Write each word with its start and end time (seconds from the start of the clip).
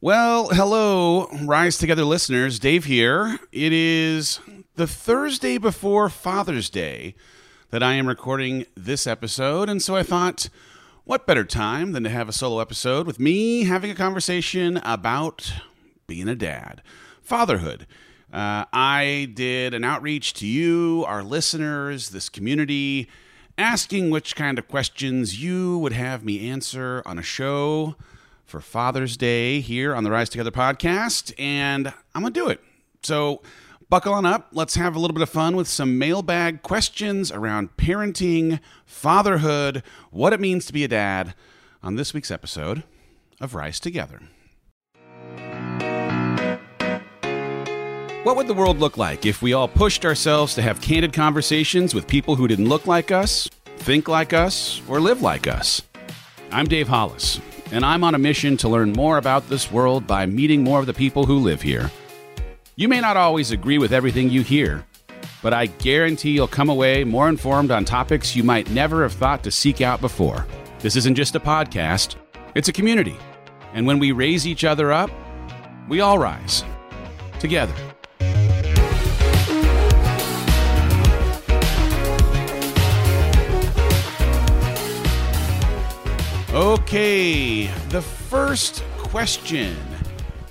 Well, 0.00 0.50
hello, 0.50 1.26
Rise 1.42 1.76
Together 1.76 2.04
listeners. 2.04 2.60
Dave 2.60 2.84
here. 2.84 3.40
It 3.50 3.72
is 3.72 4.38
the 4.76 4.86
Thursday 4.86 5.58
before 5.58 6.08
Father's 6.08 6.70
Day 6.70 7.16
that 7.70 7.82
I 7.82 7.94
am 7.94 8.06
recording 8.06 8.66
this 8.76 9.08
episode, 9.08 9.68
and 9.68 9.82
so 9.82 9.96
I 9.96 10.04
thought, 10.04 10.50
what 11.02 11.26
better 11.26 11.42
time 11.42 11.90
than 11.90 12.04
to 12.04 12.10
have 12.10 12.28
a 12.28 12.32
solo 12.32 12.60
episode 12.60 13.08
with 13.08 13.18
me 13.18 13.64
having 13.64 13.90
a 13.90 13.96
conversation 13.96 14.76
about 14.84 15.52
being 16.06 16.28
a 16.28 16.36
dad, 16.36 16.80
fatherhood. 17.20 17.84
Uh, 18.32 18.66
I 18.72 19.32
did 19.34 19.74
an 19.74 19.82
outreach 19.82 20.32
to 20.34 20.46
you, 20.46 21.04
our 21.08 21.24
listeners, 21.24 22.10
this 22.10 22.28
community, 22.28 23.08
asking 23.58 24.10
which 24.10 24.36
kind 24.36 24.60
of 24.60 24.68
questions 24.68 25.42
you 25.42 25.76
would 25.80 25.92
have 25.92 26.24
me 26.24 26.48
answer 26.48 27.02
on 27.04 27.18
a 27.18 27.22
show 27.22 27.96
for 28.48 28.60
Father's 28.60 29.18
Day 29.18 29.60
here 29.60 29.94
on 29.94 30.04
the 30.04 30.10
Rise 30.10 30.30
Together 30.30 30.50
podcast, 30.50 31.34
and 31.38 31.92
I'm 32.14 32.22
going 32.22 32.32
to 32.32 32.40
do 32.40 32.48
it. 32.48 32.60
So, 33.02 33.42
buckle 33.90 34.14
on 34.14 34.24
up. 34.24 34.48
Let's 34.52 34.74
have 34.76 34.96
a 34.96 34.98
little 34.98 35.14
bit 35.14 35.22
of 35.22 35.28
fun 35.28 35.54
with 35.54 35.68
some 35.68 35.98
mailbag 35.98 36.62
questions 36.62 37.30
around 37.30 37.76
parenting, 37.76 38.58
fatherhood, 38.86 39.82
what 40.10 40.32
it 40.32 40.40
means 40.40 40.64
to 40.64 40.72
be 40.72 40.82
a 40.82 40.88
dad 40.88 41.34
on 41.82 41.96
this 41.96 42.14
week's 42.14 42.30
episode 42.30 42.84
of 43.38 43.54
Rise 43.54 43.78
Together. 43.78 44.22
What 48.24 48.36
would 48.36 48.48
the 48.48 48.54
world 48.54 48.78
look 48.78 48.96
like 48.96 49.26
if 49.26 49.42
we 49.42 49.52
all 49.52 49.68
pushed 49.68 50.06
ourselves 50.06 50.54
to 50.54 50.62
have 50.62 50.80
candid 50.80 51.12
conversations 51.12 51.94
with 51.94 52.06
people 52.06 52.36
who 52.36 52.48
didn't 52.48 52.68
look 52.68 52.86
like 52.86 53.10
us, 53.10 53.46
think 53.76 54.08
like 54.08 54.32
us, 54.32 54.80
or 54.88 55.00
live 55.00 55.20
like 55.20 55.46
us? 55.46 55.82
I'm 56.50 56.66
Dave 56.66 56.88
Hollis 56.88 57.40
and 57.70 57.84
I'm 57.84 58.04
on 58.04 58.14
a 58.14 58.18
mission 58.18 58.56
to 58.58 58.68
learn 58.68 58.92
more 58.92 59.18
about 59.18 59.48
this 59.48 59.70
world 59.70 60.06
by 60.06 60.26
meeting 60.26 60.62
more 60.62 60.80
of 60.80 60.86
the 60.86 60.94
people 60.94 61.26
who 61.26 61.38
live 61.38 61.62
here. 61.62 61.90
You 62.76 62.88
may 62.88 63.00
not 63.00 63.16
always 63.16 63.50
agree 63.50 63.78
with 63.78 63.92
everything 63.92 64.30
you 64.30 64.42
hear, 64.42 64.86
but 65.42 65.52
I 65.52 65.66
guarantee 65.66 66.30
you'll 66.30 66.48
come 66.48 66.68
away 66.68 67.04
more 67.04 67.28
informed 67.28 67.70
on 67.70 67.84
topics 67.84 68.34
you 68.34 68.42
might 68.42 68.70
never 68.70 69.02
have 69.02 69.12
thought 69.12 69.42
to 69.44 69.50
seek 69.50 69.80
out 69.80 70.00
before. 70.00 70.46
This 70.80 70.96
isn't 70.96 71.16
just 71.16 71.34
a 71.34 71.40
podcast, 71.40 72.16
it's 72.54 72.68
a 72.68 72.72
community. 72.72 73.16
And 73.74 73.86
when 73.86 73.98
we 73.98 74.12
raise 74.12 74.46
each 74.46 74.64
other 74.64 74.92
up, 74.92 75.10
we 75.88 76.00
all 76.00 76.18
rise 76.18 76.64
together. 77.38 77.74
Okay, 86.58 87.68
the 87.90 88.02
first 88.02 88.82
question. 88.96 89.76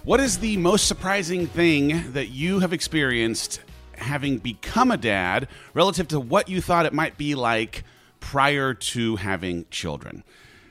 What 0.06 0.22
is 0.22 0.38
the 0.38 0.56
most 0.56 0.88
surprising 0.88 1.48
thing 1.48 2.14
that 2.14 2.30
you 2.30 2.60
have 2.60 2.72
experienced 2.72 3.60
having 3.92 4.38
become 4.38 4.90
a 4.90 4.96
dad 4.96 5.50
relative 5.74 6.08
to 6.08 6.20
what 6.22 6.48
you 6.48 6.62
thought 6.62 6.86
it 6.86 6.94
might 6.94 7.18
be 7.18 7.36
like 7.36 7.84
prior 8.22 8.74
to 8.74 9.18
having 9.18 9.66
children? 9.70 10.24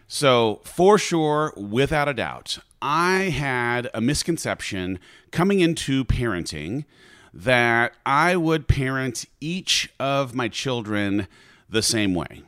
So, 0.09 0.63
for 0.65 0.97
sure, 0.97 1.53
without 1.55 2.09
a 2.09 2.15
doubt, 2.15 2.61
I 2.81 3.25
had 3.25 3.91
a 3.93 4.01
misconception 4.01 4.99
coming 5.33 5.61
into 5.61 6.07
parenting 6.07 6.87
that 7.35 7.93
I 8.07 8.37
would 8.37 8.69
parent 8.69 9.27
each 9.43 9.93
of 10.01 10.35
my 10.35 10.49
children 10.49 11.29
the 11.69 11.83
same 11.83 12.15
way 12.15 12.43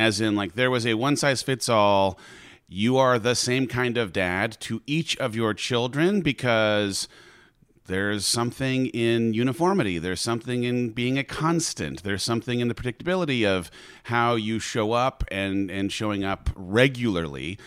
as 0.00 0.20
in 0.20 0.34
like 0.34 0.54
there 0.54 0.70
was 0.70 0.86
a 0.86 0.94
one 0.94 1.14
size 1.14 1.42
fits 1.42 1.68
all 1.68 2.18
you 2.68 2.96
are 2.96 3.18
the 3.18 3.34
same 3.34 3.66
kind 3.66 3.98
of 3.98 4.12
dad 4.12 4.56
to 4.60 4.80
each 4.86 5.16
of 5.18 5.36
your 5.36 5.52
children 5.52 6.22
because 6.22 7.06
there's 7.86 8.24
something 8.24 8.86
in 8.86 9.34
uniformity 9.34 9.98
there's 9.98 10.20
something 10.20 10.64
in 10.64 10.88
being 10.90 11.18
a 11.18 11.24
constant 11.24 12.02
there's 12.02 12.22
something 12.22 12.60
in 12.60 12.68
the 12.68 12.74
predictability 12.74 13.46
of 13.46 13.70
how 14.04 14.36
you 14.36 14.58
show 14.58 14.92
up 14.92 15.22
and 15.30 15.70
and 15.70 15.92
showing 15.92 16.24
up 16.24 16.48
regularly. 16.56 17.58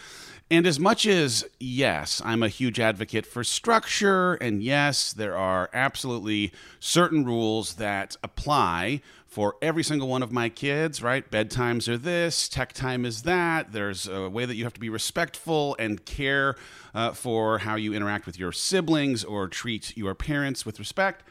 And 0.51 0.67
as 0.67 0.79
much 0.79 1.07
as, 1.07 1.45
yes, 1.59 2.21
I'm 2.23 2.43
a 2.43 2.47
huge 2.47 2.79
advocate 2.79 3.25
for 3.25 3.43
structure, 3.43 4.35
and 4.35 4.61
yes, 4.61 5.11
there 5.11 5.35
are 5.35 5.67
absolutely 5.73 6.51
certain 6.79 7.25
rules 7.25 7.75
that 7.75 8.17
apply 8.21 9.01
for 9.33 9.55
every 9.63 9.81
single 9.81 10.07
one 10.07 10.21
of 10.21 10.31
my 10.31 10.47
kids, 10.47 11.01
right? 11.01 11.31
Bedtimes 11.31 11.87
are 11.87 11.97
this, 11.97 12.47
tech 12.47 12.71
time 12.71 13.03
is 13.03 13.23
that. 13.23 13.71
There's 13.71 14.07
a 14.07 14.29
way 14.29 14.45
that 14.45 14.53
you 14.53 14.63
have 14.63 14.75
to 14.75 14.79
be 14.79 14.89
respectful 14.89 15.75
and 15.79 16.05
care 16.05 16.55
uh, 16.93 17.13
for 17.13 17.57
how 17.57 17.73
you 17.75 17.95
interact 17.95 18.27
with 18.27 18.37
your 18.37 18.51
siblings 18.51 19.23
or 19.23 19.47
treat 19.47 19.97
your 19.97 20.13
parents 20.13 20.67
with 20.67 20.77
respect. 20.77 21.23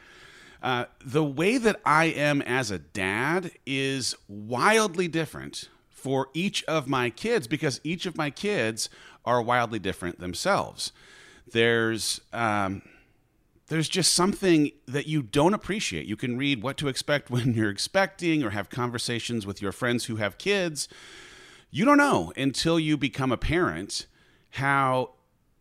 Uh, 0.61 0.83
the 1.05 1.23
way 1.23 1.57
that 1.57 1.79
I 1.85 2.07
am 2.07 2.41
as 2.41 2.71
a 2.71 2.79
dad 2.79 3.51
is 3.65 4.15
wildly 4.27 5.07
different 5.07 5.69
for 5.89 6.27
each 6.33 6.61
of 6.65 6.89
my 6.89 7.09
kids 7.09 7.47
because 7.47 7.79
each 7.85 8.05
of 8.05 8.17
my 8.17 8.29
kids 8.29 8.89
are 9.23 9.41
wildly 9.41 9.79
different 9.79 10.19
themselves. 10.19 10.91
There's 11.49 12.19
um, 12.33 12.81
there's 13.73 13.89
just 13.89 14.13
something 14.13 14.69
that 14.85 15.07
you 15.07 15.23
don't 15.23 15.55
appreciate. 15.55 16.05
You 16.05 16.15
can 16.15 16.37
read 16.37 16.61
what 16.61 16.77
to 16.77 16.87
expect 16.87 17.29
when 17.31 17.55
you're 17.55 17.71
expecting 17.71 18.43
or 18.43 18.51
have 18.51 18.69
conversations 18.69 19.47
with 19.47 19.63
your 19.63 19.71
friends 19.71 20.05
who 20.05 20.17
have 20.17 20.37
kids. 20.37 20.87
You 21.71 21.83
don't 21.83 21.97
know 21.97 22.31
until 22.37 22.79
you 22.79 22.97
become 22.97 23.31
a 23.31 23.37
parent 23.37 24.05
how 24.51 25.13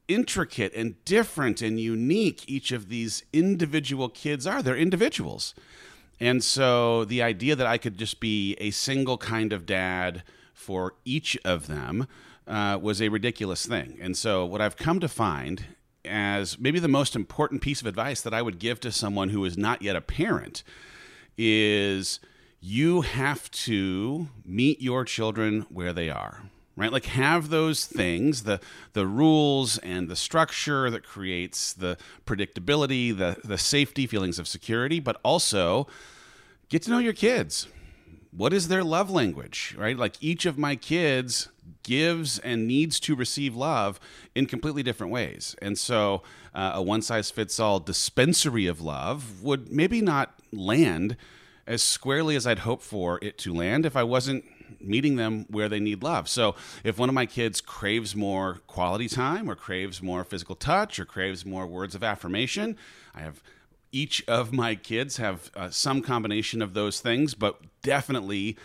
intricate 0.09 0.75
and 0.75 1.03
different 1.07 1.63
and 1.63 1.81
unique 1.81 2.45
each 2.47 2.71
of 2.71 2.91
these 2.91 3.23
individual 3.33 4.11
kids 4.11 4.47
are. 4.47 4.63
They're 4.63 4.77
individuals. 4.77 5.55
And 6.21 6.45
so 6.45 7.07
the 7.07 7.23
idea 7.23 7.57
that 7.57 7.67
I 7.67 7.79
could 7.79 7.97
just 7.97 8.21
be 8.21 8.57
a 8.61 8.73
single 8.73 9.17
kind 9.17 9.55
of 9.55 9.65
dad 9.65 10.23
for 10.53 10.97
each 11.07 11.39
of 11.47 11.67
them 11.67 12.07
uh, 12.47 12.79
was 12.79 13.01
a 13.01 13.09
ridiculous 13.09 13.65
thing. 13.65 13.97
And 14.03 14.19
so 14.19 14.45
what 14.45 14.61
I've 14.61 14.77
come 14.77 15.01
to 15.01 15.09
find 15.09 15.65
as 16.05 16.59
maybe 16.59 16.79
the 16.79 16.89
most 16.89 17.15
important 17.15 17.63
piece 17.63 17.81
of 17.81 17.87
advice 17.87 18.21
that 18.23 18.35
I 18.35 18.43
would 18.43 18.59
give 18.59 18.81
to 18.81 18.93
someone 18.93 19.29
who 19.29 19.45
is 19.45 19.57
not 19.57 19.83
yet 19.83 19.97
a 19.97 20.01
parent 20.01 20.63
is 21.37 22.21
you 22.61 23.01
have 23.01 23.51
to 23.51 24.29
meet 24.45 24.81
your 24.81 25.05
children 25.05 25.67
where 25.69 25.93
they 25.93 26.11
are 26.11 26.43
right? 26.77 26.93
Like 26.93 27.05
have 27.07 27.51
those 27.51 27.85
things 27.85 28.45
the 28.45 28.61
the 28.93 29.07
rules 29.07 29.79
and 29.79 30.09
the 30.09 30.17
structure 30.17 30.91
that 30.91 31.05
creates 31.05 31.73
the 31.73 31.99
predictability 32.27 33.17
the 33.17 33.37
the 33.45 33.59
safety 33.59 34.07
feelings 34.07 34.39
of 34.39 34.49
security 34.49 35.01
but 35.01 35.21
also 35.23 35.87
get 36.69 36.83
to 36.83 36.91
know 36.91 36.99
your 36.99 37.13
kids. 37.13 37.67
What 38.31 38.53
is 38.53 38.69
their 38.69 38.85
love 38.85 39.11
language 39.11 39.75
right? 39.79 39.97
Like 39.97 40.17
each 40.21 40.47
of 40.47 40.59
my 40.59 40.77
kids 40.77 41.49
gives 41.83 42.39
and 42.39 42.67
needs 42.67 43.01
to 43.01 43.15
receive 43.15 43.55
love 43.55 44.01
in 44.35 44.47
completely 44.47 44.83
different 44.83 45.13
ways. 45.13 45.57
And 45.61 45.79
so, 45.79 46.23
uh, 46.55 46.73
a 46.75 46.83
one 46.83 47.03
size 47.03 47.31
fits 47.31 47.59
all 47.59 47.81
dispensary 47.81 48.67
of 48.67 48.81
love 48.81 49.43
would 49.43 49.73
maybe 49.73 50.01
not 50.01 50.35
land 50.53 51.17
as 51.67 51.83
squarely 51.83 52.37
as 52.37 52.47
I'd 52.47 52.61
hope 52.61 52.83
for 52.83 53.19
it 53.23 53.39
to 53.39 53.55
land 53.55 53.87
if 53.87 53.97
I 53.97 54.03
wasn't 54.03 54.45
meeting 54.81 55.17
them 55.17 55.47
where 55.49 55.69
they 55.69 55.81
need 55.81 56.03
love. 56.03 56.29
So, 56.29 56.55
if 56.85 56.99
one 56.99 57.09
of 57.09 57.15
my 57.15 57.27
kids 57.27 57.61
craves 57.61 58.17
more 58.17 58.61
quality 58.67 59.09
time 59.09 59.51
or 59.51 59.55
craves 59.55 60.03
more 60.03 60.25
physical 60.25 60.55
touch 60.55 60.99
or 60.99 61.05
craves 61.05 61.47
more 61.47 61.67
words 61.67 61.95
of 61.95 62.03
affirmation, 62.03 62.77
I 63.15 63.21
have 63.21 63.43
each 63.93 64.25
of 64.27 64.53
my 64.53 64.75
kids 64.75 65.19
have 65.19 65.51
uh, 65.55 65.71
some 65.71 66.01
combination 66.01 66.63
of 66.63 66.75
those 66.75 67.01
things, 67.01 67.35
but 67.35 67.61
definitely 67.83 68.57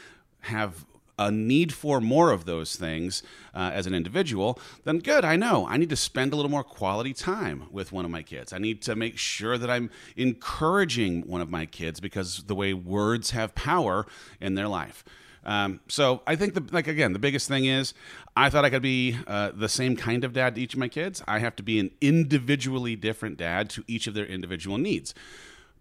have 0.41 0.85
a 1.17 1.31
need 1.31 1.73
for 1.73 1.99
more 1.99 2.31
of 2.31 2.45
those 2.45 2.75
things 2.75 3.23
uh, 3.53 3.71
as 3.73 3.87
an 3.87 3.93
individual, 3.93 4.59
then 4.83 4.99
good, 4.99 5.25
I 5.25 5.35
know. 5.35 5.67
I 5.67 5.77
need 5.77 5.89
to 5.89 5.95
spend 5.95 6.33
a 6.33 6.35
little 6.35 6.51
more 6.51 6.63
quality 6.63 7.13
time 7.13 7.67
with 7.71 7.91
one 7.91 8.05
of 8.05 8.11
my 8.11 8.21
kids. 8.21 8.53
I 8.53 8.59
need 8.59 8.81
to 8.83 8.95
make 8.95 9.17
sure 9.17 9.57
that 9.57 9.69
I'm 9.69 9.89
encouraging 10.15 11.27
one 11.27 11.41
of 11.41 11.49
my 11.49 11.65
kids 11.65 11.99
because 11.99 12.43
the 12.43 12.55
way 12.55 12.73
words 12.73 13.31
have 13.31 13.55
power 13.55 14.05
in 14.39 14.55
their 14.55 14.67
life. 14.67 15.03
Um, 15.47 15.79
so 15.87 16.21
I 16.27 16.35
think 16.35 16.55
the 16.55 16.63
like 16.73 16.87
again 16.87 17.13
the 17.13 17.19
biggest 17.19 17.47
thing 17.47 17.63
is 17.65 17.93
I 18.35 18.49
thought 18.49 18.65
I 18.65 18.69
could 18.69 18.81
be 18.81 19.17
uh, 19.25 19.51
the 19.55 19.69
same 19.69 19.95
kind 19.95 20.25
of 20.25 20.33
dad 20.33 20.55
to 20.55 20.61
each 20.61 20.73
of 20.73 20.79
my 20.79 20.89
kids. 20.89 21.23
I 21.25 21.39
have 21.39 21.55
to 21.55 21.63
be 21.63 21.79
an 21.79 21.91
individually 22.01 22.97
different 22.97 23.37
dad 23.37 23.69
to 23.71 23.83
each 23.87 24.07
of 24.07 24.13
their 24.13 24.25
individual 24.25 24.77
needs. 24.77 25.15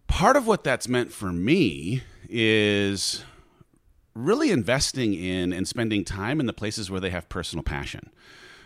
Part 0.06 0.36
of 0.36 0.46
what 0.46 0.62
that's 0.62 0.86
meant 0.86 1.12
for 1.12 1.32
me 1.32 2.02
is 2.28 3.24
really 4.16 4.50
investing 4.50 5.12
in 5.14 5.52
and 5.52 5.68
spending 5.68 6.04
time 6.04 6.40
in 6.40 6.46
the 6.46 6.52
places 6.52 6.90
where 6.90 7.00
they 7.00 7.10
have 7.10 7.28
personal 7.28 7.62
passion. 7.62 8.10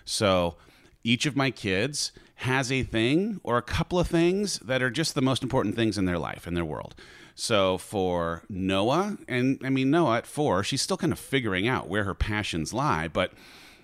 So 0.05 0.57
each 1.03 1.27
of 1.27 1.35
my 1.35 1.51
kids 1.51 2.13
has 2.37 2.71
a 2.71 2.83
thing 2.85 3.41
or 3.43 3.59
a 3.59 3.63
couple 3.63 3.99
of 3.99 4.07
things 4.07 4.59
that 4.61 4.81
are 4.81 4.91
just 4.91 5.15
the 5.15 5.21
most 5.21 5.43
important 5.43 5.75
things 5.75 5.99
in 5.99 6.05
their 6.05 6.19
life, 6.19 6.47
in 6.47 6.55
their 6.55 6.65
world. 6.65 6.95
So 7.35 7.79
for 7.79 8.43
Noah, 8.49 9.19
and 9.29 9.61
I 9.65 9.71
mean, 9.71 9.91
Noah 9.91 10.19
at 10.19 10.27
four, 10.27 10.63
she's 10.63 10.83
still 10.83 10.97
kind 10.97 11.13
of 11.13 11.19
figuring 11.19 11.67
out 11.67 11.89
where 11.89 12.05
her 12.05 12.15
passions 12.15 12.73
lie, 12.73 13.09
but 13.09 13.33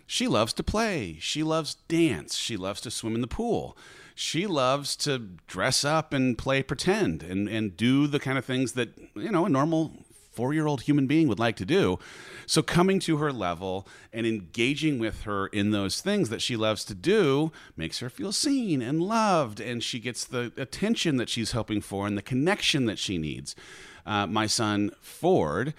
She 0.07 0.29
loves 0.29 0.53
to 0.55 0.63
play. 0.63 1.17
She 1.21 1.43
loves 1.43 1.75
dance. 1.89 2.37
She 2.37 2.57
loves 2.57 2.81
to 2.83 2.91
swim 2.91 3.17
in 3.17 3.21
the 3.21 3.27
pool. 3.27 3.77
She 4.15 4.47
loves 4.47 4.97
to 4.99 5.19
dress 5.47 5.85
up 5.85 6.15
and 6.15 6.39
play 6.39 6.63
pretend 6.63 7.23
and, 7.23 7.49
and 7.49 7.77
do 7.77 8.07
the 8.07 8.21
kind 8.21 8.39
of 8.39 8.45
things 8.45 8.73
that, 8.73 8.91
you 9.15 9.31
know, 9.31 9.45
a 9.45 9.51
normal 9.51 10.06
four 10.37 10.53
year 10.53 10.67
old 10.67 10.83
human 10.83 11.07
being 11.07 11.27
would 11.27 11.39
like 11.41 11.57
to 11.57 11.65
do. 11.65 11.99
So, 12.47 12.63
coming 12.63 13.01
to 13.01 13.17
her 13.17 13.33
level 13.33 13.89
and 14.13 14.27
engaging 14.27 14.99
with 15.01 15.23
her 15.23 15.49
in 15.49 15.73
those 15.73 16.01
things 16.01 16.29
that 16.29 16.43
she 16.43 16.55
loves 16.55 16.85
to 16.85 16.95
do 16.95 17.51
makes 17.77 17.99
her 17.99 18.11
feel 18.11 18.31
seen 18.31 18.83
and 18.83 19.01
loved, 19.01 19.59
and 19.59 19.83
she 19.83 19.99
gets 19.99 20.25
the 20.25 20.53
attention 20.57 21.17
that 21.17 21.29
she's 21.29 21.53
hoping 21.53 21.81
for 21.81 22.07
and 22.07 22.17
the 22.17 22.23
connection 22.23 22.85
that 22.85 22.99
she 22.99 23.19
needs. 23.19 23.57
Uh, 24.05 24.27
my 24.27 24.47
son, 24.47 24.93
Ford, 25.01 25.75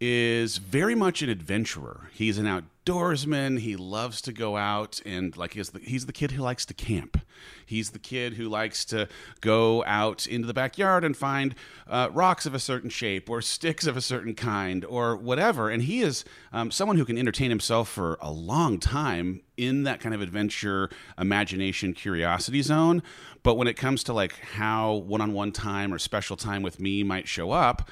is 0.00 0.58
very 0.58 0.94
much 0.94 1.22
an 1.22 1.28
adventurer. 1.28 2.10
He's 2.12 2.38
an 2.38 2.46
outdoorsman. 2.88 3.60
He 3.60 3.76
loves 3.76 4.20
to 4.22 4.32
go 4.32 4.56
out 4.56 5.00
and 5.04 5.36
like 5.36 5.54
he's 5.54 5.70
the, 5.70 5.80
he's 5.80 6.06
the 6.06 6.12
kid 6.12 6.32
who 6.32 6.42
likes 6.42 6.64
to 6.66 6.74
camp. 6.74 7.20
He's 7.64 7.90
the 7.90 7.98
kid 7.98 8.34
who 8.34 8.48
likes 8.48 8.84
to 8.86 9.08
go 9.40 9.84
out 9.86 10.26
into 10.26 10.46
the 10.46 10.54
backyard 10.54 11.04
and 11.04 11.16
find 11.16 11.54
uh, 11.86 12.08
rocks 12.12 12.46
of 12.46 12.54
a 12.54 12.58
certain 12.58 12.90
shape 12.90 13.28
or 13.28 13.42
sticks 13.42 13.86
of 13.86 13.96
a 13.96 14.00
certain 14.00 14.34
kind 14.34 14.84
or 14.84 15.16
whatever. 15.16 15.68
And 15.68 15.82
he 15.82 16.00
is 16.00 16.24
um, 16.52 16.70
someone 16.70 16.96
who 16.96 17.04
can 17.04 17.18
entertain 17.18 17.50
himself 17.50 17.88
for 17.88 18.18
a 18.20 18.32
long 18.32 18.78
time 18.78 19.42
in 19.56 19.82
that 19.82 20.00
kind 20.00 20.14
of 20.14 20.20
adventure, 20.20 20.88
imagination, 21.18 21.92
curiosity 21.92 22.62
zone. 22.62 23.02
But 23.42 23.54
when 23.54 23.68
it 23.68 23.74
comes 23.74 24.02
to 24.04 24.12
like 24.12 24.38
how 24.38 24.94
one-on-one 24.94 25.52
time 25.52 25.92
or 25.92 25.98
special 25.98 26.36
time 26.36 26.62
with 26.62 26.80
me 26.80 27.02
might 27.02 27.28
show 27.28 27.50
up, 27.50 27.88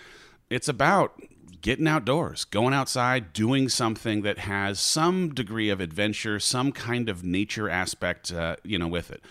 it's 0.51 0.69
about 0.69 1.21
getting 1.61 1.89
outdoors, 1.89 2.45
going 2.45 2.73
outside, 2.73 3.33
doing 3.33 3.69
something 3.69 4.23
that 4.23 4.39
has 4.39 4.79
some 4.79 5.35
degree 5.35 5.69
of 5.69 5.81
adventure, 5.81 6.39
some 6.39 6.71
kind 6.73 7.09
of 7.09 7.25
nature 7.25 7.69
aspect, 7.69 8.33
uh, 8.33 8.57
you 8.63 8.79
know, 8.79 8.87
with 8.87 9.11
it. 9.11 9.23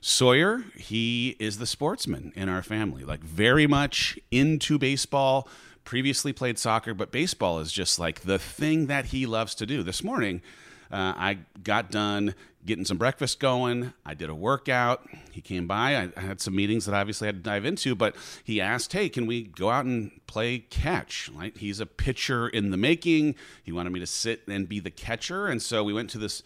Sawyer, 0.00 0.64
he 0.76 1.36
is 1.38 1.58
the 1.58 1.66
sportsman 1.66 2.32
in 2.36 2.48
our 2.48 2.62
family, 2.62 3.04
like 3.04 3.20
very 3.20 3.66
much 3.66 4.18
into 4.30 4.78
baseball. 4.78 5.48
Previously 5.84 6.32
played 6.32 6.58
soccer, 6.58 6.94
but 6.94 7.12
baseball 7.12 7.58
is 7.58 7.72
just 7.72 7.98
like 7.98 8.20
the 8.22 8.38
thing 8.38 8.86
that 8.86 9.06
he 9.06 9.26
loves 9.26 9.54
to 9.56 9.66
do. 9.66 9.82
This 9.82 10.02
morning, 10.02 10.42
uh, 10.90 11.14
I 11.16 11.38
got 11.62 11.90
done 11.90 12.34
getting 12.64 12.84
some 12.84 12.98
breakfast 12.98 13.38
going. 13.38 13.92
I 14.04 14.14
did 14.14 14.28
a 14.28 14.34
workout. 14.34 15.08
He 15.30 15.40
came 15.40 15.66
by. 15.66 15.96
I, 15.96 16.08
I 16.16 16.20
had 16.20 16.40
some 16.40 16.56
meetings 16.56 16.84
that 16.86 16.94
I 16.94 17.00
obviously 17.00 17.26
had 17.26 17.36
to 17.36 17.42
dive 17.42 17.64
into, 17.64 17.94
but 17.94 18.16
he 18.44 18.60
asked, 18.60 18.92
"Hey, 18.92 19.08
can 19.08 19.26
we 19.26 19.44
go 19.44 19.70
out 19.70 19.84
and 19.84 20.10
play 20.26 20.58
catch?" 20.58 21.30
Right? 21.34 21.56
He's 21.56 21.80
a 21.80 21.86
pitcher 21.86 22.48
in 22.48 22.70
the 22.70 22.76
making. 22.76 23.36
He 23.62 23.72
wanted 23.72 23.90
me 23.90 24.00
to 24.00 24.06
sit 24.06 24.42
and 24.48 24.68
be 24.68 24.80
the 24.80 24.90
catcher, 24.90 25.46
and 25.46 25.62
so 25.62 25.84
we 25.84 25.92
went 25.92 26.10
to 26.10 26.18
this 26.18 26.42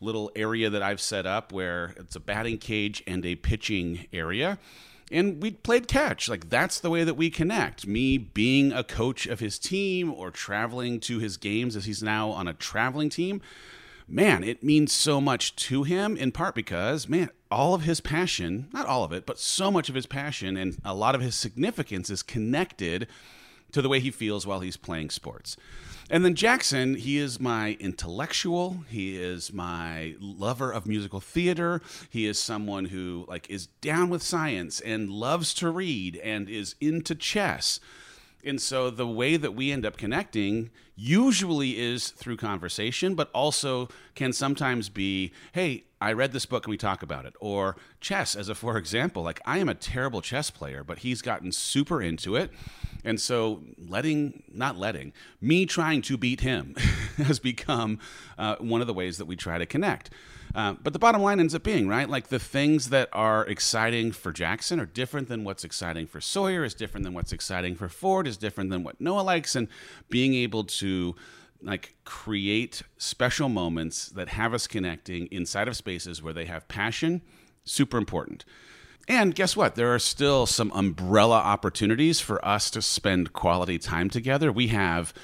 little 0.00 0.30
area 0.36 0.70
that 0.70 0.82
I've 0.82 1.00
set 1.00 1.26
up 1.26 1.52
where 1.52 1.94
it's 1.96 2.16
a 2.16 2.20
batting 2.20 2.58
cage 2.58 3.02
and 3.06 3.24
a 3.26 3.34
pitching 3.34 4.06
area. 4.12 4.58
And 5.10 5.42
we 5.42 5.52
played 5.52 5.88
catch. 5.88 6.28
Like, 6.28 6.50
that's 6.50 6.80
the 6.80 6.90
way 6.90 7.02
that 7.02 7.14
we 7.14 7.30
connect. 7.30 7.86
Me 7.86 8.18
being 8.18 8.72
a 8.72 8.84
coach 8.84 9.26
of 9.26 9.40
his 9.40 9.58
team 9.58 10.12
or 10.12 10.30
traveling 10.30 11.00
to 11.00 11.18
his 11.18 11.36
games 11.36 11.76
as 11.76 11.86
he's 11.86 12.02
now 12.02 12.30
on 12.30 12.46
a 12.46 12.52
traveling 12.52 13.08
team 13.08 13.40
man, 14.08 14.42
it 14.42 14.62
means 14.62 14.92
so 14.92 15.20
much 15.20 15.54
to 15.56 15.84
him 15.84 16.16
in 16.16 16.32
part 16.32 16.54
because, 16.54 17.08
man, 17.08 17.30
all 17.50 17.74
of 17.74 17.82
his 17.82 18.00
passion, 18.00 18.68
not 18.72 18.86
all 18.86 19.04
of 19.04 19.12
it, 19.12 19.26
but 19.26 19.38
so 19.38 19.70
much 19.70 19.88
of 19.88 19.94
his 19.94 20.06
passion 20.06 20.56
and 20.56 20.78
a 20.84 20.94
lot 20.94 21.14
of 21.14 21.20
his 21.20 21.34
significance 21.34 22.10
is 22.10 22.22
connected 22.22 23.06
to 23.72 23.82
the 23.82 23.88
way 23.88 24.00
he 24.00 24.10
feels 24.10 24.46
while 24.46 24.60
he's 24.60 24.76
playing 24.76 25.10
sports. 25.10 25.56
And 26.10 26.24
then 26.24 26.34
Jackson, 26.34 26.94
he 26.94 27.18
is 27.18 27.38
my 27.38 27.76
intellectual. 27.80 28.84
He 28.88 29.16
is 29.16 29.52
my 29.52 30.14
lover 30.20 30.72
of 30.72 30.86
musical 30.86 31.20
theater. 31.20 31.82
He 32.08 32.26
is 32.26 32.38
someone 32.38 32.86
who 32.86 33.26
like 33.28 33.48
is 33.50 33.66
down 33.66 34.08
with 34.08 34.22
science 34.22 34.80
and 34.80 35.10
loves 35.10 35.52
to 35.54 35.70
read 35.70 36.16
and 36.16 36.48
is 36.48 36.76
into 36.80 37.14
chess. 37.14 37.78
And 38.48 38.60
so 38.60 38.88
the 38.88 39.06
way 39.06 39.36
that 39.36 39.54
we 39.54 39.70
end 39.70 39.84
up 39.84 39.98
connecting 39.98 40.70
usually 40.96 41.78
is 41.78 42.08
through 42.08 42.38
conversation, 42.38 43.14
but 43.14 43.30
also 43.32 43.88
can 44.14 44.32
sometimes 44.32 44.88
be, 44.88 45.32
hey, 45.52 45.84
I 46.00 46.12
read 46.12 46.32
this 46.32 46.46
book 46.46 46.64
and 46.64 46.70
we 46.70 46.78
talk 46.78 47.02
about 47.02 47.26
it. 47.26 47.34
Or 47.40 47.76
chess, 48.00 48.34
as 48.34 48.48
a 48.48 48.54
for 48.54 48.78
example. 48.78 49.22
Like, 49.22 49.40
I 49.44 49.58
am 49.58 49.68
a 49.68 49.74
terrible 49.74 50.22
chess 50.22 50.50
player, 50.50 50.82
but 50.82 51.00
he's 51.00 51.20
gotten 51.20 51.52
super 51.52 52.00
into 52.00 52.36
it. 52.36 52.50
And 53.04 53.20
so, 53.20 53.62
letting, 53.76 54.42
not 54.52 54.78
letting, 54.78 55.12
me 55.40 55.66
trying 55.66 56.02
to 56.02 56.16
beat 56.16 56.40
him 56.40 56.74
has 57.18 57.38
become 57.38 57.98
uh, 58.38 58.56
one 58.56 58.80
of 58.80 58.86
the 58.86 58.94
ways 58.94 59.18
that 59.18 59.26
we 59.26 59.36
try 59.36 59.58
to 59.58 59.66
connect. 59.66 60.10
Uh, 60.54 60.74
but 60.82 60.92
the 60.92 60.98
bottom 60.98 61.22
line 61.22 61.40
ends 61.40 61.54
up 61.54 61.62
being, 61.62 61.88
right? 61.88 62.08
Like 62.08 62.28
the 62.28 62.38
things 62.38 62.90
that 62.90 63.08
are 63.12 63.46
exciting 63.46 64.12
for 64.12 64.32
Jackson 64.32 64.80
are 64.80 64.86
different 64.86 65.28
than 65.28 65.44
what's 65.44 65.64
exciting 65.64 66.06
for 66.06 66.20
Sawyer, 66.20 66.64
is 66.64 66.74
different 66.74 67.04
than 67.04 67.14
what's 67.14 67.32
exciting 67.32 67.74
for 67.74 67.88
Ford, 67.88 68.26
is 68.26 68.36
different 68.36 68.70
than 68.70 68.82
what 68.82 69.00
Noah 69.00 69.22
likes. 69.22 69.54
And 69.54 69.68
being 70.08 70.34
able 70.34 70.64
to 70.64 71.14
like 71.62 71.94
create 72.04 72.82
special 72.96 73.48
moments 73.48 74.08
that 74.10 74.28
have 74.28 74.54
us 74.54 74.66
connecting 74.66 75.26
inside 75.26 75.68
of 75.68 75.76
spaces 75.76 76.22
where 76.22 76.32
they 76.32 76.44
have 76.44 76.68
passion, 76.68 77.22
super 77.64 77.98
important. 77.98 78.44
And 79.08 79.34
guess 79.34 79.56
what? 79.56 79.74
There 79.74 79.92
are 79.94 79.98
still 79.98 80.44
some 80.44 80.70
umbrella 80.72 81.38
opportunities 81.38 82.20
for 82.20 82.44
us 82.46 82.70
to 82.70 82.82
spend 82.82 83.32
quality 83.32 83.78
time 83.78 84.10
together. 84.10 84.52
We 84.52 84.68
have 84.68 85.14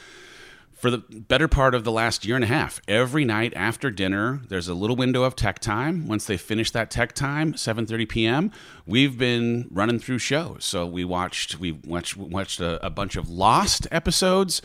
for 0.84 0.90
the 0.90 0.98
better 0.98 1.48
part 1.48 1.75
of 1.75 1.82
the 1.82 1.90
last 1.90 2.26
year 2.26 2.34
and 2.34 2.44
a 2.44 2.46
half. 2.46 2.78
Every 2.86 3.25
night 3.25 3.54
after 3.56 3.90
dinner, 3.90 4.42
there's 4.50 4.69
a 4.69 4.75
little 4.75 4.96
window 4.96 5.22
of 5.22 5.34
tech 5.34 5.58
time. 5.58 6.06
Once 6.06 6.26
they 6.26 6.36
finish 6.36 6.70
that 6.72 6.90
tech 6.90 7.14
time, 7.14 7.54
7:30 7.54 8.06
p.m., 8.06 8.50
we've 8.84 9.16
been 9.16 9.66
running 9.70 9.98
through 9.98 10.19
shows. 10.19 10.66
So 10.66 10.84
we 10.84 11.02
watched 11.02 11.58
we 11.58 11.72
watched 11.72 12.19
watched 12.19 12.60
a, 12.60 12.84
a 12.84 12.90
bunch 12.90 13.16
of 13.16 13.31
Lost 13.31 13.88
episodes. 13.90 14.60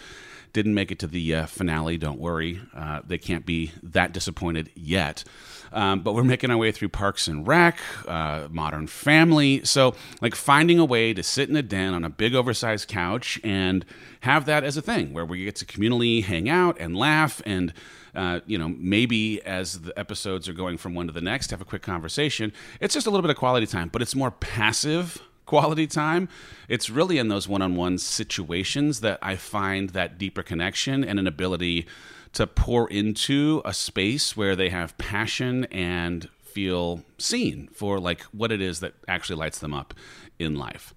Didn't 0.51 0.73
make 0.73 0.91
it 0.91 0.99
to 0.99 1.07
the 1.07 1.35
uh, 1.35 1.45
finale. 1.45 1.97
Don't 1.97 2.19
worry, 2.19 2.59
uh, 2.75 2.99
they 3.07 3.17
can't 3.17 3.45
be 3.45 3.71
that 3.81 4.11
disappointed 4.11 4.71
yet. 4.75 5.23
Um, 5.71 6.01
but 6.01 6.13
we're 6.13 6.23
making 6.23 6.51
our 6.51 6.57
way 6.57 6.71
through 6.71 6.89
Parks 6.89 7.27
and 7.27 7.47
Rec, 7.47 7.79
uh, 8.07 8.47
Modern 8.49 8.87
Family. 8.87 9.63
So, 9.63 9.95
like, 10.21 10.35
finding 10.35 10.79
a 10.79 10.85
way 10.85 11.13
to 11.13 11.23
sit 11.23 11.49
in 11.49 11.55
a 11.55 11.61
den 11.61 11.93
on 11.93 12.03
a 12.03 12.09
big, 12.09 12.35
oversized 12.35 12.87
couch 12.87 13.39
and 13.43 13.85
have 14.21 14.45
that 14.45 14.63
as 14.63 14.77
a 14.77 14.81
thing 14.81 15.13
where 15.13 15.25
we 15.25 15.45
get 15.45 15.55
to 15.57 15.65
communally 15.65 16.23
hang 16.23 16.49
out 16.49 16.77
and 16.79 16.95
laugh 16.95 17.41
and. 17.45 17.73
Uh, 18.15 18.39
you 18.47 18.57
know, 18.57 18.67
maybe 18.69 19.39
as 19.43 19.81
the 19.81 19.97
episodes 19.97 20.49
are 20.49 20.53
going 20.53 20.79
from 20.79 20.95
one 20.95 21.05
to 21.05 21.13
the 21.13 21.21
next, 21.21 21.51
have 21.51 21.61
a 21.61 21.65
quick 21.65 21.83
conversation. 21.83 22.51
It's 22.81 22.95
just 22.95 23.05
a 23.05 23.11
little 23.11 23.21
bit 23.21 23.29
of 23.29 23.37
quality 23.37 23.67
time, 23.67 23.87
but 23.89 24.01
it's 24.01 24.15
more 24.15 24.31
passive 24.31 25.21
quality 25.49 25.87
time. 25.87 26.29
It's 26.67 26.91
really 26.91 27.17
in 27.17 27.27
those 27.27 27.47
one 27.47 27.63
on 27.63 27.75
one 27.75 27.97
situations 27.97 29.01
that 29.01 29.17
I 29.21 29.35
find 29.35 29.89
that 29.91 30.19
deeper 30.19 30.43
connection 30.43 31.03
and 31.03 31.19
an 31.19 31.25
ability 31.27 31.87
to 32.33 32.47
pour 32.47 32.89
into 32.89 33.61
a 33.65 33.73
space 33.73 34.37
where 34.37 34.55
they 34.55 34.69
have 34.69 34.97
passion 34.97 35.65
and 35.65 36.29
feel 36.41 37.03
seen 37.17 37.69
for 37.73 37.99
like 37.99 38.21
what 38.23 38.51
it 38.51 38.61
is 38.61 38.79
that 38.79 38.93
actually 39.07 39.35
lights 39.35 39.59
them 39.59 39.73
up 39.73 39.93
in 40.37 40.55
life. 40.55 40.93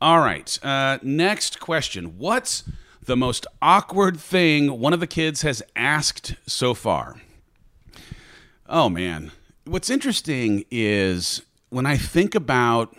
All 0.00 0.20
right, 0.20 0.58
uh, 0.62 0.98
next 1.02 1.60
question. 1.60 2.18
What's 2.18 2.64
the 3.02 3.16
most 3.16 3.46
awkward 3.60 4.18
thing 4.18 4.78
one 4.78 4.92
of 4.92 5.00
the 5.00 5.06
kids 5.06 5.42
has 5.42 5.62
asked 5.76 6.34
so 6.46 6.74
far? 6.74 7.20
Oh 8.68 8.88
man. 8.88 9.30
What's 9.66 9.88
interesting 9.88 10.64
is 10.70 11.42
when 11.70 11.86
I 11.86 11.96
think 11.96 12.34
about 12.34 12.94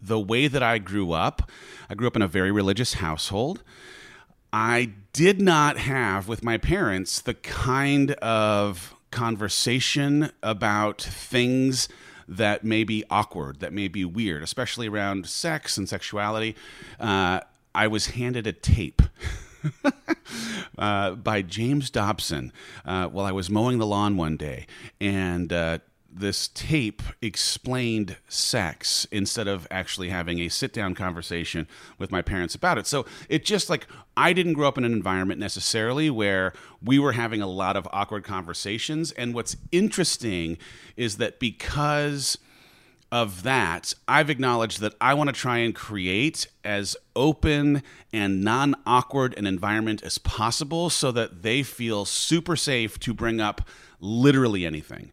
the 0.00 0.18
way 0.18 0.48
that 0.48 0.62
I 0.62 0.78
grew 0.78 1.12
up, 1.12 1.50
I 1.88 1.94
grew 1.94 2.06
up 2.06 2.16
in 2.16 2.22
a 2.22 2.28
very 2.28 2.50
religious 2.50 2.94
household. 2.94 3.62
I 4.52 4.92
did 5.18 5.42
not 5.42 5.78
have 5.78 6.28
with 6.28 6.44
my 6.44 6.56
parents 6.56 7.20
the 7.20 7.34
kind 7.34 8.12
of 8.12 8.94
conversation 9.10 10.30
about 10.44 11.02
things 11.02 11.88
that 12.28 12.62
may 12.62 12.84
be 12.84 13.02
awkward, 13.10 13.58
that 13.58 13.72
may 13.72 13.88
be 13.88 14.04
weird, 14.04 14.44
especially 14.44 14.86
around 14.86 15.26
sex 15.26 15.76
and 15.76 15.88
sexuality. 15.88 16.54
Uh, 17.00 17.40
I 17.74 17.88
was 17.88 18.06
handed 18.10 18.46
a 18.46 18.52
tape. 18.52 19.02
uh, 20.78 21.16
by 21.16 21.42
James 21.42 21.90
Dobson 21.90 22.52
uh, 22.84 23.08
while 23.08 23.26
I 23.26 23.32
was 23.32 23.50
mowing 23.50 23.78
the 23.78 23.86
lawn 23.86 24.16
one 24.16 24.36
day. 24.36 24.68
And 25.00 25.52
uh, 25.52 25.78
this 26.18 26.48
tape 26.48 27.02
explained 27.22 28.16
sex 28.28 29.06
instead 29.10 29.48
of 29.48 29.66
actually 29.70 30.08
having 30.08 30.40
a 30.40 30.48
sit 30.48 30.72
down 30.72 30.94
conversation 30.94 31.66
with 31.98 32.10
my 32.10 32.22
parents 32.22 32.54
about 32.54 32.78
it. 32.78 32.86
So 32.86 33.06
it 33.28 33.44
just 33.44 33.70
like 33.70 33.86
I 34.16 34.32
didn't 34.32 34.54
grow 34.54 34.68
up 34.68 34.78
in 34.78 34.84
an 34.84 34.92
environment 34.92 35.40
necessarily 35.40 36.10
where 36.10 36.52
we 36.82 36.98
were 36.98 37.12
having 37.12 37.40
a 37.40 37.46
lot 37.46 37.76
of 37.76 37.88
awkward 37.92 38.24
conversations. 38.24 39.12
And 39.12 39.34
what's 39.34 39.56
interesting 39.72 40.58
is 40.96 41.16
that 41.18 41.38
because 41.38 42.38
of 43.10 43.42
that, 43.42 43.94
I've 44.06 44.28
acknowledged 44.28 44.80
that 44.80 44.94
I 45.00 45.14
want 45.14 45.28
to 45.28 45.32
try 45.32 45.58
and 45.58 45.74
create 45.74 46.46
as 46.62 46.96
open 47.16 47.82
and 48.12 48.42
non 48.42 48.74
awkward 48.86 49.36
an 49.38 49.46
environment 49.46 50.02
as 50.02 50.18
possible 50.18 50.90
so 50.90 51.10
that 51.12 51.42
they 51.42 51.62
feel 51.62 52.04
super 52.04 52.56
safe 52.56 52.98
to 53.00 53.14
bring 53.14 53.40
up 53.40 53.66
literally 54.00 54.66
anything. 54.66 55.10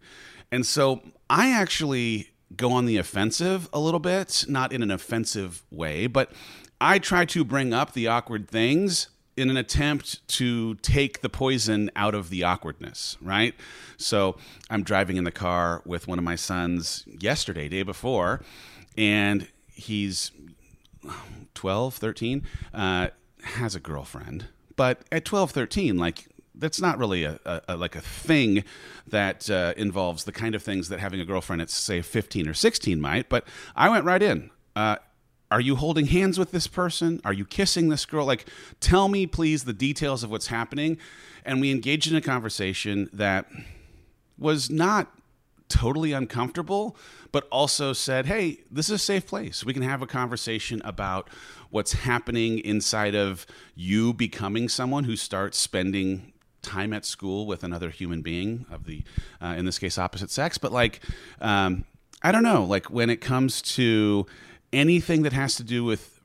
And 0.55 0.65
so 0.65 1.01
I 1.29 1.51
actually 1.51 2.29
go 2.55 2.71
on 2.71 2.85
the 2.85 2.95
offensive 2.95 3.67
a 3.73 3.79
little 3.79 3.99
bit, 3.99 4.45
not 4.47 4.71
in 4.71 4.81
an 4.81 4.89
offensive 4.89 5.65
way, 5.69 6.07
but 6.07 6.31
I 6.79 6.97
try 6.97 7.25
to 7.25 7.43
bring 7.43 7.73
up 7.73 7.91
the 7.91 8.07
awkward 8.07 8.47
things 8.49 9.09
in 9.35 9.49
an 9.49 9.57
attempt 9.57 10.25
to 10.29 10.75
take 10.75 11.19
the 11.19 11.27
poison 11.27 11.91
out 11.97 12.15
of 12.15 12.29
the 12.29 12.45
awkwardness, 12.45 13.17
right? 13.21 13.53
So 13.97 14.37
I'm 14.69 14.83
driving 14.83 15.17
in 15.17 15.25
the 15.25 15.31
car 15.31 15.81
with 15.85 16.07
one 16.07 16.19
of 16.19 16.23
my 16.23 16.35
sons 16.35 17.03
yesterday, 17.05 17.67
day 17.67 17.83
before, 17.83 18.41
and 18.97 19.49
he's 19.73 20.31
12, 21.53 21.95
13, 21.95 22.43
uh, 22.73 23.09
has 23.43 23.75
a 23.75 23.81
girlfriend. 23.81 24.45
But 24.77 25.01
at 25.11 25.25
12, 25.25 25.51
13, 25.51 25.97
like, 25.97 26.29
that's 26.57 26.81
not 26.81 26.97
really 26.97 27.23
a, 27.23 27.39
a, 27.45 27.61
a 27.69 27.77
like 27.77 27.95
a 27.95 28.01
thing 28.01 28.63
that 29.07 29.49
uh, 29.49 29.73
involves 29.77 30.23
the 30.23 30.31
kind 30.31 30.55
of 30.55 30.63
things 30.63 30.89
that 30.89 30.99
having 30.99 31.19
a 31.19 31.25
girlfriend 31.25 31.61
at 31.61 31.69
say 31.69 32.01
15 32.01 32.47
or 32.47 32.53
16 32.53 32.99
might. 32.99 33.29
But 33.29 33.47
I 33.75 33.89
went 33.89 34.05
right 34.05 34.21
in. 34.21 34.49
Uh, 34.75 34.97
are 35.51 35.61
you 35.61 35.75
holding 35.75 36.07
hands 36.07 36.39
with 36.39 36.51
this 36.51 36.67
person? 36.67 37.21
Are 37.23 37.33
you 37.33 37.45
kissing 37.45 37.89
this 37.89 38.05
girl? 38.05 38.25
Like, 38.25 38.47
tell 38.79 39.07
me, 39.07 39.27
please, 39.27 39.63
the 39.63 39.73
details 39.73 40.23
of 40.23 40.31
what's 40.31 40.47
happening. 40.47 40.97
And 41.45 41.61
we 41.61 41.71
engaged 41.71 42.09
in 42.09 42.15
a 42.15 42.21
conversation 42.21 43.09
that 43.13 43.45
was 44.37 44.69
not 44.69 45.11
totally 45.69 46.13
uncomfortable, 46.13 46.97
but 47.31 47.47
also 47.51 47.93
said, 47.93 48.25
hey, 48.25 48.59
this 48.71 48.87
is 48.87 48.93
a 48.93 48.97
safe 48.97 49.27
place. 49.27 49.63
We 49.63 49.73
can 49.73 49.83
have 49.83 50.01
a 50.01 50.07
conversation 50.07 50.81
about 50.83 51.29
what's 51.69 51.93
happening 51.93 52.59
inside 52.59 53.15
of 53.15 53.45
you 53.75 54.13
becoming 54.13 54.67
someone 54.67 55.03
who 55.03 55.15
starts 55.15 55.57
spending 55.57 56.33
time 56.65 56.93
at 56.93 57.05
school 57.05 57.45
with 57.45 57.63
another 57.63 57.89
human 57.89 58.21
being 58.21 58.65
of 58.71 58.85
the, 58.85 59.03
uh, 59.41 59.55
in 59.57 59.65
this 59.65 59.79
case, 59.79 59.97
opposite 59.97 60.31
sex. 60.31 60.57
But 60.57 60.71
like, 60.71 60.99
um, 61.39 61.85
I 62.21 62.31
don't 62.31 62.43
know, 62.43 62.63
like 62.63 62.89
when 62.89 63.09
it 63.09 63.21
comes 63.21 63.61
to 63.61 64.25
anything 64.73 65.21
that 65.23 65.33
has 65.33 65.55
to 65.55 65.63
do 65.63 65.83
with 65.83 66.19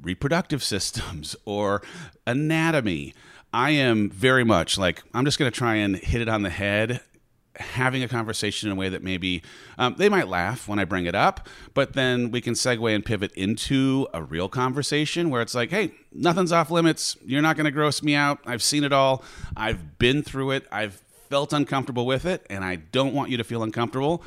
reproductive 0.00 0.62
systems 0.74 1.36
or 1.44 1.82
anatomy, 2.26 3.14
I 3.52 3.70
am 3.70 4.08
very 4.10 4.44
much 4.44 4.78
like, 4.78 5.02
I'm 5.12 5.24
just 5.24 5.38
going 5.38 5.50
to 5.50 5.56
try 5.56 5.74
and 5.74 5.96
hit 5.96 6.22
it 6.22 6.28
on 6.28 6.42
the 6.42 6.50
head 6.50 7.00
having 7.56 8.02
a 8.02 8.08
conversation 8.08 8.68
in 8.68 8.72
a 8.72 8.76
way 8.76 8.88
that 8.88 9.02
maybe 9.02 9.42
um, 9.78 9.94
they 9.98 10.08
might 10.08 10.28
laugh 10.28 10.68
when 10.68 10.78
I 10.78 10.84
bring 10.84 11.06
it 11.06 11.14
up, 11.14 11.48
but 11.74 11.92
then 11.92 12.30
we 12.30 12.40
can 12.40 12.54
segue 12.54 12.94
and 12.94 13.04
pivot 13.04 13.32
into 13.32 14.06
a 14.14 14.22
real 14.22 14.48
conversation 14.48 15.28
where 15.28 15.42
it's 15.42 15.54
like, 15.54 15.70
hey, 15.70 15.92
nothing's 16.12 16.52
off 16.52 16.70
limits. 16.70 17.16
You're 17.24 17.42
not 17.42 17.56
going 17.56 17.66
to 17.66 17.70
gross 17.70 18.02
me 18.02 18.14
out. 18.14 18.38
I've 18.46 18.62
seen 18.62 18.84
it 18.84 18.92
all. 18.92 19.22
I've 19.56 19.98
been 19.98 20.22
through 20.22 20.52
it. 20.52 20.66
I've 20.72 21.02
felt 21.28 21.52
uncomfortable 21.52 22.06
with 22.06 22.24
it, 22.26 22.46
and 22.50 22.64
I 22.64 22.76
don't 22.76 23.14
want 23.14 23.30
you 23.30 23.36
to 23.36 23.44
feel 23.44 23.62
uncomfortable. 23.62 24.22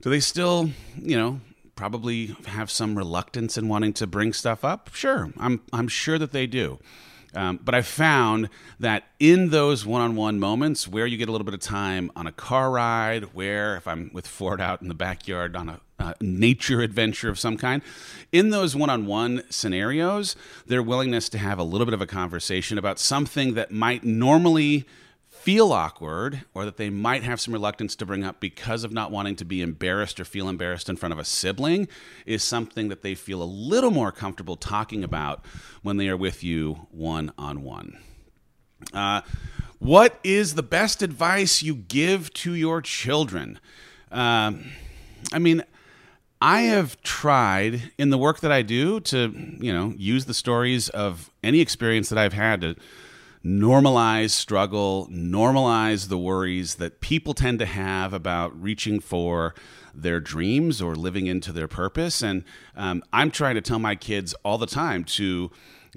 Do 0.00 0.10
they 0.10 0.20
still, 0.20 0.70
you 0.96 1.16
know, 1.16 1.40
probably 1.74 2.36
have 2.46 2.70
some 2.70 2.96
reluctance 2.96 3.56
in 3.56 3.68
wanting 3.68 3.92
to 3.94 4.06
bring 4.06 4.32
stuff 4.32 4.64
up? 4.64 4.90
Sure, 4.94 5.32
I'm 5.38 5.62
I'm 5.72 5.88
sure 5.88 6.18
that 6.18 6.32
they 6.32 6.46
do. 6.46 6.78
Um, 7.38 7.60
but 7.62 7.72
I 7.72 7.82
found 7.82 8.48
that 8.80 9.04
in 9.20 9.50
those 9.50 9.86
one 9.86 10.02
on 10.02 10.16
one 10.16 10.40
moments 10.40 10.88
where 10.88 11.06
you 11.06 11.16
get 11.16 11.28
a 11.28 11.32
little 11.32 11.44
bit 11.44 11.54
of 11.54 11.60
time 11.60 12.10
on 12.16 12.26
a 12.26 12.32
car 12.32 12.68
ride, 12.68 13.32
where 13.32 13.76
if 13.76 13.86
I'm 13.86 14.10
with 14.12 14.26
Ford 14.26 14.60
out 14.60 14.82
in 14.82 14.88
the 14.88 14.94
backyard 14.94 15.54
on 15.54 15.68
a 15.68 15.80
uh, 16.00 16.14
nature 16.20 16.80
adventure 16.80 17.28
of 17.28 17.38
some 17.38 17.56
kind. 17.56 17.82
In 18.32 18.50
those 18.50 18.74
one 18.74 18.90
on 18.90 19.06
one 19.06 19.42
scenarios, 19.50 20.36
their 20.66 20.82
willingness 20.82 21.28
to 21.30 21.38
have 21.38 21.58
a 21.58 21.64
little 21.64 21.84
bit 21.84 21.94
of 21.94 22.00
a 22.00 22.06
conversation 22.06 22.76
about 22.76 22.98
something 22.98 23.54
that 23.54 23.70
might 23.70 24.04
normally 24.04 24.84
feel 25.48 25.72
awkward 25.72 26.44
or 26.52 26.66
that 26.66 26.76
they 26.76 26.90
might 26.90 27.22
have 27.22 27.40
some 27.40 27.54
reluctance 27.54 27.96
to 27.96 28.04
bring 28.04 28.22
up 28.22 28.38
because 28.38 28.84
of 28.84 28.92
not 28.92 29.10
wanting 29.10 29.34
to 29.34 29.46
be 29.46 29.62
embarrassed 29.62 30.20
or 30.20 30.24
feel 30.26 30.46
embarrassed 30.46 30.90
in 30.90 30.96
front 30.96 31.10
of 31.10 31.18
a 31.18 31.24
sibling 31.24 31.88
is 32.26 32.44
something 32.44 32.88
that 32.88 33.00
they 33.00 33.14
feel 33.14 33.42
a 33.42 33.44
little 33.44 33.90
more 33.90 34.12
comfortable 34.12 34.56
talking 34.56 35.02
about 35.02 35.42
when 35.80 35.96
they 35.96 36.06
are 36.06 36.18
with 36.18 36.44
you 36.44 36.86
one 36.90 37.32
on 37.38 37.62
one. 37.62 37.96
What 39.78 40.20
is 40.22 40.54
the 40.54 40.62
best 40.62 41.00
advice 41.00 41.62
you 41.62 41.76
give 41.76 42.30
to 42.34 42.52
your 42.52 42.82
children? 42.82 43.58
Um, 44.12 44.66
I 45.32 45.38
mean, 45.38 45.64
I 46.42 46.60
have 46.64 47.00
tried 47.00 47.90
in 47.96 48.10
the 48.10 48.18
work 48.18 48.40
that 48.40 48.52
I 48.52 48.60
do 48.60 49.00
to, 49.00 49.32
you 49.58 49.72
know, 49.72 49.94
use 49.96 50.26
the 50.26 50.34
stories 50.34 50.90
of 50.90 51.30
any 51.42 51.60
experience 51.60 52.10
that 52.10 52.18
I've 52.18 52.34
had 52.34 52.60
to 52.60 52.76
normalize 53.44 54.30
struggle, 54.30 55.08
normalize 55.10 56.08
the 56.08 56.18
worries 56.18 56.76
that 56.76 57.00
people 57.00 57.34
tend 57.34 57.58
to 57.58 57.66
have 57.66 58.12
about 58.12 58.60
reaching 58.60 59.00
for 59.00 59.54
their 59.94 60.20
dreams 60.20 60.80
or 60.80 60.94
living 60.94 61.26
into 61.26 61.52
their 61.52 61.68
purpose. 61.68 62.22
And 62.22 62.44
um, 62.76 63.02
I'm 63.12 63.30
trying 63.30 63.54
to 63.56 63.60
tell 63.60 63.78
my 63.78 63.94
kids 63.94 64.34
all 64.44 64.58
the 64.58 64.66
time 64.66 65.04
to 65.04 65.50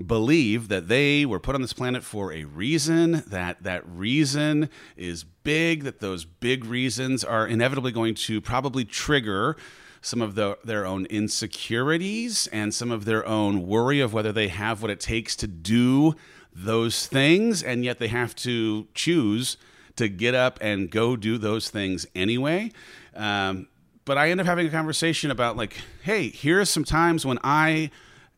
believe 0.05 0.69
that 0.69 0.87
they 0.87 1.25
were 1.25 1.39
put 1.39 1.55
on 1.55 1.61
this 1.61 1.73
planet 1.73 2.03
for 2.03 2.31
a 2.31 2.45
reason 2.45 3.23
that 3.27 3.61
that 3.63 3.87
reason 3.87 4.69
is 4.95 5.23
big 5.23 5.83
that 5.83 5.99
those 5.99 6.23
big 6.23 6.65
reasons 6.65 7.23
are 7.23 7.45
inevitably 7.45 7.91
going 7.91 8.15
to 8.15 8.39
probably 8.39 8.85
trigger 8.85 9.55
some 10.01 10.21
of 10.21 10.35
the, 10.35 10.57
their 10.63 10.85
own 10.85 11.05
insecurities 11.07 12.47
and 12.47 12.73
some 12.73 12.89
of 12.89 13.05
their 13.05 13.25
own 13.27 13.67
worry 13.67 13.99
of 13.99 14.13
whether 14.13 14.31
they 14.31 14.47
have 14.47 14.81
what 14.81 14.89
it 14.89 14.99
takes 14.99 15.35
to 15.35 15.47
do 15.47 16.15
those 16.53 17.07
things, 17.07 17.63
and 17.63 17.83
yet 17.83 17.99
they 17.99 18.07
have 18.07 18.35
to 18.35 18.87
choose 18.93 19.57
to 19.95 20.07
get 20.07 20.35
up 20.35 20.57
and 20.61 20.89
go 20.89 21.15
do 21.15 21.37
those 21.37 21.69
things 21.69 22.05
anyway. 22.15 22.71
Um, 23.15 23.67
but 24.05 24.17
I 24.17 24.29
end 24.29 24.39
up 24.39 24.47
having 24.47 24.67
a 24.67 24.71
conversation 24.71 25.31
about, 25.31 25.57
like, 25.57 25.77
hey, 26.03 26.29
here 26.29 26.59
are 26.59 26.65
some 26.65 26.83
times 26.83 27.25
when 27.25 27.39
I 27.43 27.91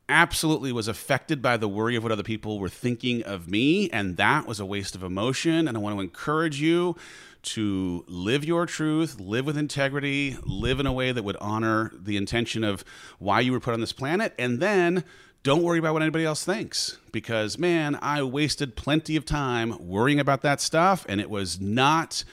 absolutely 0.10 0.72
was 0.72 0.88
affected 0.88 1.42
by 1.42 1.56
the 1.56 1.68
worry 1.68 1.96
of 1.96 2.04
what 2.04 2.12
other 2.12 2.24
people 2.24 2.60
were 2.60 2.70
thinking 2.70 3.24
of 3.24 3.48
me, 3.48 3.90
and 3.92 4.18
that 4.18 4.46
was 4.46 4.60
a 4.60 4.66
waste 4.66 4.96
of 4.96 5.04
emotion. 5.04 5.68
And 5.68 5.78
I 5.78 5.80
want 5.80 5.96
to 5.96 6.02
encourage 6.02 6.60
you 6.60 6.96
to 7.44 8.06
live 8.08 8.46
your 8.46 8.66
truth, 8.66 9.20
live 9.20 9.46
with 9.46 9.58
integrity, 9.58 10.38
live 10.44 10.80
in 10.80 10.86
a 10.86 10.94
way 10.94 11.12
that 11.12 11.24
would 11.24 11.38
honor 11.38 11.92
the 11.94 12.18
intention 12.18 12.64
of 12.64 12.84
why 13.20 13.40
you 13.40 13.52
were 13.52 13.60
put 13.60 13.74
on 13.74 13.80
this 13.80 13.94
planet, 13.94 14.34
and 14.38 14.60
then 14.60 15.04
don't 15.44 15.62
worry 15.62 15.78
about 15.78 15.94
what 15.94 16.02
anybody 16.02 16.26
else 16.26 16.44
thinks 16.44 16.98
because 17.12 17.58
man 17.58 17.98
i 18.02 18.24
wasted 18.24 18.76
plenty 18.76 19.16
of 19.16 19.26
time 19.26 19.76
worrying 19.80 20.20
about 20.20 20.42
that 20.42 20.60
stuff 20.62 21.06
and 21.08 21.20
it 21.22 21.30
was 21.30 21.60
not 21.60 22.24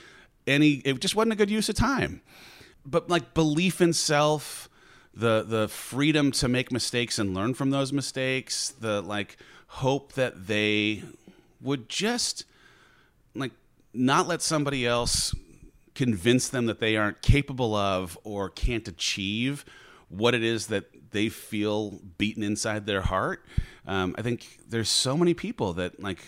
any 0.47 0.75
it 0.85 1.01
just 1.01 1.15
wasn't 1.15 1.33
a 1.33 1.37
good 1.37 1.51
use 1.51 1.69
of 1.69 1.75
time. 1.75 2.21
But 2.85 3.09
like 3.09 3.35
belief 3.35 3.81
in 3.81 3.93
self 3.93 4.69
the 5.15 5.45
the 5.47 5.69
freedom 5.69 6.31
to 6.33 6.49
make 6.49 6.71
mistakes 6.73 7.19
and 7.19 7.35
learn 7.35 7.55
from 7.55 7.71
those 7.71 7.93
mistakes 7.93 8.69
the 8.81 9.01
like 9.03 9.37
hope 9.67 10.13
that 10.13 10.47
they 10.47 11.03
would 11.61 11.89
just 11.89 12.45
like 13.35 13.53
not 13.93 14.29
let 14.29 14.41
somebody 14.41 14.87
else 14.87 15.35
convince 15.95 16.49
them 16.49 16.67
that 16.67 16.81
they 16.81 16.97
aren't 16.97 17.21
capable 17.23 17.75
of 17.75 18.17
or 18.25 18.49
can't 18.49 18.87
achieve 18.89 19.65
what 20.09 20.35
it 20.35 20.43
is 20.43 20.69
that 20.69 20.85
they 21.11 21.29
feel 21.29 22.01
beaten 22.19 22.43
inside 22.43 22.87
their 22.87 23.03
heart. 23.03 23.45
Um, 23.87 24.15
I 24.19 24.23
think 24.23 24.59
there's 24.69 24.89
so 24.89 25.17
many 25.17 25.35
people 25.35 25.73
that 25.75 26.01
like 26.01 26.19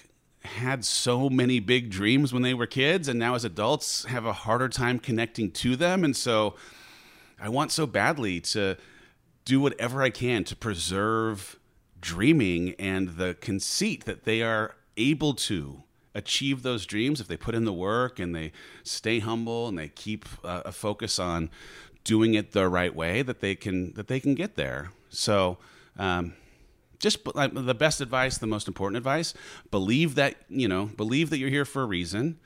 had 0.45 0.85
so 0.85 1.31
many 1.31 1.61
big 1.61 1.91
dreams 1.91 2.33
when 2.33 2.43
they 2.43 2.55
were 2.55 2.67
kids 2.67 3.09
and 3.09 3.19
now 3.19 3.35
as 3.35 3.45
adults 3.45 4.05
have 4.07 4.27
a 4.27 4.33
harder 4.33 4.69
time 4.69 4.99
connecting 4.99 5.51
to 5.51 5.77
them 5.77 6.03
and 6.03 6.17
so 6.17 6.55
I 7.41 7.49
want 7.49 7.71
so 7.71 7.87
badly 7.87 8.41
to 8.41 8.77
do 9.45 9.61
whatever 9.61 10.03
I 10.03 10.11
can 10.11 10.45
to 10.45 10.57
preserve 10.57 11.59
dreaming 12.01 12.75
and 12.79 13.11
the 13.11 13.35
conceit 13.35 14.05
that 14.05 14.25
they 14.25 14.43
are 14.43 14.75
able 14.97 15.35
to 15.35 15.85
achieve 16.15 16.63
those 16.63 16.87
dreams 16.87 17.21
if 17.21 17.29
they 17.29 17.37
put 17.37 17.55
in 17.55 17.65
the 17.65 17.73
work 17.73 18.19
and 18.19 18.35
they 18.35 18.53
stay 18.83 19.21
humble 19.21 19.69
and 19.69 19.79
they 19.79 19.89
keep 19.89 20.27
uh, 20.45 20.63
a 20.65 20.73
focus 20.73 21.19
on 21.19 21.51
doing 22.05 22.35
it 22.35 22.53
the 22.53 22.69
right 22.69 22.95
way 22.95 23.23
that 23.23 23.41
they 23.41 23.55
can 23.55 23.93
that 23.95 24.09
they 24.09 24.21
can 24.21 24.35
get 24.35 24.57
there. 24.57 24.91
So. 25.11 25.59
Um, 25.99 26.35
just 27.03 27.19
like 27.35 27.53
the 27.53 27.75
best 27.75 28.01
advice, 28.01 28.39
the 28.39 28.47
most 28.47 28.69
important 28.69 28.97
advice, 28.97 29.35
believe 29.73 30.15
that, 30.15 30.37
you 30.49 30.69
know, 30.69 30.87
believe 30.87 31.31
that 31.31 31.39
you're 31.39 31.51
here 31.51 31.65
for 31.65 31.83
a 31.83 31.87
reason. 31.87 32.39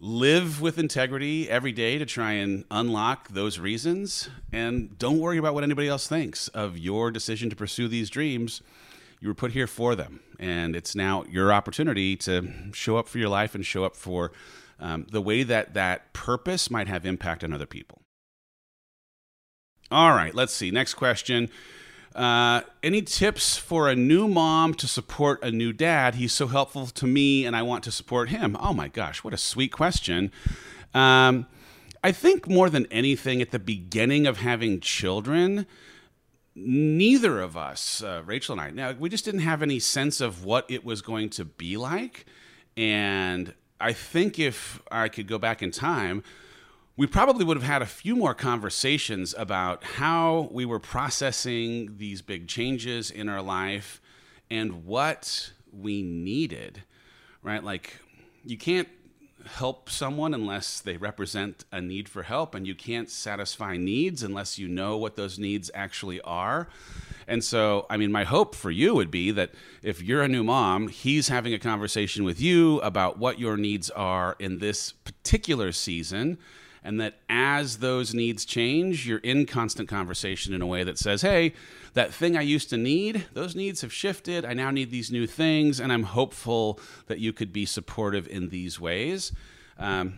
Live 0.00 0.60
with 0.60 0.78
integrity 0.78 1.48
every 1.48 1.70
day 1.70 1.98
to 1.98 2.06
try 2.06 2.32
and 2.32 2.64
unlock 2.70 3.28
those 3.28 3.60
reasons. 3.60 4.30
And 4.50 4.98
don't 4.98 5.20
worry 5.20 5.36
about 5.36 5.54
what 5.54 5.62
anybody 5.62 5.88
else 5.88 6.08
thinks 6.08 6.48
of 6.48 6.76
your 6.76 7.12
decision 7.12 7.50
to 7.50 7.54
pursue 7.54 7.86
these 7.86 8.10
dreams. 8.10 8.62
You 9.20 9.28
were 9.28 9.34
put 9.34 9.52
here 9.52 9.68
for 9.68 9.94
them. 9.94 10.20
And 10.40 10.74
it's 10.74 10.96
now 10.96 11.24
your 11.30 11.52
opportunity 11.52 12.16
to 12.16 12.48
show 12.72 12.96
up 12.96 13.06
for 13.06 13.18
your 13.18 13.28
life 13.28 13.54
and 13.54 13.64
show 13.64 13.84
up 13.84 13.94
for 13.94 14.32
um, 14.80 15.06
the 15.12 15.20
way 15.20 15.44
that 15.44 15.74
that 15.74 16.12
purpose 16.14 16.70
might 16.70 16.88
have 16.88 17.06
impact 17.06 17.44
on 17.44 17.52
other 17.52 17.66
people. 17.66 18.01
All 19.92 20.12
right, 20.12 20.34
let's 20.34 20.54
see. 20.54 20.70
Next 20.70 20.94
question. 20.94 21.50
Uh, 22.14 22.62
any 22.82 23.02
tips 23.02 23.58
for 23.58 23.90
a 23.90 23.94
new 23.94 24.26
mom 24.26 24.72
to 24.72 24.88
support 24.88 25.44
a 25.44 25.50
new 25.50 25.70
dad? 25.70 26.14
He's 26.14 26.32
so 26.32 26.46
helpful 26.46 26.86
to 26.86 27.06
me, 27.06 27.44
and 27.44 27.54
I 27.54 27.60
want 27.60 27.84
to 27.84 27.90
support 27.90 28.30
him. 28.30 28.56
Oh 28.58 28.72
my 28.72 28.88
gosh, 28.88 29.22
what 29.22 29.34
a 29.34 29.36
sweet 29.36 29.70
question. 29.70 30.32
Um, 30.94 31.46
I 32.02 32.10
think 32.10 32.48
more 32.48 32.70
than 32.70 32.86
anything, 32.90 33.42
at 33.42 33.50
the 33.50 33.58
beginning 33.58 34.26
of 34.26 34.38
having 34.38 34.80
children, 34.80 35.66
neither 36.54 37.42
of 37.42 37.54
us, 37.54 38.02
uh, 38.02 38.22
Rachel 38.24 38.54
and 38.58 38.62
I, 38.62 38.70
now 38.70 38.92
we 38.98 39.10
just 39.10 39.26
didn't 39.26 39.40
have 39.40 39.62
any 39.62 39.78
sense 39.78 40.22
of 40.22 40.42
what 40.42 40.64
it 40.70 40.86
was 40.86 41.02
going 41.02 41.28
to 41.30 41.44
be 41.44 41.76
like. 41.76 42.24
And 42.78 43.52
I 43.78 43.92
think 43.92 44.38
if 44.38 44.80
I 44.90 45.10
could 45.10 45.28
go 45.28 45.36
back 45.36 45.62
in 45.62 45.70
time, 45.70 46.22
we 46.96 47.06
probably 47.06 47.44
would 47.44 47.56
have 47.56 47.66
had 47.66 47.82
a 47.82 47.86
few 47.86 48.14
more 48.14 48.34
conversations 48.34 49.34
about 49.38 49.82
how 49.82 50.48
we 50.52 50.64
were 50.64 50.78
processing 50.78 51.96
these 51.96 52.20
big 52.20 52.46
changes 52.46 53.10
in 53.10 53.28
our 53.28 53.40
life 53.40 54.00
and 54.50 54.84
what 54.84 55.52
we 55.72 56.02
needed, 56.02 56.82
right? 57.42 57.64
Like, 57.64 57.98
you 58.44 58.58
can't 58.58 58.88
help 59.46 59.88
someone 59.88 60.34
unless 60.34 60.80
they 60.80 60.96
represent 60.98 61.64
a 61.72 61.80
need 61.80 62.08
for 62.08 62.22
help, 62.22 62.54
and 62.54 62.66
you 62.66 62.74
can't 62.74 63.08
satisfy 63.08 63.76
needs 63.76 64.22
unless 64.22 64.58
you 64.58 64.68
know 64.68 64.98
what 64.98 65.16
those 65.16 65.38
needs 65.38 65.70
actually 65.74 66.20
are. 66.20 66.68
And 67.26 67.42
so, 67.42 67.86
I 67.88 67.96
mean, 67.96 68.12
my 68.12 68.24
hope 68.24 68.54
for 68.54 68.70
you 68.70 68.94
would 68.94 69.10
be 69.10 69.30
that 69.30 69.52
if 69.82 70.02
you're 70.02 70.22
a 70.22 70.28
new 70.28 70.44
mom, 70.44 70.88
he's 70.88 71.28
having 71.28 71.54
a 71.54 71.58
conversation 71.58 72.24
with 72.24 72.40
you 72.40 72.80
about 72.80 73.18
what 73.18 73.40
your 73.40 73.56
needs 73.56 73.88
are 73.90 74.36
in 74.38 74.58
this 74.58 74.92
particular 74.92 75.72
season 75.72 76.38
and 76.84 77.00
that 77.00 77.18
as 77.28 77.78
those 77.78 78.12
needs 78.12 78.44
change, 78.44 79.06
you're 79.06 79.18
in 79.18 79.46
constant 79.46 79.88
conversation 79.88 80.52
in 80.52 80.62
a 80.62 80.66
way 80.66 80.82
that 80.84 80.98
says, 80.98 81.22
hey, 81.22 81.52
that 81.94 82.12
thing 82.12 82.36
I 82.36 82.42
used 82.42 82.70
to 82.70 82.76
need, 82.76 83.26
those 83.32 83.54
needs 83.54 83.82
have 83.82 83.92
shifted. 83.92 84.44
I 84.44 84.54
now 84.54 84.70
need 84.70 84.90
these 84.90 85.10
new 85.10 85.26
things, 85.26 85.78
and 85.78 85.92
I'm 85.92 86.04
hopeful 86.04 86.80
that 87.06 87.18
you 87.18 87.32
could 87.32 87.52
be 87.52 87.66
supportive 87.66 88.26
in 88.28 88.48
these 88.48 88.80
ways. 88.80 89.32
Um, 89.78 90.14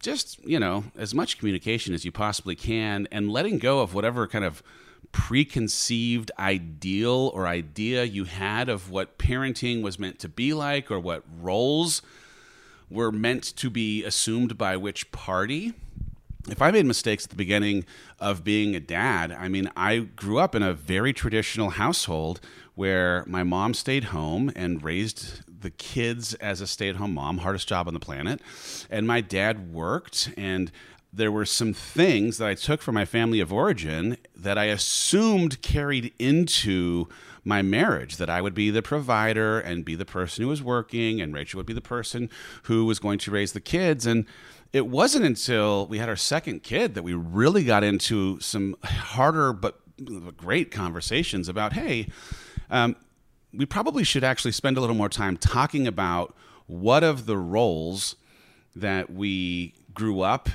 just, 0.00 0.44
you 0.46 0.60
know, 0.60 0.84
as 0.96 1.14
much 1.14 1.38
communication 1.38 1.94
as 1.94 2.04
you 2.04 2.12
possibly 2.12 2.54
can 2.54 3.08
and 3.10 3.30
letting 3.30 3.58
go 3.58 3.80
of 3.80 3.94
whatever 3.94 4.26
kind 4.28 4.44
of 4.44 4.62
preconceived 5.12 6.30
ideal 6.38 7.30
or 7.34 7.46
idea 7.46 8.04
you 8.04 8.24
had 8.24 8.68
of 8.68 8.90
what 8.90 9.16
parenting 9.16 9.80
was 9.80 9.98
meant 9.98 10.18
to 10.18 10.28
be 10.28 10.52
like 10.52 10.90
or 10.90 10.98
what 10.98 11.22
roles 11.40 12.02
were 12.90 13.12
meant 13.12 13.44
to 13.44 13.70
be 13.70 14.04
assumed 14.04 14.58
by 14.58 14.76
which 14.76 15.10
party 15.12 15.72
if 16.48 16.60
I 16.60 16.70
made 16.70 16.86
mistakes 16.86 17.24
at 17.24 17.30
the 17.30 17.36
beginning 17.36 17.84
of 18.20 18.44
being 18.44 18.74
a 18.74 18.80
dad, 18.80 19.32
I 19.32 19.48
mean, 19.48 19.70
I 19.76 19.98
grew 19.98 20.38
up 20.38 20.54
in 20.54 20.62
a 20.62 20.74
very 20.74 21.12
traditional 21.12 21.70
household 21.70 22.40
where 22.74 23.24
my 23.26 23.42
mom 23.42 23.72
stayed 23.74 24.04
home 24.04 24.52
and 24.54 24.82
raised 24.82 25.42
the 25.62 25.70
kids 25.70 26.34
as 26.34 26.60
a 26.60 26.66
stay 26.66 26.88
at 26.88 26.96
home 26.96 27.14
mom, 27.14 27.38
hardest 27.38 27.68
job 27.68 27.88
on 27.88 27.94
the 27.94 28.00
planet. 28.00 28.40
And 28.90 29.06
my 29.06 29.20
dad 29.20 29.72
worked, 29.72 30.30
and 30.36 30.70
there 31.12 31.32
were 31.32 31.46
some 31.46 31.72
things 31.72 32.38
that 32.38 32.48
I 32.48 32.54
took 32.54 32.82
from 32.82 32.94
my 32.96 33.04
family 33.04 33.40
of 33.40 33.52
origin 33.52 34.16
that 34.36 34.58
I 34.58 34.64
assumed 34.64 35.62
carried 35.62 36.12
into 36.18 37.08
my 37.44 37.62
marriage 37.62 38.16
that 38.16 38.30
I 38.30 38.40
would 38.40 38.54
be 38.54 38.70
the 38.70 38.82
provider 38.82 39.60
and 39.60 39.84
be 39.84 39.94
the 39.94 40.04
person 40.04 40.42
who 40.42 40.48
was 40.48 40.62
working, 40.62 41.20
and 41.20 41.32
Rachel 41.32 41.58
would 41.58 41.66
be 41.66 41.72
the 41.72 41.80
person 41.80 42.30
who 42.64 42.84
was 42.86 42.98
going 42.98 43.18
to 43.20 43.30
raise 43.30 43.52
the 43.52 43.60
kids. 43.60 44.06
And 44.06 44.26
it 44.74 44.88
wasn't 44.88 45.24
until 45.24 45.86
we 45.86 45.98
had 45.98 46.08
our 46.08 46.16
second 46.16 46.64
kid 46.64 46.94
that 46.94 47.04
we 47.04 47.14
really 47.14 47.62
got 47.62 47.84
into 47.84 48.40
some 48.40 48.74
harder 48.82 49.52
but 49.52 49.78
great 50.36 50.72
conversations 50.72 51.48
about 51.48 51.72
hey, 51.72 52.08
um, 52.70 52.96
we 53.52 53.64
probably 53.64 54.02
should 54.02 54.24
actually 54.24 54.50
spend 54.50 54.76
a 54.76 54.80
little 54.80 54.96
more 54.96 55.08
time 55.08 55.36
talking 55.36 55.86
about 55.86 56.34
what 56.66 57.04
of 57.04 57.26
the 57.26 57.38
roles 57.38 58.16
that 58.74 59.10
we 59.10 59.74
grew 59.94 60.22
up 60.22 60.48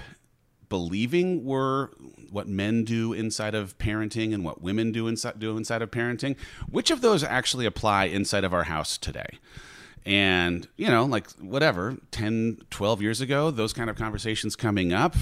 believing 0.67 1.45
were 1.45 1.89
what 2.29 2.45
men 2.45 2.83
do 2.83 3.13
inside 3.13 3.55
of 3.55 3.77
parenting 3.77 4.33
and 4.33 4.43
what 4.43 4.61
women 4.61 4.91
do 4.91 5.07
inside 5.07 5.39
do 5.39 5.55
inside 5.55 5.81
of 5.81 5.91
parenting. 5.91 6.35
Which 6.69 6.91
of 6.91 6.99
those 6.99 7.23
actually 7.23 7.65
apply 7.65 8.05
inside 8.05 8.43
of 8.43 8.53
our 8.53 8.65
house 8.65 8.97
today 8.97 9.39
and, 10.05 10.67
you 10.77 10.87
know, 10.87 11.05
like 11.05 11.29
whatever, 11.39 11.97
10, 12.11 12.59
12 12.69 13.01
years 13.01 13.21
ago, 13.21 13.51
those 13.51 13.73
kind 13.73 13.89
of 13.89 13.95
conversations 13.95 14.55
coming 14.55 14.93
up 14.93 15.15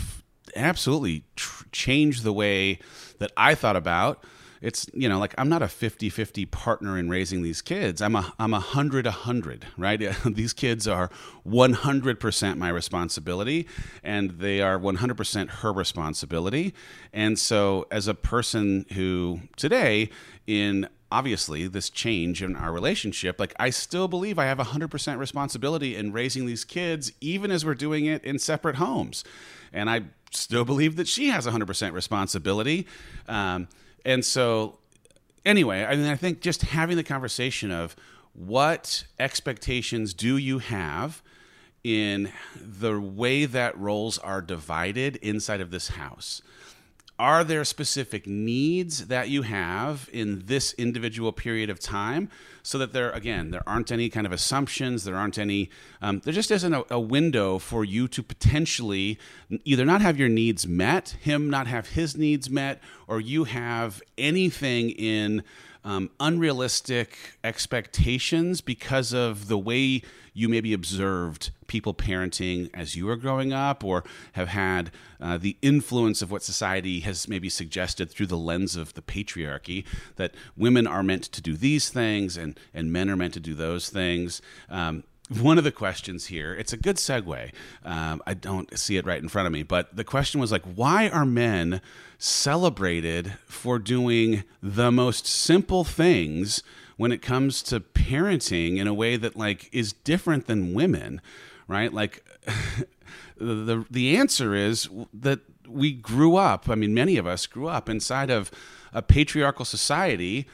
absolutely 0.56 1.24
tr- 1.36 1.66
changed 1.72 2.24
the 2.24 2.34
way 2.34 2.80
that 3.20 3.32
I 3.36 3.56
thought 3.56 3.76
about 3.76 4.24
it's 4.62 4.88
you 4.94 5.08
know 5.08 5.20
like 5.20 5.34
i'm 5.38 5.50
not 5.50 5.62
a 5.62 5.66
50-50 5.66 6.50
partner 6.52 6.98
in 6.98 7.10
raising 7.10 7.44
these 7.44 7.62
kids. 7.62 8.02
I'm 8.02 8.16
a 8.16 8.34
i'm 8.40 8.54
a 8.54 8.60
hundred 8.60 9.06
a 9.06 9.12
hundred 9.12 9.66
right? 9.78 9.98
These 10.26 10.54
kids 10.54 10.88
are 10.88 11.10
100% 11.48 12.58
my 12.58 12.70
responsibility 12.70 13.68
and 14.04 14.32
they 14.32 14.62
are 14.62 14.80
100% 14.80 15.50
her 15.50 15.74
responsibility. 15.74 16.74
And 17.14 17.40
so 17.40 17.86
as 17.92 18.08
a 18.08 18.14
person 18.14 18.86
who 18.94 19.42
today 19.56 20.10
in 20.46 20.88
obviously 21.12 21.68
this 21.68 21.90
change 21.90 22.44
in 22.44 22.56
our 22.56 22.72
relationship 22.72 23.40
like 23.40 23.54
i 23.60 23.70
still 23.70 24.08
believe 24.08 24.38
i 24.38 24.46
have 24.46 24.58
100% 24.58 25.18
responsibility 25.18 25.96
in 25.96 26.12
raising 26.12 26.46
these 26.46 26.66
kids 26.66 27.12
even 27.22 27.50
as 27.52 27.66
we're 27.66 27.76
doing 27.76 28.06
it 28.06 28.24
in 28.24 28.38
separate 28.38 28.76
homes. 28.76 29.24
And 29.72 29.90
i 29.90 30.02
still 30.32 30.66
believe 30.66 30.98
that 30.98 31.08
she 31.08 31.30
has 31.30 31.48
100% 31.48 31.94
responsibility. 31.94 32.86
Um, 33.30 33.70
and 34.06 34.24
so 34.26 34.78
anyway 35.46 35.86
i 35.86 35.96
mean 35.96 36.08
i 36.08 36.16
think 36.16 36.42
just 36.42 36.62
having 36.64 36.98
the 36.98 37.04
conversation 37.04 37.72
of 37.72 37.96
what 38.34 39.06
expectations 39.18 40.14
do 40.14 40.38
you 40.38 40.60
have 40.60 41.24
in 41.84 42.32
the 42.56 43.00
way 43.00 43.46
that 43.46 43.78
roles 43.78 44.18
are 44.20 44.42
divided 44.42 45.16
inside 45.18 45.62
of 45.62 45.72
this 45.72 45.90
house 45.90 46.42
are 47.20 47.44
there 47.44 47.66
specific 47.66 48.28
needs 48.28 49.08
that 49.08 49.30
you 49.30 49.42
have 49.42 50.10
in 50.14 50.44
this 50.46 50.74
individual 50.74 51.32
period 51.32 51.70
of 51.70 51.80
time? 51.80 52.30
So 52.62 52.78
that 52.80 52.92
there 52.92 53.12
again 53.12 53.52
there 53.52 53.64
aren't 53.66 53.92
any 53.92 54.10
kind 54.10 54.26
of 54.28 54.34
assumptions 54.34 55.06
there 55.06 55.16
aren't 55.16 55.38
any 55.38 55.70
um, 56.02 56.20
there 56.26 56.34
just 56.34 56.52
isn't 56.52 56.74
a, 56.74 56.84
a, 56.90 57.00
window 57.00 57.60
for 57.60 57.86
you 57.86 58.10
to 58.10 58.22
potentially 58.22 59.18
either 59.64 59.86
not 59.86 60.02
have 60.02 60.20
your 60.20 60.28
needs 60.28 60.68
met 60.68 61.16
him 61.22 61.50
not 61.50 61.68
have 61.68 61.92
his 61.92 62.18
needs 62.18 62.50
met 62.50 62.82
or 63.08 63.22
you 63.22 63.46
have 63.46 64.02
anything 64.18 64.90
in 64.90 65.44
um, 65.84 66.10
unrealistic 66.20 67.18
expectations 67.44 68.62
because 68.62 69.14
of 69.14 69.48
the 69.48 69.58
way 69.58 70.02
you 70.34 70.48
maybe 70.48 70.72
observed 70.72 71.50
people 71.66 71.94
parenting 71.94 72.70
as 72.74 72.96
you 72.96 73.06
were 73.06 73.16
growing 73.16 73.52
up 73.52 73.84
or 73.84 74.04
have 74.34 74.50
had 74.50 74.92
uh, 75.20 75.38
the 75.38 75.58
influence 75.62 76.22
of 76.22 76.30
what 76.30 76.44
society 76.44 77.00
has 77.00 77.28
maybe 77.28 77.50
suggested 77.50 78.10
through 78.10 78.28
the 78.28 78.38
lens 78.38 78.76
of 78.76 78.94
the 78.94 79.02
patriarchy 79.02 79.84
that 80.16 80.34
women 80.56 80.86
are 80.86 81.04
meant 81.04 81.24
to 81.24 81.42
do 81.42 81.56
these 81.56 81.90
things 81.90 82.38
and, 82.38 82.60
and 82.74 82.94
men 82.94 83.10
are 83.10 83.16
meant 83.16 83.34
to 83.34 83.40
do 83.40 83.56
those 83.56 83.90
things. 83.90 84.42
Um, 84.70 85.04
one 85.30 85.58
of 85.58 85.64
the 85.64 85.72
questions 85.72 86.28
here, 86.28 86.54
it's 86.54 86.74
a 86.74 86.78
good 86.78 86.96
segue. 86.96 87.52
Um, 87.84 88.22
I 88.26 88.34
don't 88.34 88.78
see 88.78 88.98
it 88.98 89.06
right 89.06 89.22
in 89.22 89.28
front 89.28 89.46
of 89.46 89.52
me, 89.52 89.64
but 89.64 89.96
the 89.96 90.04
question 90.04 90.40
was 90.40 90.52
like, 90.52 90.64
why 90.64 91.10
are 91.10 91.26
men 91.26 91.82
celebrated 92.18 93.34
for 93.46 93.78
doing 93.78 94.44
the 94.64 94.92
most 94.92 95.28
simple 95.28 95.84
things 95.84 96.64
when 96.96 97.12
it 97.12 97.22
comes 97.22 97.62
to 97.64 97.80
parenting 97.80 98.78
in 98.78 98.88
a 98.88 98.94
way 98.94 99.18
that 99.18 99.36
like 99.36 99.70
is 99.72 99.94
different 99.94 100.48
than 100.48 100.74
women, 100.74 101.22
right? 101.68 101.94
Like 101.94 102.26
the 103.38 103.86
the 103.90 104.18
answer 104.18 104.56
is 104.56 104.90
that 105.14 105.42
we 105.68 105.92
grew 105.92 106.38
up, 106.38 106.70
I 106.70 106.76
mean 106.76 106.94
many 106.94 107.18
of 107.18 107.28
us 107.28 107.46
grew 107.46 107.68
up 107.68 107.90
inside 107.90 108.30
of 108.30 108.50
a 108.94 109.02
patriarchal 109.02 109.66
society 109.66 110.48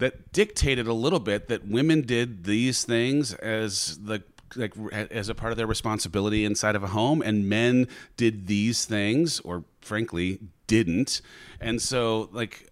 that 0.00 0.32
dictated 0.32 0.86
a 0.86 0.92
little 0.92 1.20
bit 1.20 1.48
that 1.48 1.66
women 1.66 2.02
did 2.02 2.44
these 2.44 2.84
things 2.84 3.34
as 3.34 3.98
the 3.98 4.22
like 4.56 4.74
as 4.92 5.28
a 5.28 5.34
part 5.34 5.52
of 5.52 5.56
their 5.56 5.66
responsibility 5.66 6.44
inside 6.44 6.74
of 6.74 6.82
a 6.82 6.88
home 6.88 7.22
and 7.22 7.48
men 7.48 7.86
did 8.16 8.48
these 8.48 8.84
things 8.84 9.38
or 9.40 9.64
frankly 9.80 10.40
didn't. 10.66 11.20
And 11.60 11.80
so 11.80 12.28
like 12.32 12.68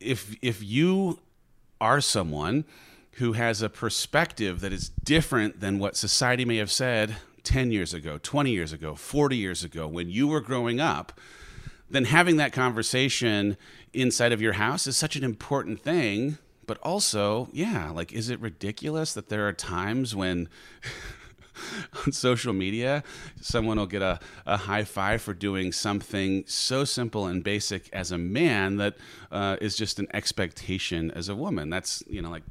if 0.00 0.34
if 0.42 0.62
you 0.62 1.20
are 1.80 2.00
someone 2.00 2.64
who 3.14 3.34
has 3.34 3.62
a 3.62 3.68
perspective 3.68 4.60
that 4.60 4.72
is 4.72 4.88
different 4.88 5.60
than 5.60 5.78
what 5.78 5.96
society 5.96 6.44
may 6.44 6.56
have 6.56 6.70
said 6.70 7.16
10 7.42 7.70
years 7.70 7.94
ago 7.94 8.18
20 8.22 8.50
years 8.50 8.72
ago 8.72 8.94
40 8.94 9.36
years 9.36 9.64
ago 9.64 9.86
when 9.86 10.10
you 10.10 10.28
were 10.28 10.40
growing 10.40 10.78
up 10.78 11.18
then 11.88 12.04
having 12.04 12.36
that 12.36 12.52
conversation 12.52 13.56
inside 13.92 14.32
of 14.32 14.42
your 14.42 14.54
house 14.54 14.86
is 14.86 14.96
such 14.96 15.16
an 15.16 15.24
important 15.24 15.80
thing 15.80 16.38
but 16.70 16.78
also, 16.84 17.48
yeah, 17.52 17.90
like, 17.90 18.12
is 18.12 18.30
it 18.30 18.38
ridiculous 18.38 19.12
that 19.14 19.28
there 19.28 19.48
are 19.48 19.52
times 19.52 20.14
when 20.14 20.48
on 22.06 22.12
social 22.12 22.52
media, 22.52 23.02
someone 23.40 23.76
will 23.76 23.86
get 23.86 24.02
a, 24.02 24.20
a 24.46 24.56
high 24.56 24.84
five 24.84 25.20
for 25.20 25.34
doing 25.34 25.72
something 25.72 26.44
so 26.46 26.84
simple 26.84 27.26
and 27.26 27.42
basic 27.42 27.92
as 27.92 28.12
a 28.12 28.18
man 28.18 28.76
that 28.76 28.94
uh, 29.32 29.56
is 29.60 29.74
just 29.74 29.98
an 29.98 30.06
expectation 30.14 31.10
as 31.10 31.28
a 31.28 31.34
woman. 31.34 31.70
That's, 31.70 32.04
you 32.06 32.22
know, 32.22 32.30
like 32.30 32.44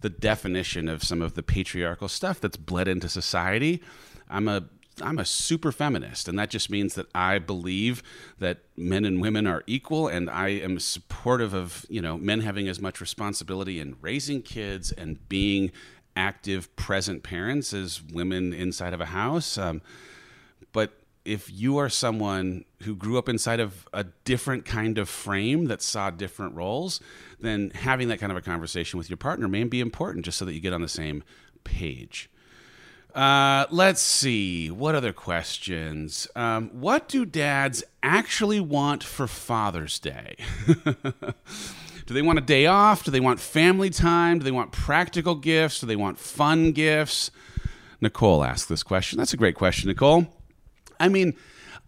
the 0.00 0.10
definition 0.10 0.88
of 0.88 1.04
some 1.04 1.22
of 1.22 1.34
the 1.34 1.42
patriarchal 1.44 2.08
stuff 2.08 2.40
that's 2.40 2.56
bled 2.56 2.88
into 2.88 3.08
society. 3.08 3.80
I'm 4.28 4.48
a 4.48 4.64
I'm 5.02 5.18
a 5.18 5.24
super 5.24 5.72
feminist, 5.72 6.28
and 6.28 6.38
that 6.38 6.50
just 6.50 6.70
means 6.70 6.94
that 6.94 7.06
I 7.14 7.38
believe 7.38 8.02
that 8.38 8.58
men 8.76 9.04
and 9.04 9.20
women 9.20 9.46
are 9.46 9.62
equal, 9.66 10.08
and 10.08 10.30
I 10.30 10.48
am 10.48 10.78
supportive 10.78 11.54
of 11.54 11.86
you 11.88 12.00
know 12.00 12.18
men 12.18 12.40
having 12.40 12.68
as 12.68 12.80
much 12.80 13.00
responsibility 13.00 13.80
in 13.80 13.96
raising 14.00 14.42
kids 14.42 14.92
and 14.92 15.28
being 15.28 15.72
active, 16.16 16.74
present 16.76 17.22
parents 17.22 17.72
as 17.72 18.02
women 18.02 18.52
inside 18.52 18.92
of 18.92 19.00
a 19.00 19.06
house. 19.06 19.56
Um, 19.56 19.80
but 20.72 20.92
if 21.24 21.50
you 21.50 21.78
are 21.78 21.88
someone 21.88 22.64
who 22.82 22.96
grew 22.96 23.18
up 23.18 23.28
inside 23.28 23.60
of 23.60 23.86
a 23.92 24.04
different 24.24 24.64
kind 24.64 24.98
of 24.98 25.08
frame 25.08 25.66
that 25.66 25.82
saw 25.82 26.10
different 26.10 26.54
roles, 26.54 27.00
then 27.40 27.70
having 27.74 28.08
that 28.08 28.18
kind 28.18 28.32
of 28.32 28.38
a 28.38 28.42
conversation 28.42 28.98
with 28.98 29.10
your 29.10 29.16
partner 29.16 29.46
may 29.46 29.64
be 29.64 29.80
important 29.80 30.24
just 30.24 30.38
so 30.38 30.44
that 30.44 30.54
you 30.54 30.60
get 30.60 30.72
on 30.72 30.82
the 30.82 30.88
same 30.88 31.22
page. 31.64 32.30
Uh, 33.14 33.66
let's 33.70 34.00
see. 34.00 34.70
What 34.70 34.94
other 34.94 35.12
questions? 35.12 36.28
Um, 36.36 36.68
what 36.72 37.08
do 37.08 37.24
dads 37.24 37.82
actually 38.02 38.60
want 38.60 39.02
for 39.02 39.26
Father's 39.26 39.98
Day? 39.98 40.36
do 40.66 42.14
they 42.14 42.22
want 42.22 42.38
a 42.38 42.42
day 42.42 42.66
off? 42.66 43.04
Do 43.04 43.10
they 43.10 43.20
want 43.20 43.40
family 43.40 43.90
time? 43.90 44.38
Do 44.38 44.44
they 44.44 44.50
want 44.50 44.72
practical 44.72 45.34
gifts? 45.34 45.80
Do 45.80 45.86
they 45.86 45.96
want 45.96 46.18
fun 46.18 46.72
gifts? 46.72 47.30
Nicole 48.00 48.44
asked 48.44 48.68
this 48.68 48.82
question. 48.82 49.18
That's 49.18 49.32
a 49.34 49.36
great 49.36 49.56
question, 49.56 49.88
Nicole. 49.88 50.26
I 50.98 51.08
mean, 51.08 51.34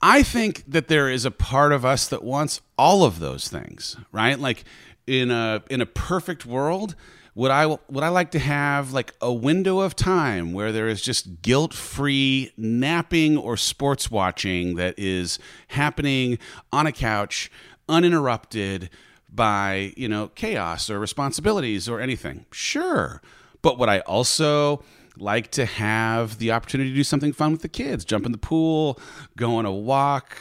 I 0.00 0.22
think 0.22 0.64
that 0.66 0.88
there 0.88 1.08
is 1.08 1.24
a 1.24 1.30
part 1.30 1.72
of 1.72 1.85
us 1.85 2.08
that 2.08 2.24
wants 2.24 2.61
all 2.76 3.04
of 3.04 3.20
those 3.20 3.48
things, 3.48 3.96
right? 4.11 4.38
Like 4.38 4.64
in 5.06 5.30
a 5.30 5.62
in 5.70 5.80
a 5.80 5.87
perfect 5.87 6.44
world, 6.44 6.94
would 7.34 7.50
I 7.50 7.66
would 7.66 8.02
I 8.02 8.08
like 8.08 8.30
to 8.32 8.38
have 8.38 8.92
like 8.92 9.14
a 9.20 9.32
window 9.32 9.80
of 9.80 9.96
time 9.96 10.52
where 10.52 10.70
there 10.70 10.88
is 10.88 11.00
just 11.00 11.42
guilt-free 11.42 12.52
napping 12.56 13.38
or 13.38 13.56
sports 13.56 14.10
watching 14.10 14.76
that 14.76 14.98
is 14.98 15.38
happening 15.68 16.38
on 16.72 16.86
a 16.86 16.92
couch 16.92 17.50
uninterrupted 17.88 18.90
by, 19.30 19.94
you 19.96 20.08
know, 20.08 20.28
chaos 20.28 20.90
or 20.90 20.98
responsibilities 20.98 21.88
or 21.88 22.00
anything. 22.00 22.44
Sure. 22.52 23.22
But 23.62 23.78
would 23.78 23.88
I 23.88 24.00
also 24.00 24.82
like 25.16 25.50
to 25.52 25.64
have 25.64 26.38
the 26.38 26.52
opportunity 26.52 26.90
to 26.90 26.96
do 26.96 27.04
something 27.04 27.32
fun 27.32 27.52
with 27.52 27.62
the 27.62 27.68
kids, 27.68 28.04
jump 28.04 28.26
in 28.26 28.32
the 28.32 28.38
pool, 28.38 28.98
go 29.36 29.56
on 29.56 29.64
a 29.64 29.72
walk? 29.72 30.36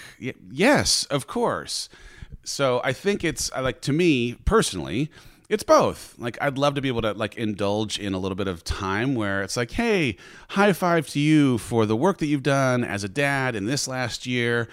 yes, 0.52 1.06
of 1.06 1.28
course. 1.28 1.88
So 2.44 2.82
I 2.84 2.92
think 2.92 3.24
it's 3.24 3.52
like 3.54 3.82
to 3.82 3.94
me 3.94 4.36
personally, 4.46 5.10
it's 5.52 5.64
both. 5.64 6.16
Like 6.18 6.38
I'd 6.42 6.58
love 6.58 6.76
to 6.76 6.82
be 6.82 6.88
able 6.88 7.02
to 7.02 7.12
like 7.12 7.36
indulge 7.36 8.00
in 8.00 8.14
a 8.14 8.18
little 8.18 8.38
bit 8.38 8.48
of 8.48 8.64
time 8.64 9.16
where 9.16 9.44
it's 9.44 9.58
like, 9.58 9.72
"Hey, 9.72 10.16
high 10.50 10.72
five 10.72 11.08
to 11.10 11.20
you 11.20 11.58
for 11.58 11.86
the 11.86 11.96
work 11.96 12.20
that 12.20 12.28
you've 12.28 12.42
done 12.42 12.86
as 12.86 13.04
a 13.04 13.10
dad 13.10 13.54
in 13.56 13.66
this 13.66 13.86
last 13.86 14.26
year." 14.26 14.70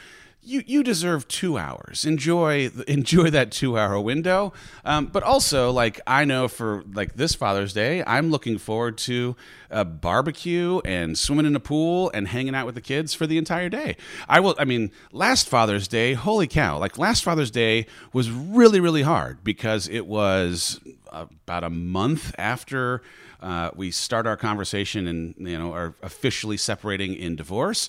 You 0.48 0.64
you 0.66 0.82
deserve 0.82 1.28
two 1.28 1.58
hours. 1.58 2.04
Enjoy 2.04 2.70
enjoy 2.88 3.30
that 3.30 3.52
two 3.52 3.78
hour 3.78 4.00
window. 4.00 4.52
Um, 4.84 5.06
but 5.06 5.22
also, 5.22 5.70
like 5.70 6.00
I 6.06 6.24
know 6.24 6.48
for 6.48 6.82
like 6.92 7.14
this 7.14 7.34
Father's 7.34 7.72
Day, 7.72 8.02
I'm 8.06 8.30
looking 8.30 8.58
forward 8.58 8.98
to 8.98 9.36
a 9.70 9.84
barbecue 9.84 10.80
and 10.84 11.18
swimming 11.18 11.46
in 11.46 11.54
a 11.54 11.60
pool 11.60 12.10
and 12.14 12.26
hanging 12.26 12.54
out 12.54 12.64
with 12.64 12.74
the 12.74 12.80
kids 12.80 13.12
for 13.12 13.26
the 13.26 13.36
entire 13.36 13.68
day. 13.68 13.96
I 14.28 14.40
will. 14.40 14.56
I 14.58 14.64
mean, 14.64 14.90
last 15.12 15.48
Father's 15.48 15.86
Day, 15.86 16.14
holy 16.14 16.46
cow! 16.46 16.78
Like 16.78 16.98
last 16.98 17.22
Father's 17.22 17.50
Day 17.50 17.86
was 18.12 18.30
really 18.30 18.80
really 18.80 19.02
hard 19.02 19.44
because 19.44 19.88
it 19.88 20.06
was 20.06 20.80
about 21.12 21.64
a 21.64 21.70
month 21.70 22.34
after. 22.38 23.02
Uh, 23.40 23.70
we 23.76 23.92
start 23.92 24.26
our 24.26 24.36
conversation 24.36 25.06
and 25.06 25.32
you 25.38 25.56
know 25.56 25.72
are 25.72 25.94
officially 26.02 26.56
separating 26.56 27.14
in 27.14 27.36
divorce 27.36 27.88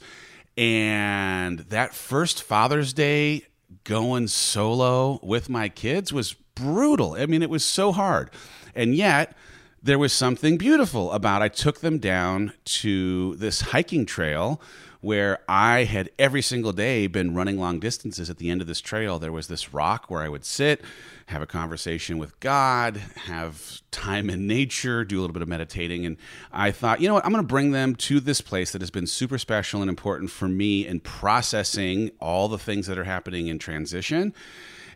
and 0.60 1.60
that 1.70 1.94
first 1.94 2.44
Father's 2.44 2.92
Day 2.92 3.44
going 3.86 4.28
solo 4.28 5.18
with 5.24 5.48
my 5.48 5.70
kids 5.70 6.12
was 6.12 6.34
brutal. 6.34 7.14
I 7.14 7.28
mean, 7.28 7.42
it 7.42 7.50
was 7.50 7.64
so 7.64 7.94
hard. 7.94 8.30
And 8.76 8.94
yet, 8.94 9.38
there 9.82 9.98
was 9.98 10.12
something 10.12 10.58
beautiful 10.58 11.14
about 11.14 11.42
I 11.42 11.48
took 11.48 11.80
them 11.80 11.98
down 11.98 12.52
to 12.66 13.36
this 13.36 13.62
hiking 13.62 14.06
trail 14.06 14.62
where 15.02 15.40
I 15.48 15.86
had 15.86 16.10
every 16.20 16.42
single 16.42 16.74
day 16.74 17.08
been 17.08 17.34
running 17.34 17.58
long 17.58 17.80
distances. 17.80 18.30
At 18.30 18.38
the 18.38 18.50
end 18.50 18.60
of 18.60 18.68
this 18.68 18.82
trail, 18.82 19.18
there 19.18 19.32
was 19.32 19.48
this 19.48 19.74
rock 19.74 20.10
where 20.10 20.22
I 20.22 20.28
would 20.28 20.44
sit, 20.44 20.82
have 21.28 21.42
a 21.42 21.48
conversation 21.48 22.18
with 22.18 22.38
God, 22.42 22.98
have 23.26 23.82
time 23.92 24.30
in 24.30 24.46
nature, 24.46 25.06
do 25.06 25.20
a 25.20 25.22
little 25.22 25.34
bit 25.34 25.42
of 25.42 25.48
meditating. 25.48 26.06
And 26.06 26.18
I 26.52 26.72
thought, 26.72 27.00
you 27.00 27.08
know 27.08 27.14
what, 27.14 27.26
I'm 27.26 27.32
going 27.32 27.44
to 27.44 27.48
bring 27.48 27.72
them 27.72 27.96
to 27.96 28.20
this 28.20 28.42
place 28.42 28.72
that 28.74 28.82
has 28.82 28.92
been 28.92 29.08
super 29.08 29.38
special 29.38 29.82
and 29.82 29.90
important 29.90 30.32
for 30.32 30.50
me 30.50 30.86
in 30.86 31.00
processing 31.00 32.12
all 32.20 32.50
the 32.50 32.58
things 32.58 32.88
that 32.88 32.98
are 32.98 33.06
happening 33.06 33.48
in 33.48 33.58
transition. 33.58 34.34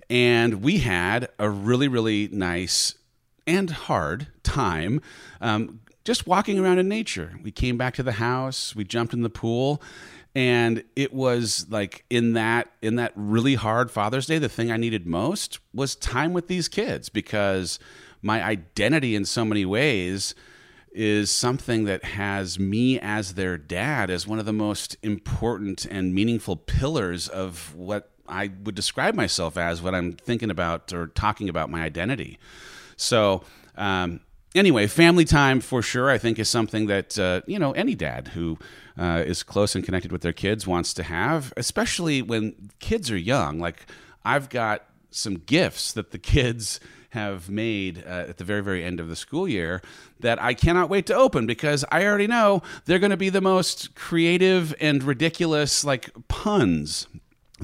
And 0.10 0.62
we 0.62 0.80
had 0.80 1.30
a 1.40 1.50
really, 1.50 1.88
really 1.88 2.28
nice 2.28 2.96
and 3.48 3.70
hard 3.70 4.28
time 4.44 5.02
um, 5.40 5.80
just 6.04 6.28
walking 6.28 6.60
around 6.60 6.80
in 6.80 6.88
nature. 6.88 7.40
We 7.42 7.52
came 7.52 7.78
back 7.78 7.94
to 7.96 8.04
the 8.04 8.14
house, 8.14 8.76
we 8.76 8.84
jumped 8.84 9.14
in 9.14 9.22
the 9.22 9.30
pool, 9.30 9.82
and 10.36 10.84
it 10.96 11.14
was 11.14 11.68
like 11.70 12.06
in 12.10 12.34
that 12.34 12.72
in 12.82 12.96
that 12.96 13.14
really 13.16 13.56
hard 13.56 13.92
Father's 13.92 14.26
Day, 14.26 14.40
the 14.40 14.50
thing 14.50 14.72
I 14.72 14.78
needed 14.78 15.06
most 15.06 15.60
was 15.74 15.96
time 15.96 16.34
with 16.34 16.48
these 16.48 16.68
kids 16.68 17.10
because 17.10 17.80
my 18.22 18.44
identity 18.44 19.16
in 19.16 19.26
so 19.26 19.46
many 19.46 19.66
ways 19.66 20.34
is 20.92 21.32
something 21.32 21.86
that 21.86 22.04
has 22.04 22.60
me 22.60 23.00
as 23.00 23.34
their 23.34 23.58
dad 23.58 24.10
as 24.10 24.28
one 24.28 24.40
of 24.40 24.46
the 24.46 24.54
most 24.54 24.96
important 25.02 25.86
and 25.86 26.14
meaningful 26.14 26.56
pillars 26.56 27.28
of 27.28 27.76
what 27.76 28.12
I 28.28 28.52
would 28.64 28.76
describe 28.76 29.16
myself 29.16 29.58
as 29.58 29.82
when 29.82 29.96
I'm 29.96 30.14
thinking 30.14 30.50
about 30.50 30.94
or 30.94 31.08
talking 31.08 31.50
about 31.50 31.70
my 31.70 31.82
identity. 31.82 32.40
So, 32.96 33.44
um, 33.76 34.22
anyway, 34.56 34.88
family 34.88 35.26
time 35.26 35.60
for 35.60 35.82
sure, 35.82 36.10
I 36.10 36.18
think, 36.18 36.40
is 36.40 36.50
something 36.50 36.88
that, 36.88 37.18
uh, 37.18 37.42
you 37.48 37.60
know, 37.60 37.72
any 37.74 37.96
dad 37.96 38.30
who 38.30 38.58
uh, 38.98 39.24
is 39.26 39.44
close 39.44 39.76
and 39.76 39.84
connected 39.84 40.12
with 40.12 40.22
their 40.22 40.34
kids 40.34 40.68
wants 40.68 40.94
to 40.96 41.04
have, 41.04 41.54
especially 41.58 42.22
when 42.22 42.72
kids 42.80 43.12
are 43.12 43.18
young. 43.18 43.60
Like, 43.60 43.86
I've 44.24 44.50
got 44.50 44.86
some 45.12 45.36
gifts 45.36 45.94
that 45.94 46.12
the 46.12 46.18
kids 46.18 46.80
have 47.12 47.48
made 47.48 48.04
uh, 48.08 48.26
at 48.30 48.38
the 48.38 48.44
very, 48.44 48.62
very 48.62 48.84
end 48.84 49.00
of 49.00 49.08
the 49.08 49.16
school 49.16 49.48
year 49.48 49.82
that 50.20 50.42
I 50.42 50.56
cannot 50.56 50.90
wait 50.90 51.06
to 51.08 51.16
open 51.16 51.46
because 51.46 51.86
I 51.92 52.06
already 52.06 52.26
know 52.26 52.64
they're 52.86 52.98
going 52.98 53.12
to 53.12 53.18
be 53.18 53.30
the 53.30 53.42
most 53.42 53.94
creative 53.94 54.74
and 54.80 55.04
ridiculous, 55.04 55.86
like 55.86 56.10
puns 56.28 57.08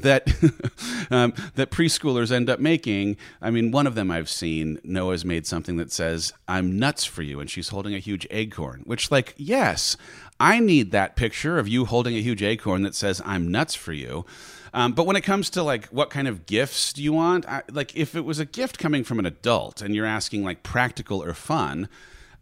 that 0.02 0.28
um, 1.12 1.34
that 1.56 1.72
preschoolers 1.72 2.32
end 2.32 2.50
up 2.50 2.60
making. 2.60 3.18
I 3.42 3.52
mean, 3.52 3.72
one 3.72 3.88
of 3.88 3.96
them 3.96 4.12
I've 4.12 4.30
seen. 4.30 4.80
Noah's 4.84 5.26
made 5.26 5.46
something 5.46 5.78
that 5.78 5.92
says, 5.92 6.34
"I'm 6.48 6.78
nuts 6.78 7.06
for 7.06 7.22
you," 7.22 7.40
and 7.40 7.50
she's 7.50 7.70
holding 7.70 7.94
a 7.94 8.00
huge 8.00 8.28
acorn. 8.32 8.82
Which, 8.86 9.12
like, 9.12 9.34
yes, 9.38 9.98
I 10.40 10.60
need 10.60 10.92
that 10.92 11.16
picture 11.16 11.60
of 11.60 11.68
you 11.68 11.86
holding 11.86 12.16
a 12.16 12.22
huge 12.22 12.44
acorn 12.44 12.84
that 12.84 12.96
says, 12.96 13.22
"I'm 13.26 13.52
nuts 13.52 13.76
for 13.76 13.94
you." 13.94 14.26
Um, 14.74 14.94
but 14.94 15.06
when 15.06 15.16
it 15.16 15.22
comes 15.22 15.50
to 15.52 15.64
like 15.64 15.88
what 15.88 16.10
kind 16.10 16.28
of 16.28 16.46
gifts 16.46 16.94
do 16.94 17.04
you 17.04 17.14
want, 17.14 17.48
I, 17.48 17.64
like 17.72 17.96
if 17.96 18.16
it 18.16 18.26
was 18.26 18.40
a 18.40 18.46
gift 18.46 18.78
coming 18.78 19.04
from 19.04 19.20
an 19.20 19.26
adult 19.26 19.82
and 19.82 19.96
you're 19.96 20.06
asking 20.06 20.44
like 20.44 20.64
practical 20.64 21.24
or 21.24 21.34
fun, 21.34 21.90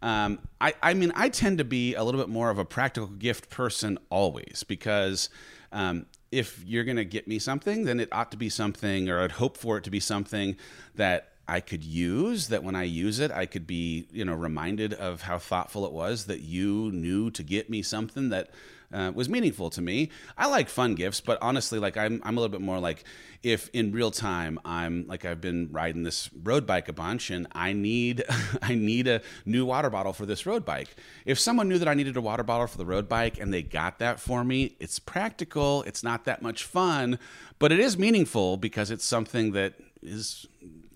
um, 0.02 0.38
I, 0.60 0.74
I 0.82 0.94
mean 0.94 1.12
I 1.14 1.28
tend 1.28 1.58
to 1.58 1.64
be 1.64 1.94
a 1.94 2.04
little 2.04 2.20
bit 2.20 2.28
more 2.28 2.50
of 2.50 2.58
a 2.58 2.64
practical 2.64 3.08
gift 3.08 3.50
person 3.50 3.98
always 4.10 4.64
because 4.66 5.28
um, 5.72 6.06
if 6.30 6.62
you're 6.66 6.84
going 6.84 6.96
to 6.96 7.04
get 7.04 7.26
me 7.26 7.38
something, 7.38 7.84
then 7.84 8.00
it 8.00 8.08
ought 8.12 8.30
to 8.30 8.36
be 8.36 8.48
something, 8.48 9.08
or 9.08 9.20
I'd 9.20 9.32
hope 9.32 9.56
for 9.56 9.78
it 9.78 9.84
to 9.84 9.90
be 9.90 10.00
something 10.00 10.56
that 10.94 11.32
I 11.46 11.60
could 11.60 11.82
use. 11.82 12.48
That 12.48 12.62
when 12.62 12.74
I 12.74 12.84
use 12.84 13.18
it, 13.18 13.30
I 13.30 13.46
could 13.46 13.66
be, 13.66 14.06
you 14.12 14.24
know, 14.24 14.34
reminded 14.34 14.92
of 14.94 15.22
how 15.22 15.38
thoughtful 15.38 15.86
it 15.86 15.92
was 15.92 16.26
that 16.26 16.40
you 16.40 16.90
knew 16.92 17.30
to 17.30 17.42
get 17.42 17.70
me 17.70 17.82
something 17.82 18.28
that 18.28 18.50
uh, 18.92 19.12
was 19.14 19.28
meaningful 19.28 19.70
to 19.70 19.82
me. 19.82 20.10
I 20.36 20.46
like 20.46 20.68
fun 20.68 20.94
gifts, 20.94 21.20
but 21.20 21.38
honestly, 21.42 21.78
like 21.78 21.96
I'm, 21.96 22.20
I'm 22.24 22.36
a 22.36 22.40
little 22.40 22.52
bit 22.52 22.60
more 22.60 22.78
like 22.78 23.04
if 23.42 23.68
in 23.72 23.92
real 23.92 24.10
time 24.10 24.58
I'm 24.64 25.06
like 25.06 25.24
I've 25.24 25.40
been 25.40 25.68
riding 25.70 26.02
this 26.02 26.30
road 26.42 26.66
bike 26.66 26.88
a 26.88 26.92
bunch 26.92 27.30
and 27.30 27.46
I 27.52 27.72
need, 27.72 28.24
I 28.62 28.74
need 28.74 29.06
a 29.06 29.20
new 29.44 29.66
water 29.66 29.90
bottle 29.90 30.12
for 30.12 30.26
this 30.26 30.46
road 30.46 30.64
bike. 30.64 30.88
If 31.24 31.38
someone 31.38 31.68
knew 31.68 31.78
that 31.78 31.88
I 31.88 31.94
needed 31.94 32.16
a 32.16 32.20
water 32.20 32.42
bottle 32.42 32.66
for 32.66 32.78
the 32.78 32.86
road 32.86 33.08
bike 33.08 33.38
and 33.38 33.52
they 33.52 33.62
got 33.62 33.98
that 33.98 34.20
for 34.20 34.42
me, 34.42 34.76
it's 34.80 34.98
practical. 34.98 35.82
It's 35.82 36.02
not 36.02 36.24
that 36.24 36.42
much 36.42 36.64
fun, 36.64 37.18
but 37.58 37.72
it 37.72 37.80
is 37.80 37.98
meaningful 37.98 38.56
because 38.56 38.90
it's 38.90 39.04
something 39.04 39.52
that 39.52 39.74
is 40.02 40.46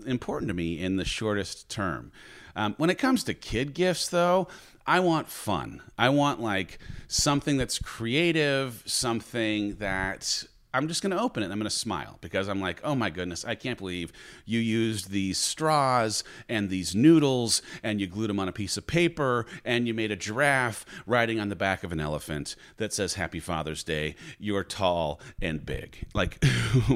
important 0.07 0.49
to 0.49 0.55
me 0.55 0.81
in 0.81 0.97
the 0.97 1.05
shortest 1.05 1.69
term. 1.69 2.13
Um, 2.55 2.75
when 2.77 2.91
it 2.91 2.99
comes 2.99 3.25
to 3.25 3.35
kid 3.35 3.75
gifts, 3.75 4.09
though, 4.09 4.49
I 4.87 5.01
want 5.01 5.29
fun. 5.29 5.83
I 5.99 6.09
want 6.09 6.41
like 6.41 6.79
something 7.09 7.57
that's 7.57 7.79
creative, 7.79 8.83
something 8.87 9.77
that 9.77 10.45
I'm 10.75 10.89
just 10.89 11.03
going 11.03 11.11
to 11.11 11.21
open 11.21 11.43
it 11.43 11.47
and 11.47 11.53
I'm 11.53 11.59
going 11.59 11.69
to 11.69 11.77
smile 11.77 12.17
because 12.23 12.49
I'm 12.49 12.61
like, 12.61 12.81
oh 12.83 12.95
my 12.95 13.11
goodness, 13.11 13.45
I 13.45 13.55
can't 13.55 13.79
believe 13.79 14.11
you 14.47 14.59
used 14.59 15.11
these 15.11 15.37
straws 15.37 16.25
and 16.49 16.71
these 16.71 16.95
noodles 16.95 17.61
and 17.83 18.01
you 18.01 18.07
glued 18.07 18.31
them 18.31 18.41
on 18.41 18.49
a 18.49 18.53
piece 18.53 18.79
of 18.79 18.87
paper 18.87 19.45
and 19.65 19.87
you 19.87 19.93
made 19.93 20.11
a 20.11 20.17
giraffe 20.17 20.87
riding 21.07 21.39
on 21.39 21.51
the 21.51 21.57
back 21.57 21.85
of 21.85 21.93
an 21.93 22.01
elephant 22.01 22.57
that 22.79 22.93
says 22.93 23.15
Happy 23.15 23.39
Father's 23.41 23.85
Day. 23.85 24.15
You're 24.39 24.65
tall 24.65 25.21
and 25.43 25.65
big. 25.65 26.07
Like 26.15 26.43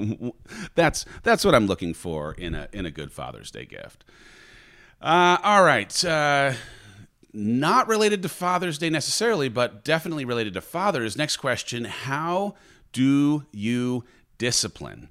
that's 0.75 1.05
that's 1.23 1.45
what 1.45 1.55
I'm 1.55 1.67
looking 1.67 1.93
for 1.93 2.33
in 2.33 2.55
a 2.55 2.69
in 2.73 2.87
a 2.87 2.91
good 2.91 3.13
Father's 3.13 3.51
Day 3.51 3.67
gift. 3.67 4.05
Uh, 5.03 5.37
all 5.43 5.63
right. 5.63 6.05
Uh, 6.05 6.55
not 7.37 7.87
related 7.87 8.23
to 8.23 8.29
Father's 8.29 8.79
Day 8.79 8.91
necessarily, 8.91 9.49
but 9.49 9.85
definitely 9.85 10.25
related 10.25 10.55
to 10.55 10.61
fathers. 10.61 11.17
Next 11.17 11.37
question 11.37 11.85
How 11.85 12.55
do 12.93 13.45
you 13.53 14.05
discipline? 14.39 15.11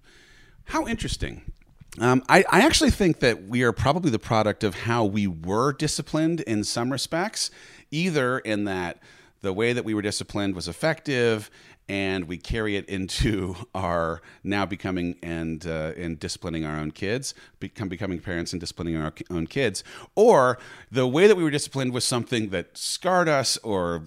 How 0.66 0.88
interesting. 0.88 1.44
Um, 2.00 2.24
I, 2.28 2.44
I, 2.50 2.62
actually 2.62 2.92
think 2.92 3.20
that 3.20 3.44
we 3.48 3.64
are 3.64 3.72
probably 3.72 4.12
the 4.12 4.20
product 4.20 4.66
of 4.66 4.76
how 4.76 5.06
we 5.06 5.28
were 5.28 5.72
disciplined 5.72 6.42
in 6.42 6.66
some 6.66 6.92
respects, 6.92 7.52
either 7.90 8.40
in 8.40 8.66
that 8.66 9.00
the 9.42 9.54
way 9.54 9.72
that 9.72 9.86
we 9.86 9.94
were 9.94 10.02
disciplined 10.02 10.56
was 10.56 10.68
effective 10.68 11.50
and 11.88 12.26
we 12.26 12.38
carry 12.38 12.76
it 12.76 12.88
into 12.90 13.56
our 13.76 14.22
now 14.44 14.66
becoming 14.66 15.16
and 15.22 15.66
uh, 15.66 15.94
and 15.98 16.20
disciplining 16.20 16.66
our 16.66 16.78
own 16.78 16.92
kids, 16.92 17.34
become 17.60 17.90
becoming 17.90 18.20
parents 18.20 18.54
and 18.54 18.60
disciplining 18.60 18.96
our 18.96 19.14
own 19.30 19.48
kids, 19.48 19.84
or 20.16 20.58
the 20.92 21.08
way 21.08 21.28
that 21.28 21.36
we 21.36 21.44
were 21.44 21.52
disciplined 21.52 21.94
was 21.94 22.04
something 22.04 22.50
that 22.50 22.78
scarred 22.78 23.30
us 23.30 23.58
or 23.58 24.04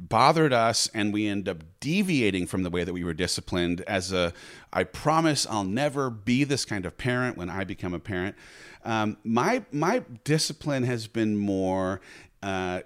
bothered 0.00 0.52
us, 0.52 0.88
and 0.94 1.12
we 1.12 1.26
end 1.26 1.48
up 1.48 1.58
deviating 1.80 2.46
from 2.46 2.62
the 2.62 2.70
way 2.70 2.84
that 2.84 2.92
we 2.92 3.04
were 3.04 3.14
disciplined. 3.14 3.82
As 3.82 4.12
a, 4.12 4.32
I 4.72 4.84
promise 4.84 5.46
I'll 5.46 5.64
never 5.64 6.10
be 6.10 6.44
this 6.44 6.64
kind 6.64 6.86
of 6.86 6.96
parent 6.96 7.36
when 7.36 7.50
I 7.50 7.64
become 7.64 7.94
a 7.94 7.98
parent. 7.98 8.36
Um, 8.84 9.16
my 9.24 9.64
my 9.70 10.02
discipline 10.24 10.84
has 10.84 11.06
been 11.06 11.36
more. 11.36 12.00
Uh, 12.42 12.80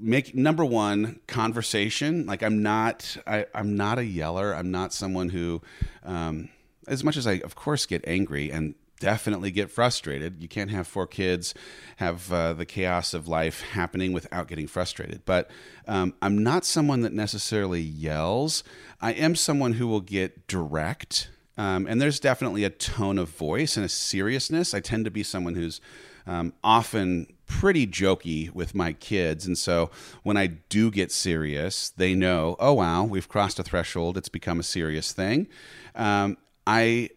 make 0.00 0.34
number 0.34 0.64
one 0.64 1.20
conversation. 1.26 2.26
Like 2.26 2.42
I'm 2.42 2.62
not, 2.62 3.16
I, 3.26 3.46
am 3.54 3.76
not 3.76 3.98
a 3.98 4.04
yeller. 4.04 4.54
I'm 4.54 4.70
not 4.70 4.92
someone 4.92 5.30
who, 5.30 5.62
um, 6.04 6.48
as 6.86 7.04
much 7.04 7.16
as 7.16 7.26
I, 7.26 7.34
of 7.34 7.54
course, 7.54 7.86
get 7.86 8.04
angry 8.06 8.50
and 8.50 8.74
definitely 9.00 9.50
get 9.50 9.70
frustrated. 9.70 10.42
You 10.42 10.48
can't 10.48 10.70
have 10.70 10.86
four 10.86 11.06
kids, 11.06 11.54
have 11.96 12.32
uh, 12.32 12.52
the 12.54 12.66
chaos 12.66 13.14
of 13.14 13.28
life 13.28 13.60
happening 13.60 14.12
without 14.12 14.48
getting 14.48 14.66
frustrated. 14.66 15.22
But 15.24 15.50
um, 15.86 16.14
I'm 16.20 16.42
not 16.42 16.64
someone 16.64 17.02
that 17.02 17.12
necessarily 17.12 17.80
yells. 17.80 18.64
I 19.00 19.12
am 19.12 19.34
someone 19.34 19.74
who 19.74 19.86
will 19.86 20.00
get 20.00 20.46
direct. 20.46 21.30
Um, 21.56 21.86
and 21.86 22.00
there's 22.00 22.20
definitely 22.20 22.64
a 22.64 22.70
tone 22.70 23.18
of 23.18 23.30
voice 23.30 23.76
and 23.76 23.84
a 23.84 23.88
seriousness. 23.88 24.74
I 24.74 24.80
tend 24.80 25.04
to 25.06 25.10
be 25.10 25.22
someone 25.22 25.54
who's 25.54 25.80
um, 26.26 26.52
often 26.62 27.26
pretty 27.48 27.86
jokey 27.86 28.52
with 28.52 28.74
my 28.74 28.92
kids. 28.92 29.46
And 29.46 29.58
so 29.58 29.90
when 30.22 30.36
I 30.36 30.46
do 30.46 30.90
get 30.90 31.10
serious, 31.10 31.90
they 31.90 32.14
know, 32.14 32.54
oh, 32.60 32.74
wow, 32.74 33.04
we've 33.04 33.28
crossed 33.28 33.58
a 33.58 33.64
threshold. 33.64 34.16
It's 34.16 34.28
become 34.28 34.60
a 34.60 34.62
serious 34.62 35.12
thing. 35.12 35.48
Um, 35.96 36.36
I, 36.66 37.10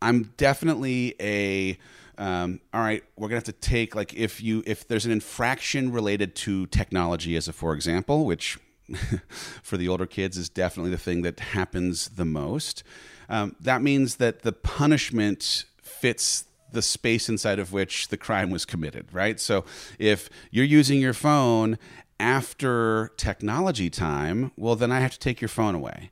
I'm 0.00 0.34
definitely 0.36 1.16
a, 1.20 1.78
um, 2.18 2.60
all 2.72 2.80
right, 2.80 3.02
we're 3.16 3.28
gonna 3.28 3.36
have 3.36 3.44
to 3.44 3.52
take 3.52 3.94
like 3.94 4.14
if 4.14 4.42
you 4.42 4.62
if 4.66 4.88
there's 4.88 5.04
an 5.04 5.12
infraction 5.12 5.92
related 5.92 6.34
to 6.36 6.66
technology, 6.66 7.36
as 7.36 7.46
a 7.46 7.52
for 7.52 7.74
example, 7.74 8.24
which 8.24 8.58
for 9.62 9.76
the 9.76 9.88
older 9.88 10.06
kids 10.06 10.36
is 10.36 10.48
definitely 10.48 10.90
the 10.90 10.98
thing 10.98 11.22
that 11.22 11.40
happens 11.40 12.08
the 12.10 12.24
most. 12.24 12.82
Um, 13.28 13.56
that 13.60 13.82
means 13.82 14.16
that 14.16 14.42
the 14.42 14.52
punishment 14.52 15.64
fits 15.82 16.44
the 16.76 16.82
space 16.82 17.28
inside 17.28 17.58
of 17.58 17.72
which 17.72 18.08
the 18.08 18.18
crime 18.18 18.50
was 18.50 18.66
committed, 18.66 19.06
right? 19.12 19.40
So 19.40 19.64
if 19.98 20.28
you're 20.50 20.64
using 20.64 21.00
your 21.00 21.14
phone 21.14 21.78
after 22.20 23.10
technology 23.16 23.88
time, 23.88 24.52
well, 24.56 24.76
then 24.76 24.92
I 24.92 25.00
have 25.00 25.12
to 25.12 25.18
take 25.18 25.40
your 25.40 25.48
phone 25.48 25.74
away. 25.74 26.10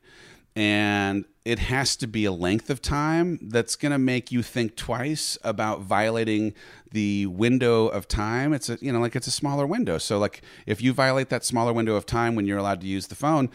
And 0.55 1.25
it 1.43 1.59
has 1.59 1.95
to 1.97 2.07
be 2.07 2.25
a 2.25 2.31
length 2.31 2.71
of 2.71 2.81
time 2.81 3.37
that's 3.43 3.75
going 3.75 3.91
to 3.91 3.99
make 3.99 4.31
you 4.31 4.41
think 4.41 4.75
twice 4.75 5.37
about 5.43 5.81
violating 5.81 6.55
the 6.91 7.27
window 7.27 7.87
of 7.87 8.07
time. 8.07 8.51
It's 8.51 8.67
a, 8.67 8.79
you 8.81 8.91
know, 8.91 8.99
like 8.99 9.15
it's 9.15 9.27
a 9.27 9.31
smaller 9.31 9.67
window. 9.67 9.99
So, 9.99 10.17
like, 10.17 10.41
if 10.65 10.81
you 10.81 10.93
violate 10.93 11.29
that 11.29 11.43
smaller 11.43 11.73
window 11.73 11.95
of 11.95 12.07
time 12.07 12.33
when 12.35 12.47
you're 12.47 12.57
allowed 12.57 12.81
to 12.81 12.87
use 12.87 13.07
the 13.07 13.15
phone, 13.15 13.51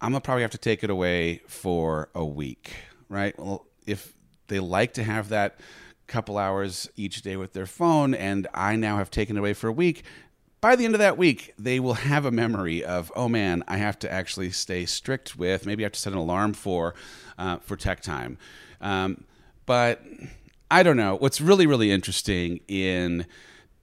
I'm 0.00 0.12
going 0.12 0.22
to 0.22 0.24
probably 0.24 0.42
have 0.42 0.52
to 0.52 0.58
take 0.58 0.82
it 0.82 0.90
away 0.90 1.42
for 1.46 2.08
a 2.14 2.24
week, 2.24 2.72
right? 3.10 3.38
Well, 3.38 3.66
if 3.86 4.14
they 4.46 4.60
like 4.60 4.94
to 4.94 5.02
have 5.02 5.28
that 5.28 5.58
couple 6.06 6.38
hours 6.38 6.88
each 6.96 7.22
day 7.22 7.36
with 7.36 7.52
their 7.52 7.66
phone, 7.66 8.14
and 8.14 8.46
I 8.54 8.76
now 8.76 8.98
have 8.98 9.10
taken 9.10 9.36
away 9.36 9.54
for 9.54 9.68
a 9.68 9.72
week. 9.72 10.04
By 10.60 10.76
the 10.76 10.84
end 10.84 10.94
of 10.94 10.98
that 11.00 11.18
week, 11.18 11.52
they 11.58 11.78
will 11.78 11.94
have 11.94 12.24
a 12.24 12.30
memory 12.30 12.82
of, 12.82 13.12
oh 13.14 13.28
man, 13.28 13.62
I 13.68 13.76
have 13.76 13.98
to 14.00 14.10
actually 14.10 14.50
stay 14.50 14.86
strict 14.86 15.36
with. 15.36 15.66
Maybe 15.66 15.84
I 15.84 15.86
have 15.86 15.92
to 15.92 16.00
set 16.00 16.12
an 16.12 16.18
alarm 16.18 16.54
for 16.54 16.94
uh, 17.38 17.58
for 17.58 17.76
tech 17.76 18.00
time. 18.00 18.38
Um, 18.80 19.24
but 19.66 20.02
I 20.70 20.82
don't 20.82 20.96
know. 20.96 21.16
What's 21.16 21.40
really 21.40 21.66
really 21.66 21.90
interesting 21.90 22.60
in 22.66 23.26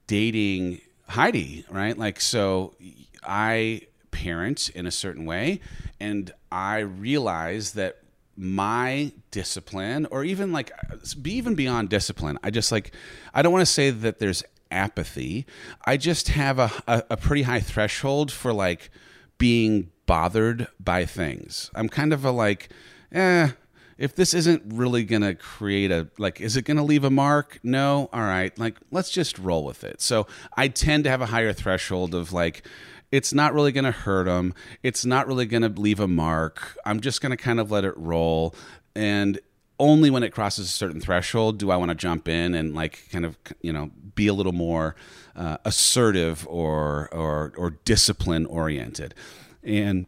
dating 0.06 0.80
Heidi, 1.08 1.64
right? 1.70 1.96
Like, 1.96 2.20
so 2.20 2.74
I 3.22 3.82
parent 4.10 4.70
in 4.70 4.86
a 4.86 4.90
certain 4.90 5.24
way, 5.24 5.60
and 6.00 6.32
I 6.50 6.78
realize 6.78 7.72
that 7.72 7.98
my 8.36 9.12
discipline 9.30 10.06
or 10.10 10.24
even 10.24 10.52
like 10.52 10.72
be 11.20 11.32
even 11.34 11.54
beyond 11.54 11.88
discipline. 11.88 12.38
I 12.42 12.50
just 12.50 12.72
like 12.72 12.92
i 13.34 13.42
don't 13.42 13.52
want 13.52 13.62
to 13.62 13.72
say 13.72 13.90
that 13.90 14.18
there's 14.18 14.42
apathy. 14.70 15.46
I 15.84 15.96
just 15.96 16.28
have 16.28 16.58
a, 16.58 16.70
a, 16.88 17.02
a, 17.10 17.16
pretty 17.16 17.42
high 17.42 17.60
threshold 17.60 18.32
for 18.32 18.52
like 18.52 18.90
being 19.36 19.90
bothered 20.06 20.66
by 20.80 21.04
things. 21.04 21.70
I'm 21.74 21.88
kind 21.88 22.12
of 22.12 22.24
a 22.24 22.30
like 22.30 22.70
eh 23.12 23.50
if 23.98 24.16
this 24.16 24.34
isn't 24.34 24.62
really 24.66 25.04
gonna 25.04 25.34
create 25.34 25.92
a 25.92 26.08
like 26.18 26.40
is 26.40 26.56
it 26.56 26.64
gonna 26.64 26.84
leave 26.84 27.04
a 27.04 27.10
mark? 27.10 27.60
No? 27.62 28.08
All 28.12 28.22
right 28.22 28.56
like 28.58 28.78
let's 28.90 29.10
just 29.10 29.38
roll 29.38 29.64
with 29.64 29.84
it. 29.84 30.00
So 30.00 30.26
i 30.56 30.68
tend 30.68 31.04
to 31.04 31.10
have 31.10 31.20
a 31.20 31.26
higher 31.26 31.52
threshold 31.52 32.14
of 32.14 32.32
like 32.32 32.66
it's 33.12 33.32
not 33.32 33.54
really 33.54 33.70
going 33.70 33.84
to 33.84 33.92
hurt 33.92 34.24
them. 34.24 34.54
It's 34.82 35.04
not 35.04 35.28
really 35.28 35.46
going 35.46 35.62
to 35.62 35.68
leave 35.68 36.00
a 36.00 36.08
mark. 36.08 36.76
I'm 36.84 37.00
just 37.00 37.20
going 37.20 37.30
to 37.30 37.36
kind 37.36 37.60
of 37.60 37.70
let 37.70 37.84
it 37.84 37.96
roll. 37.96 38.54
And 38.96 39.38
only 39.78 40.10
when 40.10 40.22
it 40.22 40.30
crosses 40.30 40.66
a 40.66 40.70
certain 40.70 41.00
threshold 41.00 41.58
do 41.58 41.70
I 41.70 41.76
want 41.76 41.90
to 41.90 41.94
jump 41.94 42.28
in 42.28 42.54
and 42.54 42.74
like 42.74 43.08
kind 43.10 43.24
of 43.24 43.36
you 43.60 43.72
know 43.72 43.90
be 44.14 44.28
a 44.28 44.34
little 44.34 44.52
more 44.52 44.94
uh, 45.36 45.58
assertive 45.64 46.46
or 46.48 47.08
or 47.12 47.52
or 47.56 47.70
discipline 47.84 48.46
oriented. 48.46 49.14
And 49.62 50.06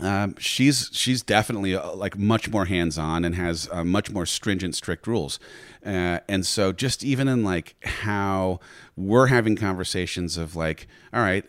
um, 0.00 0.34
she's 0.38 0.90
she's 0.92 1.22
definitely 1.22 1.74
uh, 1.74 1.92
like 1.94 2.18
much 2.18 2.50
more 2.50 2.64
hands 2.64 2.98
on 2.98 3.24
and 3.24 3.34
has 3.34 3.68
uh, 3.70 3.84
much 3.84 4.10
more 4.10 4.26
stringent, 4.26 4.74
strict 4.74 5.06
rules. 5.06 5.38
Uh, 5.84 6.20
and 6.28 6.46
so, 6.46 6.72
just 6.72 7.04
even 7.04 7.28
in 7.28 7.44
like 7.44 7.76
how 7.84 8.58
we're 8.96 9.26
having 9.26 9.54
conversations 9.54 10.36
of 10.36 10.56
like, 10.56 10.86
all 11.12 11.20
right, 11.20 11.44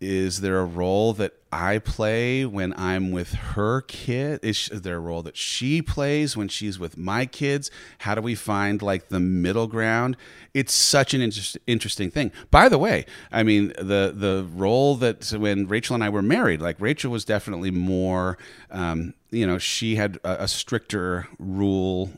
is 0.00 0.40
there 0.40 0.58
a 0.58 0.64
role 0.64 1.12
that 1.14 1.32
I 1.52 1.78
play 1.78 2.44
when 2.44 2.74
I'm 2.76 3.12
with 3.12 3.32
her 3.32 3.80
kid? 3.82 4.40
Is, 4.42 4.68
there 4.68 4.96
a 4.96 5.00
role 5.00 5.22
that 5.22 5.36
she 5.36 5.80
plays 5.80 6.36
when 6.36 6.48
she's 6.48 6.78
with 6.78 6.98
my 6.98 7.26
kids? 7.26 7.70
How 7.98 8.14
do 8.14 8.20
we 8.20 8.34
find 8.34 8.82
like 8.82 9.08
the 9.08 9.20
middle 9.20 9.66
ground? 9.66 10.16
It's 10.52 10.74
such 10.74 11.14
an 11.14 11.20
inter- 11.20 11.58
interesting 11.66 12.10
thing. 12.10 12.32
By 12.50 12.68
the 12.68 12.78
way, 12.78 13.06
I 13.30 13.44
mean 13.44 13.68
the 13.78 14.12
the 14.14 14.46
role 14.52 14.96
that 14.96 15.32
when 15.32 15.68
Rachel 15.68 15.94
and 15.94 16.02
I 16.02 16.08
were 16.08 16.22
married, 16.22 16.60
like 16.60 16.80
Rachel 16.80 17.10
was 17.10 17.24
definitely 17.24 17.70
more, 17.70 18.36
um, 18.70 19.14
you 19.30 19.46
know, 19.46 19.58
she 19.58 19.96
had 19.96 20.18
a, 20.24 20.44
a 20.44 20.48
stricter 20.48 21.28
rule 21.38 22.10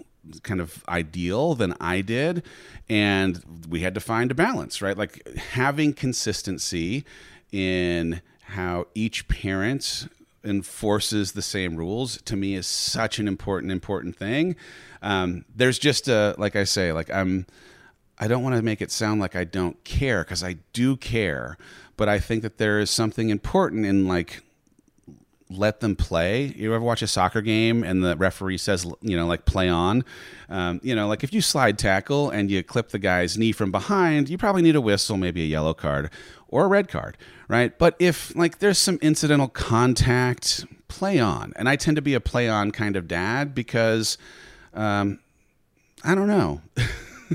kind 0.42 0.60
of 0.60 0.84
ideal 0.88 1.54
than 1.54 1.74
I 1.80 2.00
did. 2.00 2.42
And 2.88 3.42
we 3.68 3.80
had 3.80 3.94
to 3.94 4.00
find 4.00 4.30
a 4.30 4.34
balance, 4.34 4.82
right? 4.82 4.96
Like 4.96 5.26
having 5.36 5.92
consistency 5.92 7.04
in 7.52 8.20
how 8.42 8.86
each 8.94 9.28
parent 9.28 10.08
enforces 10.44 11.32
the 11.32 11.42
same 11.42 11.76
rules 11.76 12.22
to 12.22 12.36
me 12.36 12.54
is 12.54 12.66
such 12.66 13.18
an 13.18 13.26
important 13.26 13.72
important 13.72 14.16
thing. 14.16 14.54
Um, 15.02 15.44
there's 15.54 15.78
just 15.78 16.08
a 16.08 16.34
like 16.38 16.56
i 16.56 16.64
say 16.64 16.92
like 16.92 17.10
i'm 17.10 17.46
i 18.18 18.26
don't 18.28 18.42
want 18.42 18.56
to 18.56 18.62
make 18.62 18.80
it 18.80 18.90
sound 18.90 19.20
like 19.20 19.36
i 19.36 19.44
don't 19.44 19.82
care 19.84 20.24
because 20.24 20.42
i 20.42 20.56
do 20.72 20.96
care 20.96 21.58
but 21.96 22.08
i 22.08 22.18
think 22.18 22.42
that 22.42 22.58
there 22.58 22.78
is 22.78 22.90
something 22.90 23.30
important 23.30 23.84
in 23.84 24.08
like 24.08 24.42
let 25.48 25.80
them 25.80 25.94
play. 25.94 26.46
You 26.56 26.74
ever 26.74 26.84
watch 26.84 27.02
a 27.02 27.06
soccer 27.06 27.40
game 27.40 27.84
and 27.84 28.02
the 28.04 28.16
referee 28.16 28.58
says, 28.58 28.86
you 29.00 29.16
know, 29.16 29.26
like 29.26 29.44
play 29.44 29.68
on? 29.68 30.04
Um, 30.48 30.80
you 30.82 30.94
know, 30.94 31.06
like 31.06 31.22
if 31.22 31.32
you 31.32 31.40
slide 31.40 31.78
tackle 31.78 32.30
and 32.30 32.50
you 32.50 32.62
clip 32.62 32.88
the 32.90 32.98
guy's 32.98 33.38
knee 33.38 33.52
from 33.52 33.70
behind, 33.70 34.28
you 34.28 34.38
probably 34.38 34.62
need 34.62 34.76
a 34.76 34.80
whistle, 34.80 35.16
maybe 35.16 35.42
a 35.42 35.46
yellow 35.46 35.74
card 35.74 36.10
or 36.48 36.64
a 36.64 36.68
red 36.68 36.88
card, 36.88 37.16
right? 37.48 37.78
But 37.78 37.96
if 37.98 38.34
like 38.34 38.58
there's 38.58 38.78
some 38.78 38.98
incidental 39.02 39.48
contact, 39.48 40.64
play 40.88 41.18
on. 41.18 41.52
And 41.56 41.68
I 41.68 41.76
tend 41.76 41.96
to 41.96 42.02
be 42.02 42.14
a 42.14 42.20
play 42.20 42.48
on 42.48 42.70
kind 42.70 42.96
of 42.96 43.08
dad 43.08 43.54
because 43.54 44.18
um, 44.74 45.18
I 46.04 46.14
don't 46.14 46.28
know. 46.28 46.60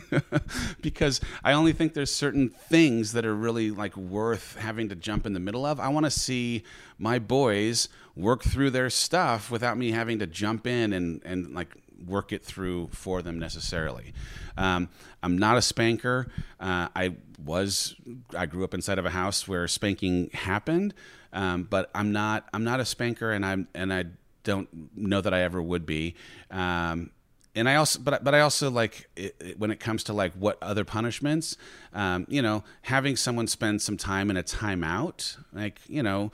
because 0.81 1.19
I 1.43 1.53
only 1.53 1.73
think 1.73 1.93
there's 1.93 2.13
certain 2.13 2.49
things 2.49 3.13
that 3.13 3.25
are 3.25 3.35
really 3.35 3.71
like 3.71 3.95
worth 3.97 4.57
having 4.57 4.89
to 4.89 4.95
jump 4.95 5.25
in 5.25 5.33
the 5.33 5.39
middle 5.39 5.65
of. 5.65 5.79
I 5.79 5.89
want 5.89 6.05
to 6.05 6.11
see 6.11 6.63
my 6.97 7.19
boys 7.19 7.89
work 8.15 8.43
through 8.43 8.69
their 8.71 8.89
stuff 8.89 9.49
without 9.49 9.77
me 9.77 9.91
having 9.91 10.19
to 10.19 10.27
jump 10.27 10.67
in 10.67 10.93
and 10.93 11.21
and 11.25 11.53
like 11.53 11.75
work 12.05 12.31
it 12.31 12.43
through 12.43 12.89
for 12.91 13.21
them 13.21 13.39
necessarily. 13.39 14.13
Um, 14.57 14.89
I'm 15.21 15.37
not 15.37 15.57
a 15.57 15.61
spanker. 15.61 16.27
Uh, 16.59 16.89
I 16.95 17.15
was. 17.43 17.95
I 18.35 18.45
grew 18.45 18.63
up 18.63 18.73
inside 18.73 18.99
of 18.99 19.05
a 19.05 19.09
house 19.09 19.47
where 19.47 19.67
spanking 19.67 20.29
happened, 20.33 20.93
um, 21.33 21.63
but 21.63 21.89
I'm 21.93 22.11
not. 22.11 22.47
I'm 22.53 22.63
not 22.63 22.79
a 22.79 22.85
spanker, 22.85 23.31
and 23.31 23.45
I'm 23.45 23.67
and 23.73 23.93
I 23.93 24.05
don't 24.43 24.67
know 24.95 25.21
that 25.21 25.33
I 25.33 25.41
ever 25.41 25.61
would 25.61 25.85
be. 25.85 26.15
Um, 26.49 27.11
and 27.53 27.67
I 27.67 27.75
also, 27.75 27.99
but 27.99 28.23
but 28.23 28.33
I 28.33 28.41
also 28.41 28.71
like 28.71 29.09
it, 29.15 29.35
it, 29.39 29.59
when 29.59 29.71
it 29.71 29.79
comes 29.79 30.05
to 30.05 30.13
like 30.13 30.33
what 30.33 30.57
other 30.61 30.85
punishments, 30.85 31.57
um, 31.93 32.25
you 32.29 32.41
know, 32.41 32.63
having 32.83 33.15
someone 33.15 33.47
spend 33.47 33.81
some 33.81 33.97
time 33.97 34.29
in 34.29 34.37
a 34.37 34.43
timeout, 34.43 35.37
like 35.51 35.79
you 35.87 36.01
know, 36.01 36.31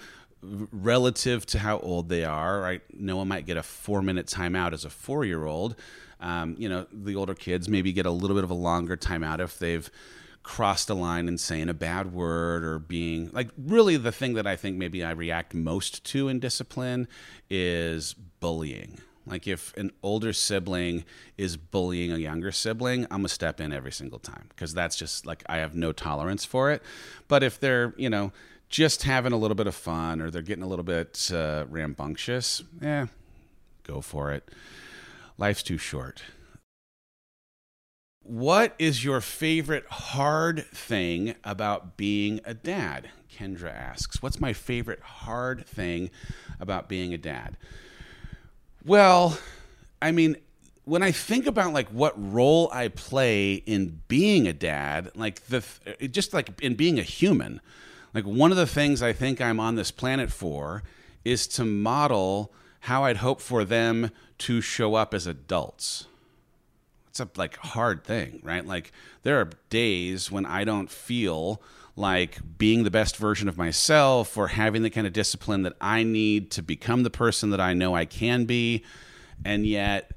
relative 0.72 1.46
to 1.48 1.60
how 1.60 1.80
old 1.80 2.10
they 2.10 2.24
are, 2.24 2.60
right? 2.62 2.82
No 2.94 3.18
one 3.18 3.28
might 3.28 3.46
get 3.46 3.58
a 3.58 3.64
four 3.64 4.02
minute 4.02 4.28
timeout 4.28 4.74
as 4.74 4.86
a 4.86 4.90
four 4.90 5.26
year 5.26 5.46
old. 5.46 5.76
Um, 6.20 6.56
you 6.58 6.68
know, 6.68 6.88
the 6.92 7.16
older 7.16 7.36
kids 7.36 7.70
maybe 7.70 7.94
get 7.94 8.06
a 8.06 8.12
little 8.12 8.36
bit 8.36 8.44
of 8.44 8.50
a 8.50 8.56
longer 8.56 8.98
timeout 8.98 9.40
if 9.40 9.60
they've 9.60 9.90
crossed 10.42 10.90
a 10.90 10.94
line 10.94 11.28
and 11.28 11.40
saying 11.40 11.68
a 11.70 11.74
bad 11.74 12.14
word 12.14 12.64
or 12.64 12.80
being 12.80 13.30
like 13.34 13.50
really 13.58 13.98
the 13.98 14.14
thing 14.14 14.34
that 14.36 14.48
I 14.48 14.56
think 14.56 14.78
maybe 14.78 15.04
I 15.04 15.12
react 15.12 15.54
most 15.54 16.06
to 16.06 16.30
in 16.30 16.40
discipline 16.40 17.08
is 17.50 18.14
bullying 18.14 19.02
like 19.28 19.48
if 19.48 19.76
an 19.76 19.92
older 20.02 20.34
sibling 20.34 21.04
is 21.38 21.58
bullying 21.58 22.12
a 22.12 22.18
younger 22.18 22.52
sibling, 22.52 23.04
I'm 23.06 23.20
gonna 23.20 23.30
step 23.30 23.60
in 23.60 23.74
every 23.74 23.92
single 23.92 24.20
time 24.20 24.46
because 24.50 24.74
that's 24.74 24.96
just 24.96 25.26
like 25.26 25.44
I 25.48 25.58
have 25.58 25.76
no 25.76 25.92
tolerance 25.92 26.46
for 26.46 26.72
it. 26.72 26.82
But 27.28 27.44
if 27.44 27.60
they're 27.60 27.94
you 27.98 28.10
know 28.10 28.32
just 28.70 29.04
having 29.04 29.34
a 29.34 29.38
little 29.38 29.56
bit 29.56 29.68
of 29.68 29.76
fun 29.76 30.22
or 30.22 30.30
they're 30.30 30.42
getting 30.42 30.64
a 30.64 30.68
little 30.68 30.84
bit 30.84 31.32
uh, 31.34 31.66
rambunctious, 31.70 32.64
yeah, 32.82 33.08
go 33.84 34.02
for 34.02 34.32
it. 34.32 34.50
Life's 35.38 35.64
too 35.64 35.78
short. 35.78 36.24
What 38.24 38.76
is 38.78 39.06
your 39.06 39.22
favorite 39.22 39.86
hard 39.88 40.66
thing 40.66 41.36
about 41.46 41.96
being 41.96 42.42
a 42.44 42.54
dad? 42.54 43.10
Kendra 43.34 43.74
asks. 43.74 44.22
What's 44.22 44.42
my 44.42 44.52
favorite 44.52 45.00
hard 45.00 45.66
thing 45.66 46.10
about 46.60 46.90
being 46.90 47.14
a 47.14 47.18
dad? 47.18 47.56
Well, 48.84 49.38
I 50.02 50.12
mean, 50.12 50.38
when 50.84 51.04
I 51.04 51.12
think 51.12 51.46
about 51.46 51.74
like 51.74 51.88
what 51.90 52.14
role 52.18 52.70
I 52.74 52.88
play 52.90 53.56
in 53.56 54.02
being 54.08 54.48
a 54.48 54.54
dad, 54.54 55.12
like 55.16 55.46
the 55.48 55.64
just 56.10 56.34
like 56.34 56.62
in 56.62 56.76
being 56.76 56.98
a 57.00 57.04
human, 57.04 57.62
like 58.14 58.26
one 58.26 58.52
of 58.52 58.58
the 58.58 58.68
things 58.68 59.02
I 59.02 59.14
think 59.14 59.42
I'm 59.42 59.60
on 59.60 59.76
this 59.76 59.92
planet 59.92 60.32
for 60.32 60.84
is 61.24 61.48
to 61.48 61.66
model 61.66 62.54
how 62.82 63.04
I'd 63.04 63.18
hope 63.18 63.42
for 63.42 63.66
them 63.66 64.12
to 64.40 64.62
show 64.62 64.96
up 64.96 65.14
as 65.14 65.28
adults. 65.28 66.08
It's 67.10 67.20
a 67.20 67.30
like 67.36 67.58
hard 67.58 68.04
thing, 68.04 68.40
right? 68.44 68.66
Like 68.66 68.92
there 69.24 69.40
are 69.40 69.50
days 69.70 70.32
when 70.32 70.46
I 70.46 70.64
don't 70.64 70.90
feel 70.90 71.62
like 71.98 72.38
being 72.58 72.84
the 72.84 72.92
best 72.92 73.18
version 73.18 73.50
of 73.50 73.58
myself 73.58 74.38
or 74.38 74.50
having 74.50 74.84
the 74.84 74.90
kind 74.90 75.08
of 75.08 75.14
discipline 75.14 75.64
that 75.64 75.74
I 75.82 76.04
need 76.04 76.52
to 76.52 76.62
become 76.62 77.04
the 77.04 77.10
person 77.10 77.50
that 77.50 77.60
I 77.60 77.74
know 77.74 77.96
I 77.96 78.06
can 78.06 78.46
be. 78.46 78.86
And 79.44 79.66
yet, 79.66 80.12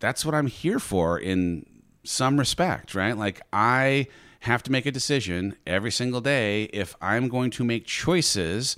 that's 0.00 0.26
what 0.26 0.34
I'm 0.34 0.48
here 0.48 0.80
for 0.80 1.18
in 1.18 1.64
some 2.02 2.36
respect, 2.36 2.96
right? 2.96 3.16
Like, 3.16 3.40
I 3.52 4.08
have 4.42 4.62
to 4.64 4.72
make 4.72 4.86
a 4.86 4.92
decision 4.92 5.56
every 5.66 5.90
single 5.90 6.20
day 6.20 6.64
if 6.64 6.96
I'm 7.00 7.28
going 7.28 7.50
to 7.52 7.64
make 7.64 7.86
choices 7.86 8.76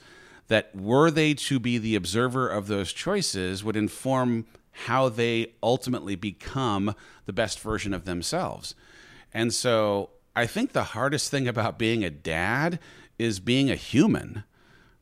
that, 0.48 0.74
were 0.76 1.10
they 1.10 1.32
to 1.34 1.58
be 1.58 1.78
the 1.78 1.94
observer 1.94 2.48
of 2.48 2.66
those 2.66 2.92
choices, 2.92 3.64
would 3.64 3.76
inform 3.76 4.44
how 4.72 5.08
they 5.08 5.54
ultimately 5.62 6.16
become 6.16 6.94
the 7.24 7.32
best 7.32 7.60
version 7.60 7.94
of 7.94 8.04
themselves. 8.04 8.74
And 9.32 9.54
so 9.54 10.10
I 10.36 10.46
think 10.46 10.72
the 10.72 10.84
hardest 10.84 11.30
thing 11.30 11.48
about 11.48 11.78
being 11.78 12.04
a 12.04 12.10
dad 12.10 12.78
is 13.18 13.40
being 13.40 13.70
a 13.70 13.76
human, 13.76 14.44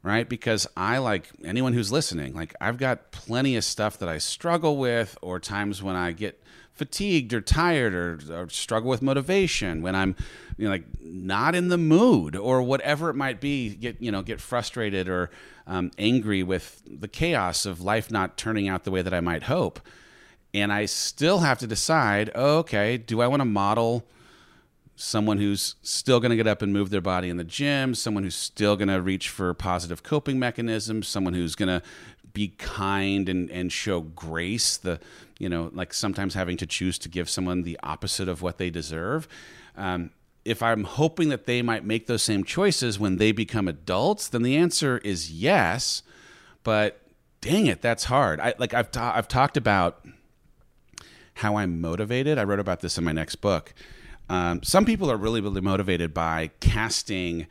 right? 0.05 0.29
Because 0.29 0.68
I, 0.77 0.98
like 0.98 1.31
anyone 1.44 1.72
who's 1.72 1.90
listening, 1.90 2.35
like 2.35 2.55
I've 2.61 2.79
got 2.79 3.11
plenty 3.11 3.57
of 3.57 3.64
stuff 3.64 3.98
that 3.98 4.09
I 4.09 4.18
struggle 4.18 4.77
with, 4.77 5.18
or 5.22 5.40
times 5.40 5.83
when 5.83 5.96
I 5.96 6.12
get 6.12 6.40
fatigued 6.72 7.35
or 7.35 7.40
tired 7.40 7.94
or, 7.94 8.20
or 8.31 8.48
struggle 8.48 8.90
with 8.90 9.03
motivation, 9.03 9.83
when 9.83 9.94
I'm, 9.94 10.16
you 10.62 10.68
know, 10.68 10.75
like 10.75 10.85
not 11.01 11.57
in 11.57 11.70
the 11.70 11.77
mood 11.77 12.37
or 12.37 12.62
whatever 12.62 13.11
it 13.11 13.14
might 13.14 13.40
be, 13.40 13.70
get, 13.75 14.01
you 14.01 14.12
know, 14.12 14.22
get 14.22 14.40
frustrated 14.40 15.09
or 15.09 15.29
um, 15.66 15.90
angry 15.98 16.44
with 16.44 16.81
the 16.87 17.09
chaos 17.09 17.66
of 17.66 17.81
life 17.81 18.12
not 18.12 18.37
turning 18.37 18.68
out 18.68 18.85
the 18.85 18.92
way 18.92 19.03
that 19.03 19.12
I 19.12 19.18
might 19.18 19.42
hope. 19.42 19.81
And 20.55 20.72
I 20.72 20.85
still 20.85 21.40
have 21.40 21.59
to 21.59 21.66
decide, 21.66 22.31
okay, 22.37 22.96
do 22.96 23.20
I 23.20 23.27
want 23.27 23.40
to 23.40 23.44
model 23.44 24.07
someone 24.94 25.38
who's 25.38 25.75
still 25.83 26.20
going 26.20 26.31
to 26.31 26.37
get 26.37 26.46
up 26.46 26.62
and 26.62 26.72
move 26.72 26.90
their 26.90 27.01
body 27.01 27.29
in 27.29 27.38
the 27.38 27.44
gym, 27.44 27.92
someone 27.92 28.22
who's 28.22 28.37
still 28.37 28.77
going 28.77 28.87
to 28.87 29.03
reach 29.03 29.31
for 29.31 29.53
positive 29.55 30.05
coping 30.05 30.38
mechanisms, 30.38 31.09
someone 31.09 31.35
who's 31.35 31.57
going 31.57 31.81
to 31.81 31.83
be 32.35 32.55
kind 32.59 33.29
and, 33.29 33.51
and 33.51 33.72
show 33.72 34.01
grace, 34.01 34.77
the, 34.77 35.01
you 35.40 35.48
know, 35.48 35.72
like 35.75 35.92
sometimes 35.92 36.35
having 36.35 36.57
to 36.57 36.66
choose 36.68 37.01
to 37.01 37.09
give 37.09 37.29
someone 37.29 37.64
the 37.64 37.81
opposite 37.83 38.29
of 38.29 38.42
what 38.42 38.59
they 38.59 38.70
deserve. 38.70 39.27
Um, 39.77 40.11
if 40.44 40.62
I'm 40.62 40.85
hoping 40.85 41.28
that 41.28 41.46
they 41.46 41.62
might 41.62 41.85
make 41.85 42.07
those 42.07 42.22
same 42.22 42.44
choices 42.44 42.98
when 42.98 43.16
they 43.16 43.33
become 43.33 43.68
adults, 43.68 44.28
then 44.28 44.42
the 44.42 44.57
answer 44.57 44.98
is 44.98 45.31
yes. 45.31 46.02
But 46.64 47.00
dang 47.40 47.66
it, 47.66 47.83
that's 47.83 48.05
hard. 48.05 48.40
I 48.40 48.55
like 48.59 48.74
I've 48.74 48.90
ta- 48.90 49.12
I've 49.14 49.28
talked 49.28 49.57
about 49.57 50.05
how 51.35 51.57
I'm 51.57 51.81
motivated. 51.81 52.38
I 52.38 52.44
wrote 52.44 52.61
about 52.61 52.81
this 52.81 52.98
in 52.98 53.05
my 53.05 53.12
next 53.12 53.37
book 53.37 53.74
um, 54.33 54.62
some 54.62 54.87
people 54.87 55.11
are 55.11 55.16
really, 55.18 55.42
really 55.42 55.61
motivated 55.61 56.14
by 56.14 56.50
casting 56.61 57.46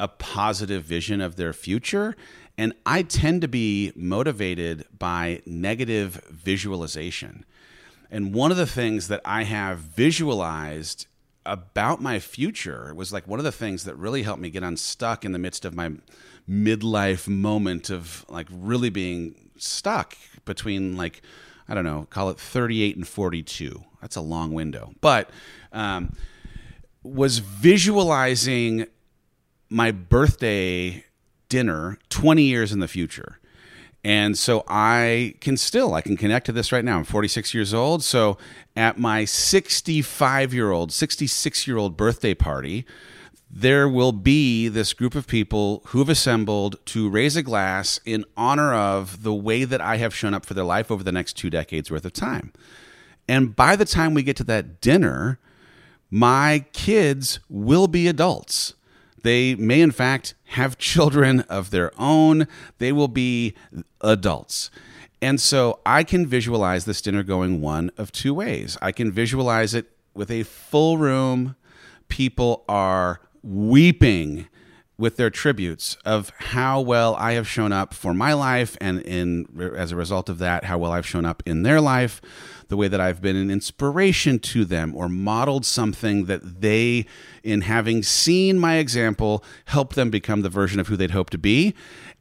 a 0.00 0.08
positive 0.08 0.82
vision 0.82 1.20
of 1.20 1.36
their 1.36 1.52
future. 1.52 2.16
And 2.58 2.72
I 2.84 3.02
tend 3.02 3.40
to 3.42 3.48
be 3.48 3.92
motivated 3.94 4.84
by 4.96 5.42
negative 5.46 6.24
visualization. 6.30 7.44
And 8.10 8.34
one 8.34 8.50
of 8.50 8.56
the 8.56 8.66
things 8.66 9.06
that 9.08 9.20
I 9.24 9.44
have 9.44 9.78
visualized 9.78 11.06
about 11.46 12.00
my 12.00 12.18
future 12.18 12.94
was 12.94 13.12
like 13.12 13.26
one 13.26 13.38
of 13.38 13.44
the 13.44 13.52
things 13.52 13.84
that 13.84 13.96
really 13.96 14.22
helped 14.22 14.40
me 14.40 14.50
get 14.50 14.62
unstuck 14.62 15.24
in 15.24 15.32
the 15.32 15.38
midst 15.38 15.64
of 15.64 15.74
my 15.74 15.92
midlife 16.48 17.28
moment 17.28 17.90
of 17.90 18.24
like 18.28 18.46
really 18.50 18.90
being 18.90 19.50
stuck 19.56 20.16
between 20.44 20.96
like 20.96 21.22
I 21.68 21.74
don't 21.74 21.84
know, 21.84 22.06
call 22.10 22.28
it 22.28 22.38
38 22.38 22.96
and 22.96 23.08
42. 23.08 23.82
That's 24.00 24.16
a 24.16 24.20
long 24.20 24.52
window. 24.52 24.92
But 25.00 25.30
um, 25.72 26.14
was 27.02 27.38
visualizing 27.38 28.86
my 29.70 29.90
birthday 29.90 31.04
dinner 31.48 31.98
20 32.10 32.42
years 32.42 32.72
in 32.72 32.80
the 32.80 32.88
future. 32.88 33.38
And 34.04 34.36
so 34.36 34.64
I 34.68 35.34
can 35.40 35.56
still 35.56 35.94
I 35.94 36.02
can 36.02 36.16
connect 36.16 36.46
to 36.46 36.52
this 36.52 36.72
right 36.72 36.84
now. 36.84 36.98
I'm 36.98 37.04
46 37.04 37.54
years 37.54 37.72
old, 37.72 38.04
so 38.04 38.36
at 38.76 38.98
my 38.98 39.24
65 39.24 40.52
year 40.52 40.70
old, 40.70 40.92
66 40.92 41.66
year 41.66 41.78
old 41.78 41.96
birthday 41.96 42.34
party, 42.34 42.84
there 43.50 43.88
will 43.88 44.12
be 44.12 44.68
this 44.68 44.92
group 44.92 45.14
of 45.14 45.26
people 45.26 45.82
who 45.86 46.00
have 46.00 46.08
assembled 46.08 46.76
to 46.86 47.08
raise 47.08 47.36
a 47.36 47.42
glass 47.42 47.98
in 48.04 48.24
honor 48.36 48.74
of 48.74 49.22
the 49.22 49.32
way 49.32 49.64
that 49.64 49.80
I 49.80 49.96
have 49.96 50.14
shown 50.14 50.34
up 50.34 50.44
for 50.44 50.54
their 50.54 50.64
life 50.64 50.90
over 50.90 51.02
the 51.02 51.12
next 51.12 51.34
two 51.34 51.48
decades 51.48 51.90
worth 51.90 52.04
of 52.04 52.12
time. 52.12 52.52
And 53.26 53.56
by 53.56 53.76
the 53.76 53.84
time 53.84 54.12
we 54.12 54.22
get 54.22 54.36
to 54.36 54.44
that 54.44 54.80
dinner, 54.80 55.38
my 56.10 56.66
kids 56.72 57.40
will 57.48 57.86
be 57.86 58.06
adults. 58.06 58.74
They 59.22 59.54
may, 59.54 59.80
in 59.80 59.92
fact, 59.92 60.34
have 60.54 60.78
children 60.78 61.40
of 61.42 61.70
their 61.70 61.92
own. 61.98 62.46
They 62.78 62.92
will 62.92 63.08
be 63.08 63.54
adults. 64.00 64.70
And 65.20 65.40
so 65.40 65.80
I 65.86 66.04
can 66.04 66.26
visualize 66.26 66.84
this 66.84 67.00
dinner 67.00 67.22
going 67.22 67.60
one 67.60 67.90
of 67.96 68.12
two 68.12 68.34
ways. 68.34 68.76
I 68.82 68.92
can 68.92 69.10
visualize 69.10 69.74
it 69.74 69.90
with 70.14 70.30
a 70.30 70.42
full 70.42 70.98
room. 70.98 71.56
People 72.08 72.64
are 72.68 73.20
weeping 73.42 74.48
with 74.96 75.16
their 75.16 75.30
tributes 75.30 75.96
of 76.04 76.30
how 76.38 76.80
well 76.80 77.16
I 77.16 77.32
have 77.32 77.48
shown 77.48 77.72
up 77.72 77.92
for 77.92 78.14
my 78.14 78.32
life, 78.32 78.76
and 78.80 79.00
in 79.00 79.46
as 79.76 79.90
a 79.90 79.96
result 79.96 80.28
of 80.28 80.38
that, 80.38 80.64
how 80.64 80.78
well 80.78 80.92
I've 80.92 81.06
shown 81.06 81.24
up 81.24 81.42
in 81.44 81.62
their 81.62 81.80
life, 81.80 82.20
the 82.68 82.76
way 82.76 82.88
that 82.88 83.00
I've 83.00 83.20
been 83.20 83.36
an 83.36 83.50
inspiration 83.50 84.38
to 84.40 84.64
them 84.64 84.94
or 84.94 85.08
modeled 85.08 85.64
something 85.66 86.26
that 86.26 86.60
they, 86.60 87.06
in 87.42 87.62
having 87.62 88.02
seen 88.02 88.58
my 88.58 88.76
example, 88.76 89.44
helped 89.66 89.96
them 89.96 90.10
become 90.10 90.42
the 90.42 90.48
version 90.48 90.80
of 90.80 90.88
who 90.88 90.96
they'd 90.96 91.10
hope 91.10 91.30
to 91.30 91.38
be, 91.38 91.74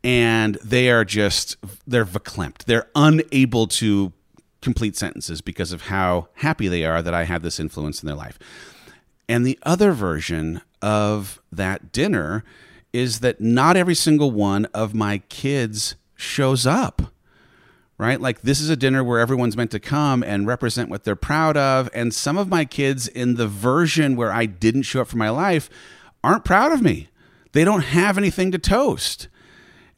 and 0.03 0.55
they 0.63 0.89
are 0.89 1.05
just 1.05 1.57
they're 1.87 2.05
verklempt. 2.05 2.65
They're 2.65 2.89
unable 2.95 3.67
to 3.67 4.13
complete 4.61 4.95
sentences 4.95 5.41
because 5.41 5.71
of 5.71 5.83
how 5.83 6.29
happy 6.35 6.67
they 6.67 6.85
are 6.85 7.01
that 7.01 7.13
I 7.13 7.23
had 7.23 7.43
this 7.43 7.59
influence 7.59 8.01
in 8.01 8.07
their 8.07 8.15
life. 8.15 8.39
And 9.27 9.45
the 9.45 9.59
other 9.63 9.91
version 9.91 10.61
of 10.81 11.41
that 11.51 11.91
dinner 11.91 12.43
is 12.91 13.19
that 13.21 13.41
not 13.41 13.75
every 13.75 13.95
single 13.95 14.31
one 14.31 14.65
of 14.73 14.93
my 14.93 15.19
kids 15.29 15.95
shows 16.15 16.65
up. 16.65 17.12
Right? 18.03 18.19
Like, 18.19 18.41
this 18.41 18.59
is 18.59 18.69
a 18.69 18.75
dinner 18.75 19.01
where 19.01 19.21
everyone's 19.21 19.55
meant 19.55 19.71
to 19.71 19.79
come 19.79 20.23
and 20.23 20.45
represent 20.45 20.89
what 20.89 21.05
they're 21.05 21.15
proud 21.15 21.55
of. 21.55 21.89
And 21.93 22.13
some 22.13 22.37
of 22.37 22.49
my 22.49 22.65
kids, 22.65 23.07
in 23.07 23.35
the 23.35 23.47
version 23.47 24.17
where 24.17 24.29
I 24.29 24.45
didn't 24.45 24.81
show 24.81 24.99
up 24.99 25.07
for 25.07 25.15
my 25.15 25.29
life, 25.29 25.69
aren't 26.21 26.43
proud 26.43 26.73
of 26.73 26.81
me. 26.81 27.07
They 27.53 27.63
don't 27.63 27.83
have 27.83 28.17
anything 28.17 28.51
to 28.51 28.59
toast. 28.59 29.29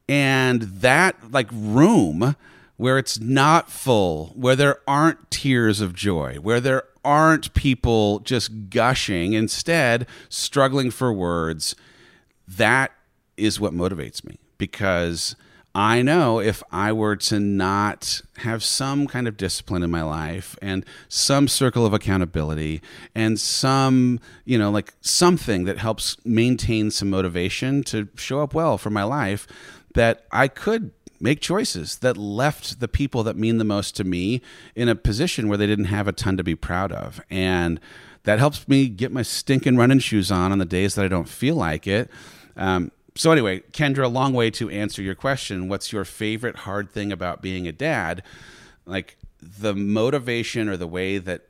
And 0.07 0.61
that, 0.61 1.31
like, 1.31 1.47
room 1.51 2.35
where 2.77 2.99
it's 2.99 3.19
not 3.19 3.71
full, 3.71 4.33
where 4.35 4.55
there 4.55 4.81
aren't 4.87 5.31
tears 5.31 5.81
of 5.81 5.95
joy, 5.95 6.35
where 6.35 6.61
there 6.61 6.83
aren't 7.03 7.55
people 7.55 8.19
just 8.19 8.69
gushing, 8.69 9.33
instead 9.33 10.05
struggling 10.29 10.91
for 10.91 11.11
words, 11.11 11.75
that 12.47 12.91
is 13.35 13.59
what 13.59 13.73
motivates 13.73 14.23
me 14.23 14.37
because 14.59 15.35
I 15.77 16.01
know 16.01 16.39
if 16.39 16.63
I 16.71 16.93
were 16.93 17.17
to 17.17 17.37
not 17.37 18.21
have 18.37 18.63
some 18.63 19.07
kind 19.07 19.27
of 19.27 19.35
discipline 19.35 19.83
in 19.83 19.91
my 19.91 20.03
life 20.03 20.57
and 20.61 20.85
some 21.09 21.49
circle 21.49 21.85
of 21.85 21.93
accountability 21.93 22.81
and 23.13 23.37
some, 23.37 24.21
you 24.45 24.57
know, 24.57 24.71
like 24.71 24.93
something 25.01 25.65
that 25.65 25.77
helps 25.77 26.15
maintain 26.25 26.91
some 26.91 27.09
motivation 27.09 27.83
to 27.83 28.07
show 28.15 28.39
up 28.39 28.53
well 28.53 28.77
for 28.77 28.89
my 28.89 29.03
life, 29.03 29.47
that 29.95 30.23
I 30.31 30.47
could 30.47 30.91
make 31.19 31.41
choices 31.41 31.97
that 31.97 32.15
left 32.15 32.79
the 32.79 32.87
people 32.87 33.23
that 33.23 33.35
mean 33.35 33.57
the 33.57 33.65
most 33.65 33.97
to 33.97 34.05
me 34.05 34.41
in 34.75 34.87
a 34.87 34.95
position 34.95 35.49
where 35.49 35.57
they 35.57 35.67
didn't 35.67 35.85
have 35.85 36.07
a 36.07 36.13
ton 36.13 36.37
to 36.37 36.43
be 36.43 36.55
proud 36.55 36.93
of. 36.93 37.19
And 37.29 37.81
that 38.23 38.39
helps 38.39 38.65
me 38.69 38.87
get 38.87 39.11
my 39.11 39.23
stinking 39.23 39.75
running 39.75 39.99
shoes 39.99 40.31
on 40.31 40.53
on 40.53 40.59
the 40.59 40.65
days 40.65 40.95
that 40.95 41.03
I 41.03 41.09
don't 41.09 41.27
feel 41.27 41.55
like 41.55 41.85
it. 41.85 42.09
Um, 42.55 42.91
so, 43.15 43.31
anyway, 43.31 43.61
Kendra, 43.71 44.05
a 44.05 44.09
long 44.09 44.33
way 44.33 44.51
to 44.51 44.69
answer 44.69 45.01
your 45.01 45.15
question. 45.15 45.69
What's 45.69 45.93
your 45.93 46.05
favorite 46.05 46.57
hard 46.57 46.91
thing 46.91 47.11
about 47.11 47.41
being 47.41 47.67
a 47.67 47.71
dad? 47.71 48.23
Like 48.85 49.17
the 49.41 49.73
motivation 49.73 50.67
or 50.67 50.77
the 50.77 50.87
way 50.87 51.17
that 51.17 51.47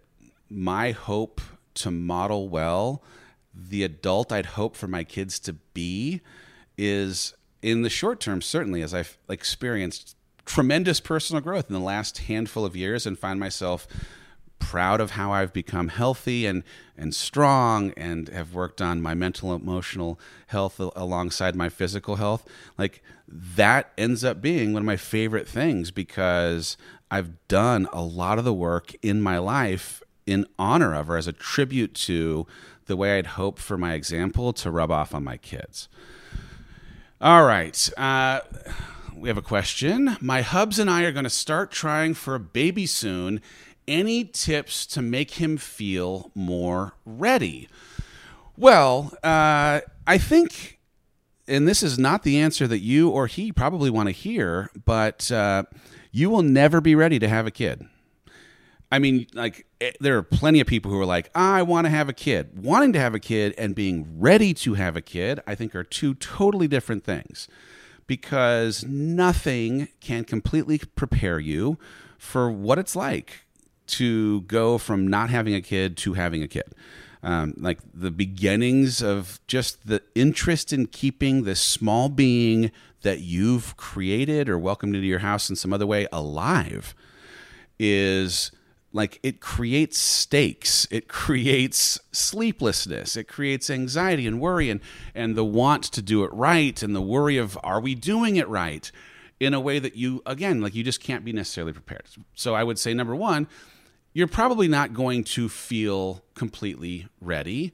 my 0.50 0.92
hope 0.92 1.42
to 1.76 1.92
model 1.92 2.48
well 2.48 3.04
the 3.56 3.84
adult 3.84 4.32
I'd 4.32 4.48
hope 4.48 4.76
for 4.76 4.88
my 4.88 5.04
kids 5.04 5.40
to 5.40 5.54
be 5.54 6.22
is 6.78 7.34
in 7.62 7.82
the 7.82 7.90
short 7.90 8.20
term, 8.20 8.42
certainly, 8.42 8.82
as 8.82 8.94
I've 8.94 9.18
experienced 9.30 10.16
tremendous 10.46 11.00
personal 11.00 11.42
growth 11.42 11.70
in 11.70 11.74
the 11.74 11.80
last 11.80 12.20
handful 12.20 12.66
of 12.66 12.76
years 12.76 13.08
and 13.08 13.18
find 13.18 13.40
myself 13.40 13.88
proud 14.60 15.02
of 15.02 15.12
how 15.12 15.32
I've 15.32 15.54
become 15.54 15.90
healthy 15.90 16.46
and 16.46 16.64
and 16.98 17.14
strong 17.14 17.92
and 17.98 18.30
have 18.30 18.54
worked 18.54 18.82
on 18.82 19.02
my 19.02 19.14
mental 19.14 19.54
emotional 19.54 20.20
health 20.48 20.80
alongside 20.96 21.56
my 21.56 21.70
physical 21.70 22.16
health 22.16 22.48
like 22.78 23.04
that 23.28 23.92
ends 23.98 24.24
up 24.24 24.42
being 24.42 24.74
one 24.74 24.82
of 24.82 24.86
my 24.86 24.98
favorite 24.98 25.48
things 25.48 25.92
because 25.92 26.78
I've 27.12 27.48
done 27.48 27.88
a 27.92 28.02
lot 28.02 28.40
of 28.40 28.46
the 28.46 28.54
work 28.54 28.94
in 29.02 29.22
my 29.22 29.38
life 29.38 30.02
in 30.26 30.46
honor 30.58 30.96
of 30.96 31.10
or 31.10 31.18
as 31.18 31.28
a 31.28 31.34
tribute 31.34 31.94
to 31.94 32.48
the 32.86 32.96
way 32.96 33.18
I'd 33.18 33.28
hope 33.28 33.60
for 33.60 33.78
my 33.78 33.94
example 33.94 34.54
to 34.54 34.72
rub 34.72 34.92
off 34.92 35.14
on 35.14 35.24
my 35.24 35.38
kids. 35.38 35.88
All 37.22 37.44
right. 37.44 37.90
Uh, 37.98 38.42
we 39.16 39.30
have 39.30 39.38
a 39.38 39.42
question. 39.42 40.18
My 40.22 40.42
hubs 40.42 40.78
and 40.78 40.90
I 40.90 41.04
are 41.04 41.12
going 41.12 41.24
to 41.24 41.30
start 41.30 41.72
trying 41.72 42.14
for 42.14 42.36
a 42.36 42.40
baby 42.40 42.86
soon. 42.86 43.42
Any 43.88 44.24
tips 44.24 44.86
to 44.88 45.02
make 45.02 45.32
him 45.32 45.58
feel 45.58 46.32
more 46.34 46.94
ready? 47.06 47.70
Well, 48.58 49.14
uh, 49.24 49.82
I 50.08 50.18
think, 50.18 50.80
and 51.48 51.68
this 51.68 51.84
is 51.84 52.00
not 52.00 52.24
the 52.24 52.40
answer 52.40 52.68
that 52.68 52.80
you 52.80 53.10
or 53.10 53.28
he 53.28 53.52
probably 53.52 53.90
want 53.90 54.08
to 54.08 54.12
hear, 54.12 54.72
but 54.86 55.32
uh, 55.32 55.64
you 56.12 56.30
will 56.30 56.42
never 56.42 56.82
be 56.82 56.96
ready 56.96 57.20
to 57.20 57.28
have 57.28 57.46
a 57.46 57.52
kid. 57.52 57.88
I 58.92 59.00
mean, 59.00 59.28
like, 59.34 59.66
eh, 59.82 59.92
there 60.00 60.18
are 60.18 60.24
plenty 60.24 60.62
of 60.62 60.68
people 60.68 60.92
who 60.92 61.00
are 61.00 61.06
like, 61.06 61.30
I 61.36 61.62
want 61.64 61.86
to 61.86 61.92
have 61.92 62.08
a 62.08 62.14
kid. 62.14 62.64
Wanting 62.64 62.94
to 62.94 63.00
have 63.00 63.14
a 63.14 63.20
kid 63.20 63.54
and 63.58 63.76
being 63.76 64.20
ready 64.20 64.54
to 64.56 64.76
have 64.76 64.96
a 64.96 65.02
kid, 65.02 65.42
I 65.46 65.56
think, 65.56 65.76
are 65.76 65.84
two 65.84 66.14
totally 66.16 66.68
different 66.68 67.04
things 67.04 67.48
because 68.08 68.84
nothing 68.84 69.90
can 70.00 70.24
completely 70.24 70.80
prepare 70.96 71.40
you 71.40 71.78
for 72.18 72.50
what 72.52 72.80
it's 72.80 72.96
like 72.96 73.45
to 73.88 74.42
go 74.42 74.78
from 74.78 75.08
not 75.08 75.30
having 75.30 75.54
a 75.56 75.62
kid 75.62 75.98
to 75.98 76.14
having 76.14 76.44
a 76.44 76.48
kid. 76.48 76.74
Um, 77.24 77.56
like 77.58 77.80
the 77.92 78.12
beginnings 78.12 79.02
of 79.02 79.40
just 79.48 79.88
the 79.88 80.04
interest 80.14 80.72
in 80.72 80.86
keeping 80.86 81.44
this 81.44 81.60
small 81.60 82.08
being 82.08 82.72
that 83.02 83.22
you've 83.22 83.76
created 83.78 84.48
or 84.48 84.60
welcomed 84.60 84.96
into 84.96 85.08
your 85.08 85.20
house 85.20 85.50
in 85.50 85.56
some 85.56 85.74
other 85.74 85.88
way 85.88 86.08
alive 86.12 86.94
is 87.80 88.52
like 88.94 89.20
it 89.24 89.42
creates 89.42 89.98
stakes. 89.98 90.88
It 90.92 91.08
creates 91.10 92.00
sleeplessness. 92.12 93.18
It 93.18 93.28
creates 93.28 93.70
anxiety 93.70 94.28
and 94.28 94.40
worry 94.40 94.70
and 94.70 94.80
and 95.14 95.36
the 95.36 95.44
want 95.44 95.84
to 95.84 96.02
do 96.02 96.24
it 96.24 96.34
right 96.34 96.82
and 96.84 96.96
the 96.96 97.02
worry 97.02 97.38
of 97.38 97.58
are 97.64 97.82
we 97.82 97.96
doing 97.96 98.36
it 98.36 98.48
right? 98.48 98.92
In 99.40 99.54
a 99.54 99.60
way 99.60 99.80
that 99.80 99.96
you 99.96 100.22
again 100.26 100.62
like 100.62 100.76
you 100.76 100.84
just 100.84 101.02
can't 101.02 101.26
be 101.26 101.34
necessarily 101.34 101.74
prepared. 101.74 102.06
So 102.36 102.54
i 102.54 102.64
would 102.64 102.80
say 102.80 102.94
number 102.94 103.16
1 103.16 103.48
you're 104.16 104.28
probably 104.28 104.68
not 104.68 104.94
going 104.94 105.24
to 105.24 105.48
feel 105.48 106.24
completely 106.34 107.08
ready 107.22 107.72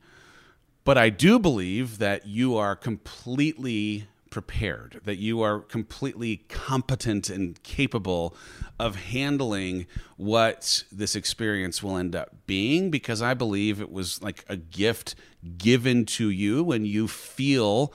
but 0.84 0.98
i 0.98 1.10
do 1.10 1.40
believe 1.40 2.00
that 2.00 2.28
you 2.28 2.58
are 2.58 2.76
completely 2.76 4.08
prepared, 4.32 5.02
that 5.04 5.18
you 5.18 5.42
are 5.42 5.60
completely 5.60 6.38
competent 6.48 7.30
and 7.30 7.62
capable 7.62 8.36
of 8.80 8.96
handling 8.96 9.86
what 10.18 10.84
this 10.92 11.16
experience 11.16 11.84
will 11.84 11.98
end 11.98 12.16
up 12.16 12.34
being 12.48 12.90
because 12.90 13.22
I 13.22 13.36
believe 13.36 13.80
it 13.80 13.92
was 13.92 14.24
like 14.24 14.44
a 14.50 14.56
gift 14.56 15.14
given 15.58 16.06
to 16.06 16.30
you 16.30 16.64
when 16.64 16.86
you 16.86 17.08
feel 17.08 17.94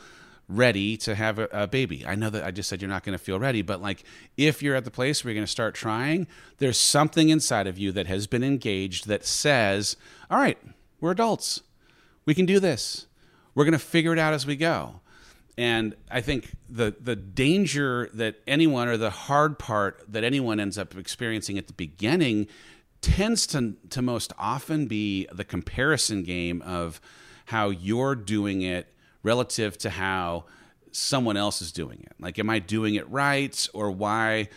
ready 0.49 0.97
to 0.99 1.15
have 1.15 1.39
a, 1.39 1.49
a, 1.53 1.67
baby. 1.67 2.07
I 2.07 2.15
know 2.15 2.31
that 2.31 2.45
I 2.45 2.51
just 2.51 2.69
said 2.69 2.81
you're 2.81 2.89
not 2.89 3.03
going 3.05 3.19
to 3.19 3.23
feel 3.23 3.39
ready, 3.39 3.63
but 3.63 3.83
like 3.83 4.05
if 4.37 4.63
you're 4.63 4.77
at 4.77 4.85
the 4.85 4.91
place 4.91 5.25
where 5.25 5.33
you're 5.33 5.39
going 5.39 5.47
to 5.47 5.51
start 5.51 5.75
trying, 5.75 6.27
there's 6.59 6.79
something 6.79 7.29
inside 7.29 7.67
of 7.67 7.79
you 7.79 7.93
that 7.93 8.07
has 8.07 8.27
been 8.27 8.45
engaged 8.45 9.09
that 9.09 9.25
says, 9.25 9.97
"All 10.31 10.39
right, 10.39 10.59
we're 11.01 11.11
adults. 11.11 11.63
We 12.25 12.35
can 12.35 12.47
do 12.47 12.61
this. 12.61 13.07
We're 13.55 13.65
going 13.65 13.73
to 13.73 13.79
figure 13.79 14.13
it 14.13 14.19
out 14.19 14.35
as 14.35 14.47
we 14.47 14.57
go." 14.57 15.01
And 15.59 15.97
I 16.11 16.21
think 16.21 16.53
the 16.69 16.95
the 17.01 17.17
danger 17.17 18.11
that 18.15 18.37
anyone 18.47 18.89
or 18.89 18.97
the 18.97 19.11
hard 19.11 19.59
part 19.59 20.05
that 20.09 20.23
anyone 20.23 20.61
ends 20.61 20.79
up 20.79 20.97
experiencing 20.97 21.59
at 21.59 21.67
the 21.67 21.73
beginning 21.73 22.47
tends 23.01 23.47
to 23.49 23.75
to 23.91 24.03
most 24.03 24.33
often 24.39 24.87
be 24.87 25.27
the 25.33 25.45
comparison 25.45 26.23
game 26.23 26.63
of 26.63 27.01
how 27.47 27.71
you're 27.71 28.15
doing 28.15 28.63
it 28.63 28.93
relative 29.27 29.77
to 29.77 29.91
how 29.91 30.45
someone 30.93 31.37
else 31.37 31.61
is 31.61 31.73
doing 31.73 31.99
it. 32.03 32.13
Like 32.21 32.39
am 32.39 32.49
I 32.49 32.61
doing 32.61 32.95
it 32.95 33.11
right 33.11 33.69
or 33.75 33.91
why 33.91 34.49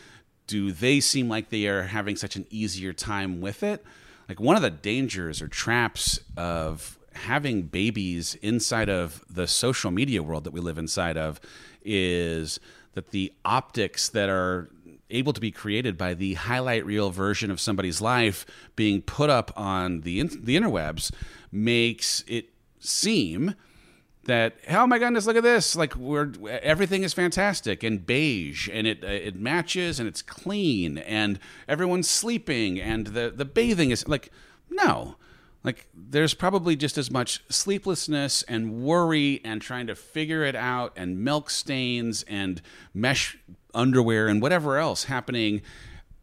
do 0.46 0.72
they 0.72 1.00
seem 1.00 1.28
like 1.28 1.50
they 1.50 1.66
are 1.68 1.84
having 1.84 2.16
such 2.16 2.36
an 2.36 2.46
easier 2.52 2.94
time 2.94 3.42
with 3.42 3.64
it? 3.64 3.84
Like 4.30 4.40
one 4.40 4.56
of 4.56 4.62
the 4.62 4.70
dangers 4.70 5.42
or 5.42 5.48
traps 5.48 6.20
of 6.38 7.00
having 7.14 7.64
babies 7.64 8.36
inside 8.44 8.90
of 8.90 9.24
the 9.28 9.48
social 9.48 9.90
media 9.90 10.22
world 10.22 10.44
that 10.44 10.54
we 10.54 10.62
live 10.62 10.78
inside 10.78 11.18
of 11.18 11.42
is 11.84 12.60
that 12.94 13.10
the 13.10 13.34
optics 13.44 14.10
that 14.10 14.30
are 14.30 14.70
able 15.10 15.34
to 15.34 15.42
be 15.42 15.50
created 15.50 15.98
by 15.98 16.14
the 16.14 16.36
highlight 16.36 16.86
reel 16.86 17.10
version 17.10 17.50
of 17.50 17.60
somebody's 17.60 18.00
life 18.00 18.46
being 18.76 19.02
put 19.02 19.32
up 19.32 19.52
on 19.58 20.02
the 20.02 20.22
the 20.22 20.56
interwebs 20.56 21.12
makes 21.52 22.24
it 22.28 22.50
seem 22.80 23.56
that 24.30 24.56
oh 24.70 24.88
my 24.88 24.98
goodness 24.98 25.26
look 25.26 25.36
at 25.36 25.44
this. 25.44 25.76
Like 25.76 25.96
we're 25.96 26.32
everything 26.62 27.04
is 27.04 27.14
fantastic 27.14 27.84
and 27.84 28.06
beige 28.06 28.70
and 28.72 28.88
it 28.88 29.04
uh, 29.04 29.08
it 29.08 29.36
matches 29.36 30.00
and 30.00 30.08
it's 30.08 30.22
clean 30.22 30.98
and 31.00 31.40
everyone's 31.68 32.10
sleeping 32.10 32.80
and 32.80 33.08
the 33.08 33.32
the 33.36 33.46
bathing 33.46 33.92
is 33.92 34.08
like 34.08 34.32
no. 34.70 35.16
Like 35.64 35.88
there's 35.94 36.34
probably 36.34 36.76
just 36.76 36.98
as 36.98 37.12
much 37.12 37.44
sleeplessness 37.50 38.44
and 38.44 38.82
worry 38.82 39.42
and 39.44 39.62
trying 39.62 39.88
to 39.88 39.96
figure 39.96 40.44
it 40.46 40.56
out 40.56 40.94
and 40.96 41.20
milk 41.20 41.50
stains 41.50 42.24
and 42.24 42.62
mesh 42.94 43.38
underwear 43.74 44.28
and 44.28 44.42
whatever 44.42 44.78
else 44.78 45.06
happening 45.06 45.62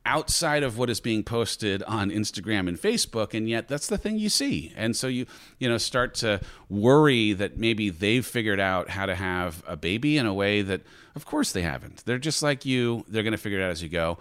outside 0.07 0.63
of 0.63 0.79
what 0.79 0.89
is 0.89 1.01
being 1.01 1.23
posted 1.23 1.83
on 1.83 2.11
Instagram 2.11 2.69
and 2.69 2.81
Facebook 2.81 3.35
and 3.35 3.49
yet 3.49 3.69
that's 3.69 3.89
the 3.89 3.99
thing 3.99 4.19
you 4.19 4.29
see. 4.29 4.73
And 4.77 4.97
so 4.97 5.09
you 5.09 5.27
you 5.59 5.69
know 5.69 5.77
start 5.77 6.15
to 6.17 6.41
worry 6.71 7.33
that 7.35 7.59
maybe 7.59 7.91
they've 7.91 8.25
figured 8.25 8.61
out 8.61 8.89
how 8.89 9.05
to 9.05 9.15
have 9.15 9.63
a 9.67 9.77
baby 9.77 10.17
in 10.17 10.25
a 10.25 10.33
way 10.33 10.63
that 10.63 10.81
of 11.15 11.27
course 11.27 11.53
they 11.53 11.63
haven't. 11.63 12.05
They're 12.07 12.19
just 12.19 12.43
like 12.43 12.65
you. 12.65 13.05
They're 13.09 13.23
going 13.25 13.33
to 13.33 13.39
figure 13.39 13.61
it 13.61 13.65
out 13.65 13.71
as 13.71 13.83
you 13.83 13.89
go. 13.89 14.19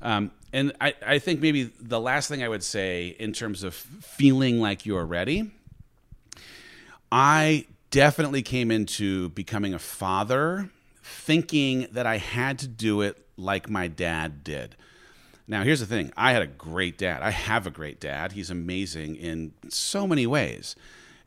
Um, 0.00 0.30
and 0.52 0.72
I, 0.80 0.94
I 1.04 1.18
think 1.18 1.40
maybe 1.40 1.64
the 1.80 2.00
last 2.00 2.28
thing 2.28 2.42
I 2.42 2.48
would 2.48 2.62
say 2.62 3.08
in 3.18 3.32
terms 3.32 3.62
of 3.62 3.74
feeling 3.74 4.60
like 4.60 4.86
you're 4.86 5.04
ready, 5.04 5.50
I 7.12 7.66
definitely 7.90 8.42
came 8.42 8.70
into 8.70 9.28
becoming 9.30 9.74
a 9.74 9.78
father 9.78 10.70
thinking 11.02 11.88
that 11.92 12.06
I 12.06 12.18
had 12.18 12.58
to 12.60 12.68
do 12.68 13.02
it 13.02 13.18
like 13.36 13.68
my 13.68 13.88
dad 13.88 14.44
did. 14.44 14.76
Now, 15.48 15.64
here's 15.64 15.80
the 15.80 15.86
thing 15.86 16.12
I 16.16 16.32
had 16.32 16.42
a 16.42 16.46
great 16.46 16.98
dad. 16.98 17.22
I 17.22 17.30
have 17.30 17.66
a 17.66 17.70
great 17.70 17.98
dad. 18.00 18.32
He's 18.32 18.50
amazing 18.50 19.16
in 19.16 19.52
so 19.68 20.06
many 20.06 20.26
ways. 20.26 20.76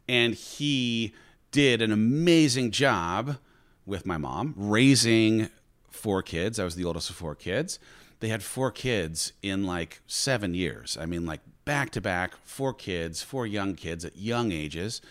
And 0.07 0.36
he 0.36 1.13
did 1.51 1.82
an 1.82 1.91
amazing 1.91 2.72
job 2.72 3.38
with 3.86 4.05
my 4.05 4.17
mom 4.17 4.53
raising 4.55 5.49
four 5.89 6.22
kids. 6.22 6.59
I 6.59 6.63
was 6.63 6.76
the 6.76 6.86
oldest 6.86 7.09
of 7.09 7.15
four 7.15 7.36
kids 7.36 7.80
they 8.22 8.30
had 8.30 8.41
four 8.41 8.72
kids 8.72 9.34
in 9.41 9.65
like 9.65 9.99
seven 10.07 10.53
years. 10.53 10.97
I 10.99 11.05
mean, 11.05 11.26
like 11.26 11.41
back 11.65 11.89
to 11.91 12.01
back, 12.01 12.36
four 12.43 12.74
kids, 12.74 13.22
four 13.22 13.45
young 13.45 13.76
kids 13.76 14.05
at 14.05 14.15
young 14.15 14.51
ages. 14.51 15.01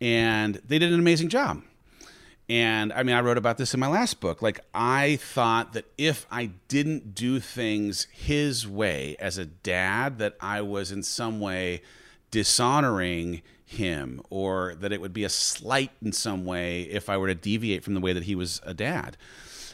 And 0.00 0.54
they 0.66 0.78
did 0.78 0.92
an 0.92 0.98
amazing 0.98 1.28
job. 1.28 1.62
And 2.48 2.92
I 2.92 3.02
mean, 3.02 3.16
I 3.16 3.20
wrote 3.20 3.38
about 3.38 3.56
this 3.56 3.72
in 3.72 3.80
my 3.80 3.86
last 3.88 4.20
book. 4.20 4.42
Like, 4.42 4.60
I 4.74 5.16
thought 5.16 5.72
that 5.72 5.86
if 5.96 6.26
I 6.30 6.50
didn't 6.68 7.14
do 7.14 7.40
things 7.40 8.06
his 8.12 8.68
way 8.68 9.16
as 9.18 9.38
a 9.38 9.46
dad, 9.46 10.18
that 10.18 10.36
I 10.40 10.60
was 10.60 10.92
in 10.92 11.02
some 11.02 11.40
way 11.40 11.80
dishonoring 12.30 13.42
him 13.64 14.20
or 14.28 14.74
that 14.80 14.92
it 14.92 15.00
would 15.00 15.12
be 15.12 15.24
a 15.24 15.28
slight 15.28 15.90
in 16.02 16.12
some 16.12 16.44
way 16.44 16.82
if 16.82 17.08
I 17.08 17.16
were 17.16 17.28
to 17.28 17.34
deviate 17.34 17.82
from 17.82 17.94
the 17.94 18.00
way 18.00 18.12
that 18.12 18.24
he 18.24 18.34
was 18.34 18.60
a 18.64 18.74
dad. 18.74 19.16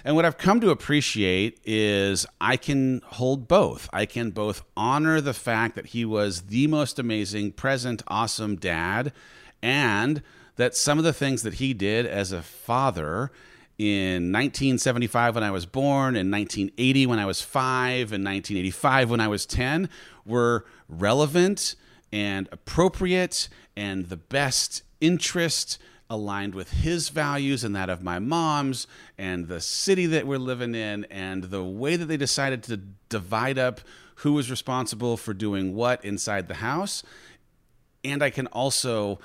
And 0.04 0.16
what 0.16 0.24
I've 0.24 0.38
come 0.38 0.60
to 0.60 0.70
appreciate 0.70 1.58
is 1.64 2.24
I 2.40 2.56
can 2.56 3.02
hold 3.04 3.48
both. 3.48 3.88
I 3.92 4.06
can 4.06 4.30
both 4.30 4.62
honor 4.76 5.20
the 5.20 5.34
fact 5.34 5.74
that 5.74 5.86
he 5.86 6.04
was 6.04 6.42
the 6.42 6.68
most 6.68 6.98
amazing, 6.98 7.52
present, 7.52 8.02
awesome 8.08 8.56
dad, 8.56 9.12
and 9.60 10.22
that 10.60 10.76
some 10.76 10.98
of 10.98 11.04
the 11.04 11.12
things 11.12 11.42
that 11.42 11.54
he 11.54 11.72
did 11.72 12.04
as 12.06 12.32
a 12.32 12.42
father 12.42 13.30
in 13.78 14.30
1975 14.30 15.34
when 15.34 15.42
I 15.42 15.50
was 15.50 15.64
born, 15.64 16.14
in 16.14 16.30
1980 16.30 17.06
when 17.06 17.18
I 17.18 17.24
was 17.24 17.40
five, 17.40 18.12
in 18.12 18.22
1985 18.22 19.10
when 19.10 19.20
I 19.20 19.28
was 19.28 19.46
10 19.46 19.88
were 20.26 20.66
relevant 20.86 21.76
and 22.12 22.46
appropriate 22.52 23.48
and 23.74 24.10
the 24.10 24.18
best 24.18 24.82
interest 25.00 25.78
aligned 26.10 26.54
with 26.54 26.72
his 26.72 27.08
values 27.08 27.64
and 27.64 27.74
that 27.74 27.88
of 27.88 28.02
my 28.02 28.18
mom's 28.18 28.86
and 29.16 29.48
the 29.48 29.62
city 29.62 30.04
that 30.06 30.26
we're 30.26 30.38
living 30.38 30.74
in 30.74 31.04
and 31.04 31.44
the 31.44 31.62
way 31.62 31.96
that 31.96 32.04
they 32.04 32.18
decided 32.18 32.62
to 32.64 32.76
divide 33.08 33.58
up 33.58 33.80
who 34.16 34.34
was 34.34 34.50
responsible 34.50 35.16
for 35.16 35.32
doing 35.32 35.74
what 35.74 36.04
inside 36.04 36.48
the 36.48 36.54
house. 36.54 37.02
And 38.04 38.22
I 38.22 38.28
can 38.28 38.46
also 38.48 39.20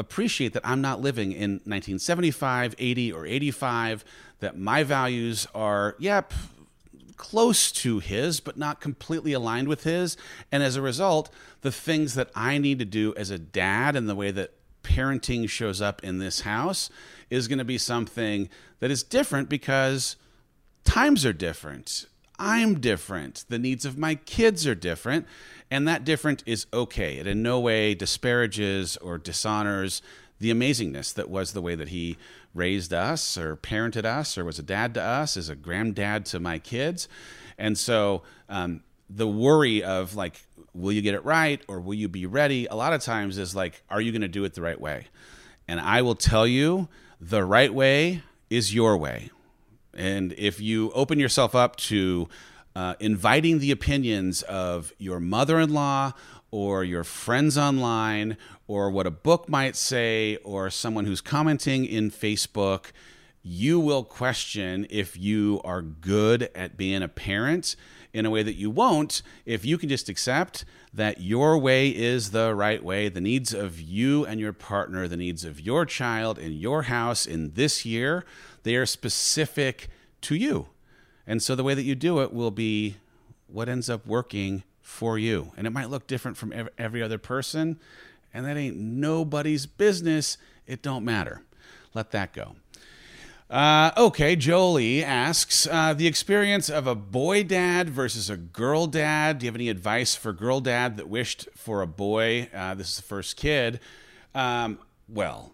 appreciate 0.00 0.52
that 0.54 0.66
I'm 0.66 0.80
not 0.80 1.00
living 1.00 1.32
in 1.32 1.52
1975, 1.64 2.74
80, 2.78 3.12
or 3.12 3.26
85, 3.26 4.04
that 4.40 4.58
my 4.58 4.82
values 4.82 5.46
are, 5.54 5.94
yep, 5.98 6.32
close 7.16 7.70
to 7.70 7.98
his, 7.98 8.40
but 8.40 8.56
not 8.56 8.80
completely 8.80 9.32
aligned 9.32 9.68
with 9.68 9.84
his. 9.84 10.16
And 10.50 10.62
as 10.62 10.74
a 10.74 10.82
result, 10.82 11.30
the 11.60 11.70
things 11.70 12.14
that 12.14 12.30
I 12.34 12.58
need 12.58 12.78
to 12.78 12.84
do 12.84 13.14
as 13.16 13.30
a 13.30 13.38
dad 13.38 13.94
and 13.94 14.08
the 14.08 14.14
way 14.14 14.30
that 14.30 14.54
parenting 14.82 15.48
shows 15.48 15.82
up 15.82 16.02
in 16.02 16.18
this 16.18 16.40
house 16.40 16.88
is 17.28 17.46
going 17.46 17.58
to 17.58 17.64
be 17.64 17.78
something 17.78 18.48
that 18.80 18.90
is 18.90 19.02
different 19.02 19.48
because 19.48 20.16
times 20.84 21.26
are 21.26 21.34
different. 21.34 22.06
I'm 22.38 22.80
different. 22.80 23.44
The 23.50 23.58
needs 23.58 23.84
of 23.84 23.98
my 23.98 24.14
kids 24.14 24.66
are 24.66 24.74
different. 24.74 25.26
And 25.70 25.86
that 25.86 26.04
different 26.04 26.42
is 26.46 26.66
okay. 26.72 27.18
It 27.18 27.26
in 27.26 27.42
no 27.42 27.60
way 27.60 27.94
disparages 27.94 28.96
or 28.96 29.18
dishonors 29.18 30.02
the 30.40 30.50
amazingness 30.50 31.12
that 31.14 31.28
was 31.28 31.52
the 31.52 31.60
way 31.60 31.74
that 31.74 31.88
he 31.88 32.16
raised 32.54 32.92
us 32.92 33.36
or 33.38 33.56
parented 33.56 34.04
us 34.04 34.36
or 34.36 34.44
was 34.44 34.58
a 34.58 34.62
dad 34.62 34.94
to 34.94 35.02
us, 35.02 35.36
as 35.36 35.48
a 35.48 35.54
granddad 35.54 36.24
to 36.26 36.40
my 36.40 36.58
kids. 36.58 37.08
And 37.58 37.78
so 37.78 38.22
um, 38.48 38.82
the 39.08 39.28
worry 39.28 39.84
of 39.84 40.16
like, 40.16 40.40
will 40.74 40.92
you 40.92 41.02
get 41.02 41.14
it 41.14 41.24
right 41.24 41.62
or 41.68 41.78
will 41.78 41.94
you 41.94 42.08
be 42.08 42.26
ready? 42.26 42.66
A 42.66 42.74
lot 42.74 42.92
of 42.94 43.02
times 43.02 43.36
is 43.38 43.54
like, 43.54 43.82
are 43.90 44.00
you 44.00 44.12
going 44.12 44.22
to 44.22 44.28
do 44.28 44.44
it 44.44 44.54
the 44.54 44.62
right 44.62 44.80
way? 44.80 45.08
And 45.68 45.78
I 45.78 46.02
will 46.02 46.14
tell 46.14 46.46
you, 46.46 46.88
the 47.20 47.44
right 47.44 47.72
way 47.72 48.22
is 48.48 48.74
your 48.74 48.96
way. 48.96 49.30
And 49.92 50.32
if 50.38 50.58
you 50.58 50.90
open 50.92 51.18
yourself 51.18 51.54
up 51.54 51.76
to 51.76 52.28
uh, 52.74 52.94
inviting 53.00 53.58
the 53.58 53.70
opinions 53.70 54.42
of 54.42 54.92
your 54.98 55.20
mother 55.20 55.58
in 55.58 55.72
law 55.72 56.12
or 56.50 56.84
your 56.84 57.04
friends 57.04 57.56
online 57.56 58.36
or 58.66 58.90
what 58.90 59.06
a 59.06 59.10
book 59.10 59.48
might 59.48 59.76
say 59.76 60.36
or 60.44 60.70
someone 60.70 61.04
who's 61.04 61.20
commenting 61.20 61.84
in 61.84 62.10
Facebook, 62.10 62.86
you 63.42 63.80
will 63.80 64.04
question 64.04 64.86
if 64.90 65.16
you 65.16 65.60
are 65.64 65.82
good 65.82 66.50
at 66.54 66.76
being 66.76 67.02
a 67.02 67.08
parent 67.08 67.74
in 68.12 68.26
a 68.26 68.30
way 68.30 68.42
that 68.42 68.54
you 68.54 68.70
won't 68.70 69.22
if 69.46 69.64
you 69.64 69.78
can 69.78 69.88
just 69.88 70.08
accept 70.08 70.64
that 70.92 71.20
your 71.20 71.56
way 71.56 71.88
is 71.88 72.32
the 72.32 72.54
right 72.54 72.82
way. 72.82 73.08
The 73.08 73.20
needs 73.20 73.54
of 73.54 73.80
you 73.80 74.26
and 74.26 74.40
your 74.40 74.52
partner, 74.52 75.06
the 75.06 75.16
needs 75.16 75.44
of 75.44 75.60
your 75.60 75.86
child 75.86 76.38
in 76.38 76.52
your 76.52 76.82
house 76.82 77.26
in 77.26 77.52
this 77.54 77.86
year, 77.86 78.24
they 78.64 78.74
are 78.74 78.86
specific 78.86 79.88
to 80.22 80.34
you. 80.34 80.68
And 81.26 81.42
so 81.42 81.54
the 81.54 81.64
way 81.64 81.74
that 81.74 81.82
you 81.82 81.94
do 81.94 82.20
it 82.20 82.32
will 82.32 82.50
be 82.50 82.96
what 83.46 83.68
ends 83.68 83.90
up 83.90 84.06
working 84.06 84.62
for 84.82 85.18
you. 85.18 85.52
And 85.56 85.66
it 85.66 85.70
might 85.70 85.90
look 85.90 86.06
different 86.06 86.36
from 86.36 86.52
every 86.78 87.02
other 87.02 87.18
person, 87.18 87.78
and 88.32 88.46
that 88.46 88.56
ain't 88.56 88.76
nobody's 88.76 89.66
business. 89.66 90.38
It 90.66 90.82
don't 90.82 91.04
matter. 91.04 91.42
Let 91.94 92.10
that 92.12 92.32
go. 92.32 92.56
Uh, 93.50 93.90
okay, 93.96 94.36
Jolie 94.36 95.02
asks 95.02 95.66
uh, 95.66 95.92
the 95.92 96.06
experience 96.06 96.70
of 96.70 96.86
a 96.86 96.94
boy 96.94 97.42
dad 97.42 97.90
versus 97.90 98.30
a 98.30 98.36
girl 98.36 98.86
dad. 98.86 99.38
Do 99.40 99.46
you 99.46 99.48
have 99.48 99.56
any 99.56 99.68
advice 99.68 100.14
for 100.14 100.32
girl 100.32 100.60
dad 100.60 100.96
that 100.98 101.08
wished 101.08 101.48
for 101.56 101.82
a 101.82 101.86
boy? 101.86 102.48
Uh, 102.54 102.74
this 102.74 102.90
is 102.90 102.96
the 102.96 103.02
first 103.02 103.36
kid. 103.36 103.80
Um, 104.36 104.78
well, 105.08 105.52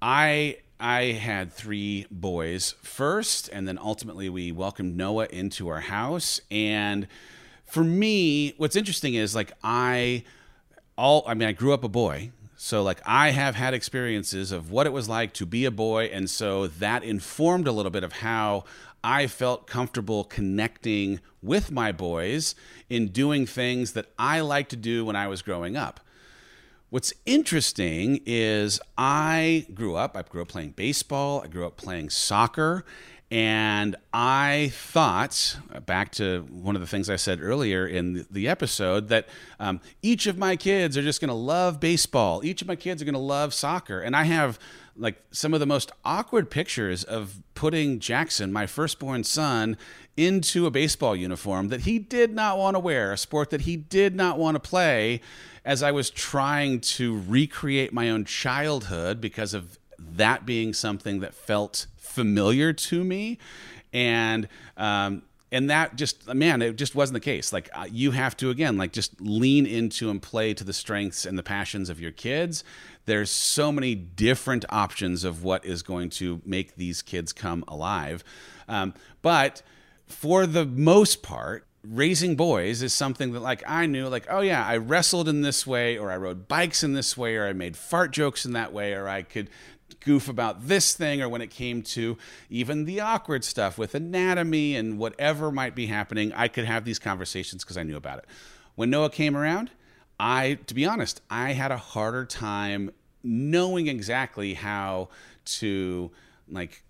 I 0.00 0.58
I 0.78 1.12
had 1.12 1.52
three 1.52 2.06
boys 2.10 2.74
first, 2.82 3.48
and 3.48 3.66
then 3.66 3.78
ultimately 3.78 4.28
we 4.28 4.52
welcomed 4.52 4.96
Noah 4.96 5.28
into 5.30 5.68
our 5.68 5.80
house. 5.80 6.40
And 6.50 7.08
for 7.64 7.82
me, 7.82 8.54
what's 8.56 8.76
interesting 8.76 9.14
is 9.14 9.34
like 9.34 9.52
I 9.62 10.24
all 10.96 11.24
I 11.26 11.34
mean 11.34 11.48
I 11.48 11.52
grew 11.52 11.72
up 11.72 11.84
a 11.84 11.88
boy, 11.88 12.30
so, 12.58 12.82
like, 12.82 13.02
I 13.04 13.32
have 13.32 13.54
had 13.54 13.74
experiences 13.74 14.50
of 14.50 14.70
what 14.70 14.86
it 14.86 14.92
was 14.92 15.10
like 15.10 15.34
to 15.34 15.44
be 15.44 15.66
a 15.66 15.70
boy. 15.70 16.04
And 16.04 16.28
so 16.28 16.66
that 16.66 17.04
informed 17.04 17.68
a 17.68 17.72
little 17.72 17.90
bit 17.90 18.02
of 18.02 18.14
how 18.14 18.64
I 19.04 19.26
felt 19.26 19.66
comfortable 19.66 20.24
connecting 20.24 21.20
with 21.42 21.70
my 21.70 21.92
boys 21.92 22.54
in 22.88 23.08
doing 23.08 23.46
things 23.46 23.92
that 23.92 24.06
I 24.18 24.40
liked 24.40 24.70
to 24.70 24.76
do 24.76 25.04
when 25.04 25.16
I 25.16 25.28
was 25.28 25.42
growing 25.42 25.76
up. 25.76 26.00
What's 26.96 27.12
interesting 27.26 28.22
is 28.24 28.80
I 28.96 29.66
grew 29.74 29.96
up, 29.96 30.16
I 30.16 30.22
grew 30.22 30.40
up 30.40 30.48
playing 30.48 30.70
baseball, 30.70 31.42
I 31.44 31.46
grew 31.46 31.66
up 31.66 31.76
playing 31.76 32.08
soccer, 32.08 32.86
and 33.30 33.96
I 34.14 34.72
thought, 34.72 35.58
back 35.84 36.12
to 36.12 36.46
one 36.48 36.74
of 36.74 36.80
the 36.80 36.86
things 36.86 37.10
I 37.10 37.16
said 37.16 37.42
earlier 37.42 37.86
in 37.86 38.24
the 38.30 38.48
episode, 38.48 39.08
that 39.08 39.28
um, 39.60 39.82
each 40.00 40.26
of 40.26 40.38
my 40.38 40.56
kids 40.56 40.96
are 40.96 41.02
just 41.02 41.20
going 41.20 41.28
to 41.28 41.34
love 41.34 41.80
baseball. 41.80 42.42
Each 42.42 42.62
of 42.62 42.68
my 42.68 42.76
kids 42.76 43.02
are 43.02 43.04
going 43.04 43.12
to 43.12 43.18
love 43.18 43.52
soccer. 43.52 44.00
And 44.00 44.16
I 44.16 44.22
have 44.22 44.58
like 44.96 45.22
some 45.30 45.52
of 45.52 45.60
the 45.60 45.66
most 45.66 45.92
awkward 46.02 46.50
pictures 46.50 47.04
of 47.04 47.42
putting 47.54 47.98
Jackson, 47.98 48.52
my 48.52 48.66
firstborn 48.66 49.24
son, 49.24 49.76
into 50.16 50.64
a 50.64 50.70
baseball 50.70 51.14
uniform 51.14 51.68
that 51.68 51.82
he 51.82 51.98
did 51.98 52.32
not 52.32 52.56
want 52.56 52.74
to 52.74 52.80
wear, 52.80 53.12
a 53.12 53.18
sport 53.18 53.50
that 53.50 53.62
he 53.62 53.76
did 53.76 54.14
not 54.16 54.38
want 54.38 54.54
to 54.54 54.60
play, 54.60 55.20
as 55.66 55.82
I 55.82 55.90
was 55.90 56.10
trying 56.10 56.80
to 56.80 57.20
recreate 57.26 57.92
my 57.92 58.08
own 58.08 58.24
childhood 58.24 59.20
because 59.20 59.52
of 59.52 59.78
that 59.98 60.46
being 60.46 60.72
something 60.72 61.18
that 61.20 61.34
felt 61.34 61.88
familiar 61.96 62.72
to 62.72 63.02
me. 63.02 63.38
And 63.92 64.48
um, 64.76 65.22
and 65.50 65.68
that 65.70 65.96
just 65.96 66.32
man 66.32 66.62
it 66.62 66.76
just 66.76 66.94
wasn't 66.94 67.14
the 67.14 67.20
case. 67.20 67.52
Like 67.52 67.68
uh, 67.74 67.86
you 67.90 68.12
have 68.12 68.36
to 68.38 68.50
again 68.50 68.76
like 68.78 68.92
just 68.92 69.20
lean 69.20 69.66
into 69.66 70.08
and 70.08 70.22
play 70.22 70.54
to 70.54 70.62
the 70.62 70.72
strengths 70.72 71.26
and 71.26 71.36
the 71.36 71.42
passions 71.42 71.90
of 71.90 72.00
your 72.00 72.12
kids. 72.12 72.62
There's 73.04 73.30
so 73.30 73.72
many 73.72 73.96
different 73.96 74.64
options 74.68 75.24
of 75.24 75.42
what 75.42 75.64
is 75.64 75.82
going 75.82 76.10
to 76.10 76.40
make 76.44 76.76
these 76.76 77.02
kids 77.02 77.32
come 77.32 77.64
alive. 77.66 78.22
Um, 78.68 78.94
but 79.20 79.62
for 80.06 80.46
the 80.46 80.64
most 80.64 81.22
part 81.22 81.66
raising 81.88 82.36
boys 82.36 82.82
is 82.82 82.92
something 82.92 83.32
that 83.32 83.40
like 83.40 83.62
I 83.66 83.86
knew 83.86 84.08
like 84.08 84.26
oh 84.30 84.40
yeah 84.40 84.66
I 84.66 84.76
wrestled 84.76 85.28
in 85.28 85.42
this 85.42 85.66
way 85.66 85.98
or 85.98 86.10
I 86.10 86.16
rode 86.16 86.48
bikes 86.48 86.82
in 86.82 86.94
this 86.94 87.16
way 87.16 87.36
or 87.36 87.46
I 87.46 87.52
made 87.52 87.76
fart 87.76 88.12
jokes 88.12 88.44
in 88.44 88.52
that 88.52 88.72
way 88.72 88.92
or 88.92 89.08
I 89.08 89.22
could 89.22 89.50
goof 90.00 90.28
about 90.28 90.68
this 90.68 90.94
thing 90.94 91.20
or 91.20 91.28
when 91.28 91.42
it 91.42 91.50
came 91.50 91.82
to 91.82 92.16
even 92.48 92.84
the 92.84 93.00
awkward 93.00 93.44
stuff 93.44 93.76
with 93.76 93.94
anatomy 93.94 94.76
and 94.76 94.98
whatever 94.98 95.50
might 95.50 95.74
be 95.74 95.86
happening, 95.86 96.32
I 96.32 96.48
could 96.48 96.64
have 96.64 96.84
these 96.84 96.98
conversations 96.98 97.64
because 97.64 97.76
I 97.76 97.82
knew 97.82 97.96
about 97.96 98.18
it. 98.18 98.26
When 98.74 98.90
Noah 98.90 99.10
came 99.10 99.36
around, 99.36 99.70
I, 100.18 100.58
to 100.66 100.74
be 100.74 100.86
honest, 100.86 101.20
I 101.28 101.52
had 101.52 101.72
a 101.72 101.76
harder 101.76 102.24
time 102.24 102.90
knowing 103.22 103.88
exactly 103.88 104.54
how 104.54 105.08
to 105.44 106.10
like 106.48 106.82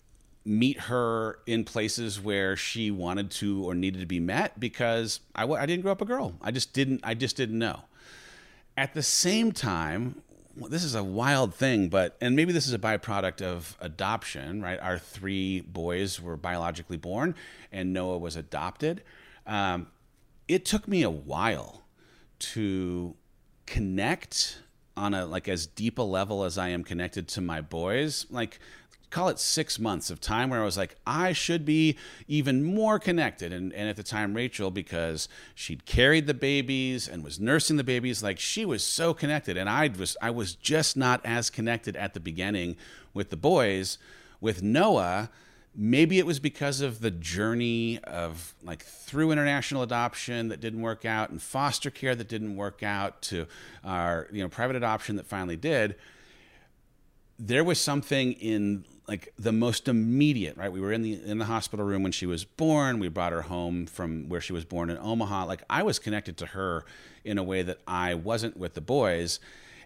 meet 0.47 0.79
her 0.83 1.41
in 1.47 1.65
places 1.65 2.21
where 2.21 2.57
she 2.57 2.91
wanted 2.91 3.31
to 3.33 3.65
or 3.65 3.75
needed 3.75 4.01
to 4.01 4.07
be 4.07 4.21
met 4.21 4.59
because 4.61 5.21
I, 5.35 5.45
I 5.45 5.67
didn't 5.67 5.83
grow 5.83 5.93
up 5.93 6.01
a 6.01 6.05
girl. 6.05 6.35
I 6.41 6.51
just 6.51 6.73
didn't. 6.73 7.01
I 7.03 7.15
just 7.15 7.37
didn't 7.37 7.59
know. 7.59 7.83
At 8.77 8.95
the 8.95 9.03
same 9.03 9.53
time, 9.53 10.23
well, 10.57 10.71
this 10.71 10.85
is 10.85 10.95
a 10.95 11.03
wild 11.05 11.55
thing, 11.55 11.89
but 11.89 12.17
and 12.21 12.37
maybe 12.37 12.53
this 12.53 12.67
is 12.67 12.73
a 12.73 12.79
byproduct 12.79 13.43
of 13.43 13.77
adoption, 13.81 14.63
right? 14.63 14.81
Our 14.81 14.99
three 14.99 15.61
boys 15.61 16.21
were 16.21 16.37
biologically 16.37 16.97
born, 16.97 17.35
and 17.73 17.93
Noah 17.93 18.19
was 18.19 18.37
adopted. 18.37 19.03
Um, 19.47 19.89
it 20.49 20.65
took 20.65 20.87
me 20.87 21.03
a 21.03 21.11
while 21.11 21.83
to 22.39 23.15
connect 23.67 24.61
on 24.97 25.13
a 25.13 25.27
like 25.27 25.49
as 25.49 25.67
deep 25.67 25.99
a 25.99 26.03
level 26.03 26.45
as 26.45 26.57
I 26.57 26.69
am 26.69 26.85
connected 26.85 27.29
to 27.29 27.41
my 27.41 27.61
boys. 27.61 28.27
Like 28.31 28.61
call 29.11 29.29
it 29.29 29.39
six 29.39 29.79
months 29.79 30.11
of 30.11 30.21
time 30.21 30.51
where 30.51 30.61
I 30.61 30.65
was 30.65 30.77
like, 30.77 30.97
I 31.07 31.33
should 31.33 31.65
be 31.65 31.97
even 32.29 32.65
more 32.65 32.99
connected. 32.99 33.53
And, 33.53 33.73
and 33.73 33.89
at 33.89 33.97
the 33.97 34.03
time, 34.03 34.35
Rachel, 34.35 34.71
because 34.71 35.29
she'd 35.55 35.87
carried 35.87 36.27
the 36.27 36.35
babies 36.35 37.09
and 37.09 37.23
was 37.23 37.39
nursing 37.39 37.77
the 37.77 37.85
babies, 37.85 38.23
like 38.23 38.39
she 38.39 38.65
was 38.65 38.83
so 38.83 39.15
connected. 39.15 39.57
And 39.57 39.69
I 39.69 39.89
was, 39.89 40.17
I 40.21 40.31
was 40.31 40.55
just 40.55 40.97
not 40.97 41.21
as 41.25 41.51
connected 41.51 41.97
at 41.97 42.15
the 42.15 42.21
beginning 42.21 42.77
with 43.15 43.31
the 43.31 43.37
boys. 43.37 43.99
With 44.41 44.63
Noah, 44.63 45.31
maybe 45.75 46.19
it 46.19 46.27
was 46.27 46.39
because 46.41 46.81
of 46.81 47.01
the 47.01 47.11
journey 47.11 47.99
of 48.05 48.55
like 48.63 48.83
through 48.83 49.31
international 49.31 49.83
adoption 49.83 50.49
that 50.49 50.61
didn't 50.61 50.83
work 50.83 51.05
out 51.05 51.31
and 51.31 51.41
foster 51.41 51.91
care 51.91 52.15
that 52.15 52.29
didn't 52.29 52.57
work 52.57 52.83
out 52.83 53.23
to 53.23 53.47
our, 53.85 54.29
you 54.33 54.43
know, 54.43 54.49
private 54.49 54.77
adoption 54.77 55.17
that 55.17 55.27
finally 55.27 55.57
did 55.57 55.97
there 57.39 57.65
was 57.65 57.81
something 57.81 58.33
in 58.35 58.85
like 59.09 59.33
the 59.39 59.53
most 59.53 59.89
immediate 59.89 60.57
right? 60.57 60.71
We 60.71 60.81
were 60.81 60.93
in 60.93 61.03
the 61.03 61.15
in 61.25 61.39
the 61.39 61.45
hospital 61.45 61.85
room 61.85 62.03
when 62.03 62.13
she 62.13 62.27
was 62.27 62.45
born. 62.45 62.99
We 62.99 63.09
brought 63.09 63.33
her 63.33 63.43
home 63.43 63.87
from 63.87 64.29
where 64.29 64.41
she 64.41 64.53
was 64.53 64.65
born 64.65 64.91
in 64.91 64.99
omaha. 64.99 65.45
Like 65.45 65.63
i 65.71 65.83
was 65.83 65.99
connected 65.99 66.37
to 66.39 66.47
her 66.47 66.85
in 67.25 67.39
a 67.39 67.43
way 67.43 67.63
that 67.63 67.79
i 67.87 68.15
wasn't 68.15 68.57
with 68.57 68.75
the 68.75 68.81
boys. 68.81 69.39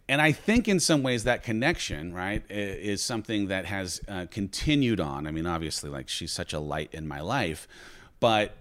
And 0.09 0.21
i 0.21 0.33
think 0.33 0.69
in 0.69 0.81
some 0.81 1.03
ways 1.03 1.25
that 1.25 1.43
connection 1.43 2.15
right 2.15 2.43
is 2.49 3.03
something 3.03 3.49
that 3.49 3.67
has 3.67 4.01
uh, 4.09 4.27
continued 4.31 5.01
on. 5.01 5.27
I 5.27 5.31
mean 5.31 5.47
obviously 5.47 5.91
like 5.91 6.09
she's 6.09 6.33
such 6.33 6.53
a 6.53 6.59
light 6.59 6.91
in 6.93 7.07
my 7.07 7.21
life 7.21 7.69
but 8.21 8.57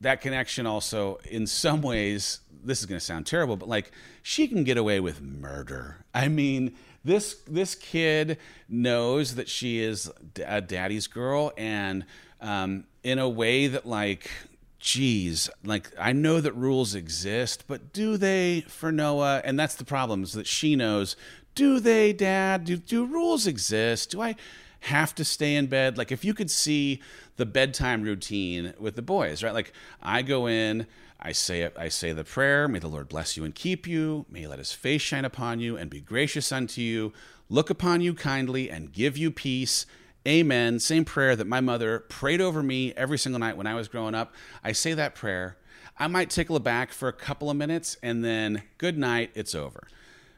that 0.00 0.20
connection 0.20 0.66
also 0.66 1.18
in 1.24 1.46
some 1.46 1.80
ways 1.80 2.40
this 2.62 2.80
is 2.80 2.86
going 2.86 2.98
to 2.98 3.04
sound 3.04 3.26
terrible 3.26 3.56
but 3.56 3.68
like 3.68 3.90
she 4.22 4.48
can 4.48 4.64
get 4.64 4.76
away 4.76 5.00
with 5.00 5.22
murder. 5.22 6.04
I 6.12 6.28
mean 6.28 6.74
this 7.04 7.34
this 7.46 7.74
kid 7.74 8.38
knows 8.68 9.34
that 9.34 9.48
she 9.48 9.80
is 9.80 10.10
a 10.44 10.60
daddy's 10.60 11.06
girl, 11.06 11.52
and 11.56 12.04
um, 12.40 12.84
in 13.02 13.18
a 13.18 13.28
way 13.28 13.66
that 13.66 13.86
like 13.86 14.30
geez, 14.78 15.48
like 15.64 15.90
I 15.98 16.12
know 16.12 16.40
that 16.40 16.52
rules 16.52 16.94
exist, 16.94 17.64
but 17.66 17.92
do 17.92 18.16
they 18.16 18.62
for 18.68 18.92
Noah? 18.92 19.40
And 19.44 19.58
that's 19.58 19.74
the 19.74 19.84
problem 19.84 20.22
is 20.22 20.32
that 20.32 20.46
she 20.46 20.76
knows. 20.76 21.16
Do 21.54 21.80
they, 21.80 22.12
Dad? 22.12 22.64
Do 22.64 22.76
do 22.76 23.06
rules 23.06 23.46
exist? 23.46 24.10
Do 24.10 24.20
I 24.20 24.36
have 24.80 25.14
to 25.14 25.24
stay 25.24 25.56
in 25.56 25.66
bed? 25.66 25.96
Like 25.96 26.12
if 26.12 26.24
you 26.24 26.34
could 26.34 26.50
see 26.50 27.00
the 27.36 27.46
bedtime 27.46 28.02
routine 28.02 28.74
with 28.78 28.96
the 28.96 29.02
boys, 29.02 29.42
right? 29.42 29.54
Like 29.54 29.72
I 30.02 30.22
go 30.22 30.46
in, 30.46 30.86
I 31.24 31.32
say 31.32 31.62
it, 31.62 31.74
I 31.78 31.88
say 31.88 32.12
the 32.12 32.22
prayer, 32.22 32.68
may 32.68 32.78
the 32.78 32.86
Lord 32.86 33.08
bless 33.08 33.34
you 33.34 33.44
and 33.44 33.54
keep 33.54 33.86
you, 33.86 34.26
may 34.28 34.40
he 34.40 34.46
let 34.46 34.58
his 34.58 34.72
face 34.72 35.00
shine 35.00 35.24
upon 35.24 35.58
you 35.58 35.74
and 35.74 35.88
be 35.88 36.02
gracious 36.02 36.52
unto 36.52 36.82
you, 36.82 37.14
look 37.48 37.70
upon 37.70 38.02
you 38.02 38.12
kindly 38.12 38.68
and 38.68 38.92
give 38.92 39.16
you 39.16 39.30
peace. 39.30 39.86
Amen. 40.28 40.78
Same 40.78 41.06
prayer 41.06 41.34
that 41.34 41.46
my 41.46 41.62
mother 41.62 42.00
prayed 42.00 42.42
over 42.42 42.62
me 42.62 42.92
every 42.92 43.16
single 43.16 43.38
night 43.38 43.56
when 43.56 43.66
I 43.66 43.74
was 43.74 43.88
growing 43.88 44.14
up. 44.14 44.34
I 44.62 44.72
say 44.72 44.92
that 44.92 45.14
prayer. 45.14 45.56
I 45.98 46.08
might 46.08 46.28
tickle 46.28 46.58
back 46.60 46.92
for 46.92 47.08
a 47.08 47.12
couple 47.12 47.48
of 47.48 47.56
minutes 47.56 47.96
and 48.02 48.22
then 48.22 48.62
good 48.76 48.98
night, 48.98 49.30
it's 49.34 49.54
over. 49.54 49.88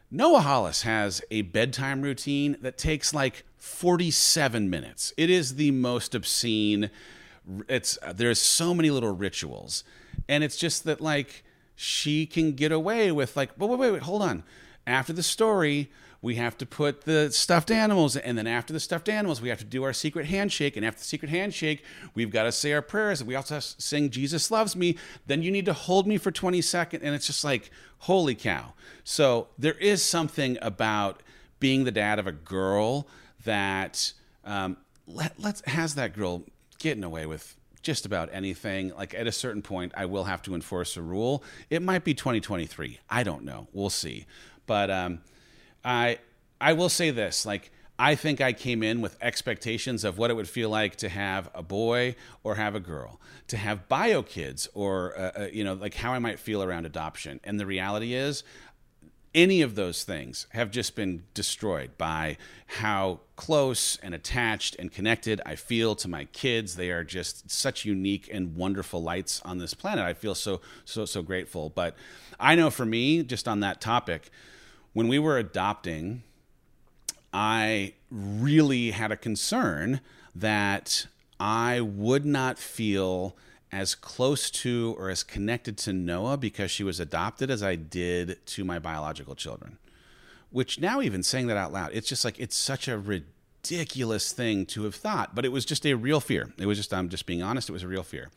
Noah 0.08 0.40
Hollis 0.40 0.82
has 0.82 1.20
a 1.32 1.42
bedtime 1.42 2.00
routine 2.00 2.58
that 2.60 2.78
takes 2.78 3.12
like 3.12 3.44
47 3.58 4.70
minutes. 4.70 5.12
It 5.16 5.30
is 5.30 5.56
the 5.56 5.72
most 5.72 6.14
obscene. 6.14 6.90
It's 7.68 7.98
uh, 8.02 8.12
there's 8.12 8.40
so 8.40 8.72
many 8.72 8.90
little 8.90 9.14
rituals 9.14 9.82
and 10.28 10.44
it's 10.44 10.56
just 10.56 10.84
that 10.84 11.00
like 11.00 11.44
she 11.74 12.26
can 12.26 12.52
get 12.52 12.72
away 12.72 13.12
with 13.12 13.36
like 13.36 13.50
wait 13.58 13.70
wait 13.70 13.78
wait, 13.78 13.90
wait 13.92 14.02
hold 14.02 14.22
on. 14.22 14.42
After 14.86 15.12
the 15.12 15.22
story 15.22 15.90
we 16.22 16.36
have 16.36 16.56
to 16.58 16.66
put 16.66 17.02
the 17.02 17.30
stuffed 17.30 17.70
animals 17.70 18.16
and 18.16 18.36
then 18.38 18.46
after 18.46 18.72
the 18.72 18.80
stuffed 18.80 19.08
animals 19.08 19.40
we 19.40 19.48
have 19.48 19.58
to 19.58 19.64
do 19.64 19.84
our 19.84 19.92
secret 19.92 20.26
handshake. 20.26 20.76
And 20.76 20.84
after 20.84 20.98
the 20.98 21.04
secret 21.04 21.30
handshake 21.30 21.84
we've 22.14 22.30
got 22.30 22.44
to 22.44 22.52
say 22.52 22.72
our 22.72 22.82
prayers 22.82 23.20
and 23.20 23.28
we 23.28 23.34
also 23.34 23.54
have 23.54 23.62
to 23.62 23.82
sing 23.82 24.10
jesus 24.10 24.50
loves 24.50 24.74
me. 24.74 24.96
Then 25.26 25.42
you 25.42 25.50
need 25.50 25.66
to 25.66 25.72
hold 25.72 26.06
me 26.06 26.18
for 26.18 26.30
20 26.30 26.60
seconds 26.62 27.02
and 27.02 27.14
it's 27.14 27.26
just 27.26 27.44
like 27.44 27.70
holy 28.00 28.34
cow. 28.34 28.72
So 29.04 29.48
there 29.58 29.74
is 29.74 30.02
something 30.02 30.58
about 30.62 31.22
being 31.60 31.84
the 31.84 31.92
dad 31.92 32.18
of 32.18 32.26
a 32.26 32.32
girl 32.32 33.08
that 33.44 34.12
um, 34.44 34.76
let, 35.06 35.38
let's 35.38 35.62
has 35.66 35.94
that 35.94 36.14
girl 36.14 36.44
getting 36.78 37.04
away 37.04 37.26
with 37.26 37.56
just 37.86 38.04
about 38.04 38.28
anything. 38.32 38.92
Like 38.96 39.14
at 39.14 39.28
a 39.28 39.32
certain 39.32 39.62
point, 39.62 39.92
I 39.96 40.06
will 40.06 40.24
have 40.24 40.42
to 40.42 40.54
enforce 40.54 40.96
a 40.96 41.02
rule. 41.02 41.44
It 41.70 41.82
might 41.82 42.02
be 42.02 42.14
2023. 42.14 42.98
I 43.08 43.22
don't 43.22 43.44
know. 43.44 43.68
We'll 43.72 43.90
see. 43.90 44.26
But 44.66 44.90
um, 44.90 45.20
I 45.84 46.18
I 46.60 46.72
will 46.72 46.88
say 46.88 47.10
this: 47.10 47.46
like 47.46 47.70
I 47.96 48.16
think 48.16 48.40
I 48.40 48.52
came 48.52 48.82
in 48.82 49.00
with 49.00 49.16
expectations 49.22 50.02
of 50.02 50.18
what 50.18 50.30
it 50.30 50.34
would 50.34 50.48
feel 50.48 50.68
like 50.68 50.96
to 50.96 51.08
have 51.08 51.48
a 51.54 51.62
boy 51.62 52.16
or 52.42 52.56
have 52.56 52.74
a 52.74 52.80
girl, 52.80 53.20
to 53.46 53.56
have 53.56 53.88
bio 53.88 54.22
kids, 54.22 54.68
or 54.74 55.16
uh, 55.16 55.30
uh, 55.36 55.48
you 55.52 55.62
know, 55.62 55.74
like 55.74 55.94
how 55.94 56.12
I 56.12 56.18
might 56.18 56.40
feel 56.40 56.64
around 56.64 56.86
adoption. 56.86 57.38
And 57.44 57.60
the 57.60 57.66
reality 57.66 58.14
is, 58.14 58.42
any 59.36 59.60
of 59.60 59.74
those 59.74 60.02
things 60.02 60.46
have 60.50 60.70
just 60.70 60.96
been 60.96 61.22
destroyed 61.34 61.90
by 61.98 62.38
how 62.78 63.20
close 63.36 63.98
and 64.02 64.14
attached 64.14 64.74
and 64.78 64.90
connected 64.90 65.42
I 65.44 65.56
feel 65.56 65.94
to 65.96 66.08
my 66.08 66.24
kids. 66.24 66.74
They 66.74 66.90
are 66.90 67.04
just 67.04 67.50
such 67.50 67.84
unique 67.84 68.30
and 68.32 68.56
wonderful 68.56 69.02
lights 69.02 69.42
on 69.44 69.58
this 69.58 69.74
planet. 69.74 70.04
I 70.04 70.14
feel 70.14 70.34
so 70.34 70.62
so 70.86 71.04
so 71.04 71.22
grateful. 71.22 71.68
But 71.68 71.94
I 72.40 72.54
know 72.54 72.70
for 72.70 72.86
me, 72.86 73.22
just 73.22 73.46
on 73.46 73.60
that 73.60 73.82
topic, 73.82 74.30
when 74.94 75.06
we 75.06 75.18
were 75.18 75.36
adopting, 75.36 76.22
I 77.30 77.92
really 78.10 78.92
had 78.92 79.12
a 79.12 79.16
concern 79.16 80.00
that 80.34 81.06
I 81.38 81.82
would 81.82 82.24
not 82.24 82.58
feel 82.58 83.36
as 83.72 83.94
close 83.94 84.50
to 84.50 84.94
or 84.98 85.10
as 85.10 85.22
connected 85.22 85.76
to 85.78 85.92
Noah 85.92 86.36
because 86.36 86.70
she 86.70 86.84
was 86.84 87.00
adopted 87.00 87.50
as 87.50 87.62
I 87.62 87.74
did 87.74 88.44
to 88.46 88.64
my 88.64 88.78
biological 88.78 89.34
children. 89.34 89.78
Which 90.50 90.80
now, 90.80 91.00
even 91.00 91.22
saying 91.22 91.48
that 91.48 91.56
out 91.56 91.72
loud, 91.72 91.90
it's 91.92 92.08
just 92.08 92.24
like 92.24 92.38
it's 92.38 92.56
such 92.56 92.88
a 92.88 92.98
ridiculous 92.98 94.32
thing 94.32 94.64
to 94.66 94.84
have 94.84 94.94
thought, 94.94 95.34
but 95.34 95.44
it 95.44 95.50
was 95.50 95.64
just 95.64 95.84
a 95.84 95.94
real 95.94 96.20
fear. 96.20 96.52
It 96.58 96.66
was 96.66 96.78
just, 96.78 96.94
I'm 96.94 97.08
just 97.08 97.26
being 97.26 97.42
honest, 97.42 97.68
it 97.68 97.72
was 97.72 97.82
a 97.82 97.88
real 97.88 98.04
fear. 98.04 98.30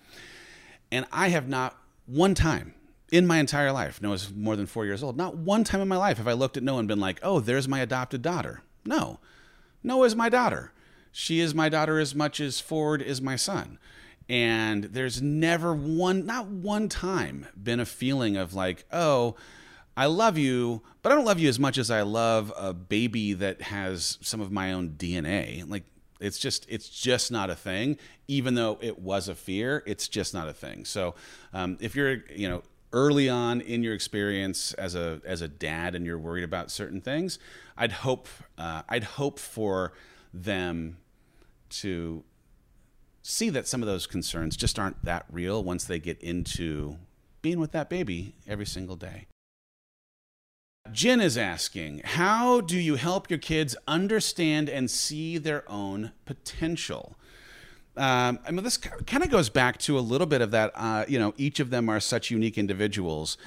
And 0.91 1.05
I 1.11 1.29
have 1.29 1.47
not 1.47 1.77
one 2.07 2.33
time 2.33 2.73
in 3.11 3.27
my 3.27 3.37
entire 3.37 3.71
life, 3.71 4.01
Noah's 4.01 4.31
more 4.33 4.55
than 4.55 4.65
four 4.65 4.85
years 4.85 5.03
old, 5.03 5.17
not 5.17 5.37
one 5.37 5.63
time 5.63 5.81
in 5.81 5.87
my 5.87 5.97
life 5.97 6.17
have 6.17 6.27
I 6.27 6.33
looked 6.33 6.57
at 6.57 6.63
Noah 6.63 6.79
and 6.79 6.87
been 6.87 6.99
like, 6.99 7.19
oh, 7.23 7.39
there's 7.39 7.67
my 7.67 7.79
adopted 7.79 8.21
daughter. 8.21 8.61
No, 8.85 9.19
Noah 9.83 10.05
is 10.05 10.15
my 10.15 10.29
daughter. 10.29 10.71
She 11.11 11.39
is 11.39 11.55
my 11.55 11.69
daughter 11.69 11.99
as 11.99 12.13
much 12.13 12.39
as 12.39 12.59
Ford 12.59 13.01
is 13.01 13.21
my 13.21 13.35
son 13.35 13.79
and 14.29 14.83
there's 14.85 15.21
never 15.21 15.73
one 15.73 16.25
not 16.25 16.47
one 16.47 16.87
time 16.87 17.47
been 17.61 17.79
a 17.79 17.85
feeling 17.85 18.37
of 18.37 18.53
like 18.53 18.85
oh 18.91 19.35
i 19.97 20.05
love 20.05 20.37
you 20.37 20.81
but 21.01 21.11
i 21.11 21.15
don't 21.15 21.25
love 21.25 21.39
you 21.39 21.49
as 21.49 21.59
much 21.59 21.77
as 21.77 21.89
i 21.89 22.01
love 22.01 22.53
a 22.55 22.73
baby 22.73 23.33
that 23.33 23.61
has 23.61 24.17
some 24.21 24.39
of 24.39 24.51
my 24.51 24.71
own 24.71 24.91
dna 24.91 25.67
like 25.69 25.83
It's 26.19 26.37
just 26.37 26.65
it's 26.69 26.89
just 26.89 27.31
not 27.31 27.49
a 27.49 27.55
thing. 27.55 27.97
Even 28.27 28.55
though 28.55 28.77
it 28.81 28.99
was 28.99 29.29
a 29.29 29.35
fear, 29.35 29.83
it's 29.85 30.09
just 30.09 30.33
not 30.33 30.49
a 30.49 30.53
thing. 30.53 30.85
So 30.85 31.15
um, 31.53 31.77
if 31.79 31.95
you're 31.95 32.17
you 32.35 32.49
know 32.49 32.61
early 32.91 33.29
on 33.29 33.61
in 33.61 33.83
your 33.83 33.93
experience 33.93 34.73
as 34.73 34.95
a 34.95 35.21
as 35.25 35.41
a 35.41 35.47
dad 35.47 35.95
and 35.95 36.05
you're 36.05 36.19
worried 36.19 36.43
about 36.43 36.71
certain 36.71 37.01
things, 37.01 37.39
I'd 37.77 37.91
hope 38.03 38.27
uh, 38.57 38.81
I'd 38.89 39.03
hope 39.03 39.39
for 39.39 39.93
them 40.33 40.97
to 41.81 42.23
see 43.29 43.49
that 43.51 43.67
some 43.67 43.81
of 43.83 43.87
those 43.87 44.07
concerns 44.07 44.57
just 44.57 44.79
aren't 44.79 45.03
that 45.05 45.25
real 45.31 45.63
once 45.63 45.83
they 45.83 45.99
get 45.99 46.19
into 46.21 46.97
being 47.41 47.59
with 47.59 47.71
that 47.71 47.89
baby 47.89 48.33
every 48.47 48.65
single 48.65 48.95
day. 48.95 49.27
Jen 50.91 51.21
is 51.21 51.37
asking, 51.37 52.01
how 52.03 52.61
do 52.61 52.77
you 52.77 52.95
help 52.95 53.29
your 53.29 53.37
kids 53.37 53.75
understand 53.87 54.67
and 54.67 54.89
see 54.89 55.37
their 55.37 55.69
own 55.69 56.11
potential? 56.25 57.15
Um, 57.95 58.39
I 58.47 58.51
mean, 58.51 58.63
this 58.63 58.77
kind 58.77 59.23
of 59.23 59.29
goes 59.29 59.49
back 59.49 59.77
to 59.79 59.99
a 59.99 60.01
little 60.01 60.25
bit 60.25 60.41
of 60.41 60.51
that. 60.51 60.71
Uh, 60.73 61.05
you 61.07 61.19
know, 61.19 61.33
each 61.37 61.59
of 61.59 61.69
them 61.69 61.89
are 61.89 61.99
such 61.99 62.31
unique 62.31 62.57
individuals. 62.57 63.37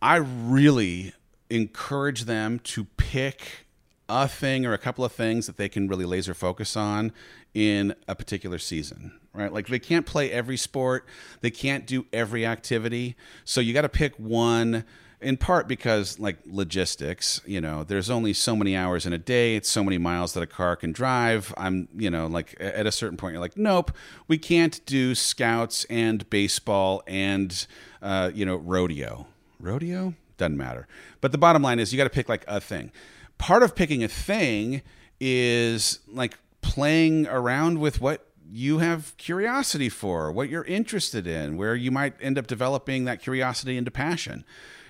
I 0.00 0.16
really 0.16 1.14
encourage 1.50 2.24
them 2.24 2.60
to 2.60 2.84
pick 2.96 3.65
a 4.08 4.28
thing 4.28 4.64
or 4.64 4.72
a 4.72 4.78
couple 4.78 5.04
of 5.04 5.12
things 5.12 5.46
that 5.46 5.56
they 5.56 5.68
can 5.68 5.88
really 5.88 6.04
laser 6.04 6.34
focus 6.34 6.76
on 6.76 7.12
in 7.54 7.94
a 8.06 8.14
particular 8.14 8.58
season 8.58 9.12
right? 9.36 9.52
Like 9.52 9.68
they 9.68 9.78
can't 9.78 10.06
play 10.06 10.32
every 10.32 10.56
sport. 10.56 11.06
They 11.42 11.50
can't 11.50 11.86
do 11.86 12.06
every 12.12 12.44
activity. 12.44 13.16
So 13.44 13.60
you 13.60 13.72
got 13.74 13.82
to 13.82 13.88
pick 13.88 14.16
one 14.16 14.84
in 15.18 15.36
part 15.38 15.66
because 15.66 16.18
like 16.18 16.36
logistics 16.44 17.40
you 17.46 17.58
know 17.58 17.82
there's 17.82 18.10
only 18.10 18.34
so 18.34 18.54
many 18.54 18.76
hours 18.76 19.06
in 19.06 19.12
a 19.12 19.18
day. 19.18 19.56
It's 19.56 19.68
so 19.68 19.84
many 19.84 19.98
miles 19.98 20.32
that 20.34 20.42
a 20.42 20.46
car 20.46 20.76
can 20.76 20.92
drive. 20.92 21.54
I'm 21.56 21.88
you 21.96 22.10
know 22.10 22.26
like 22.26 22.56
at 22.60 22.86
a 22.86 22.92
certain 22.92 23.16
point 23.16 23.32
you're 23.32 23.40
like 23.40 23.56
nope 23.56 23.92
we 24.28 24.38
can't 24.38 24.84
do 24.86 25.14
scouts 25.14 25.84
and 25.88 26.28
baseball 26.28 27.02
and 27.06 27.66
uh, 28.02 28.30
you 28.34 28.44
know 28.44 28.56
rodeo. 28.56 29.26
Rodeo? 29.58 30.14
Doesn't 30.36 30.58
matter. 30.58 30.86
But 31.22 31.32
the 31.32 31.38
bottom 31.38 31.62
line 31.62 31.78
is 31.78 31.94
you 31.94 31.96
got 31.96 32.04
to 32.04 32.10
pick 32.10 32.28
like 32.28 32.44
a 32.46 32.60
thing 32.60 32.92
part 33.38 33.62
of 33.62 33.74
picking 33.74 34.02
a 34.02 34.08
thing 34.08 34.82
is 35.20 36.00
like 36.08 36.38
playing 36.60 37.26
around 37.26 37.78
with 37.78 38.00
what 38.00 38.26
you 38.48 38.78
have 38.78 39.16
curiosity 39.16 39.88
for, 39.88 40.30
what 40.30 40.48
you're 40.48 40.64
interested 40.64 41.26
in, 41.26 41.56
where 41.56 41.74
you 41.74 41.90
might 41.90 42.14
end 42.20 42.38
up 42.38 42.46
developing 42.46 43.04
that 43.04 43.20
curiosity 43.20 43.76
into 43.76 43.90
passion. 43.90 44.44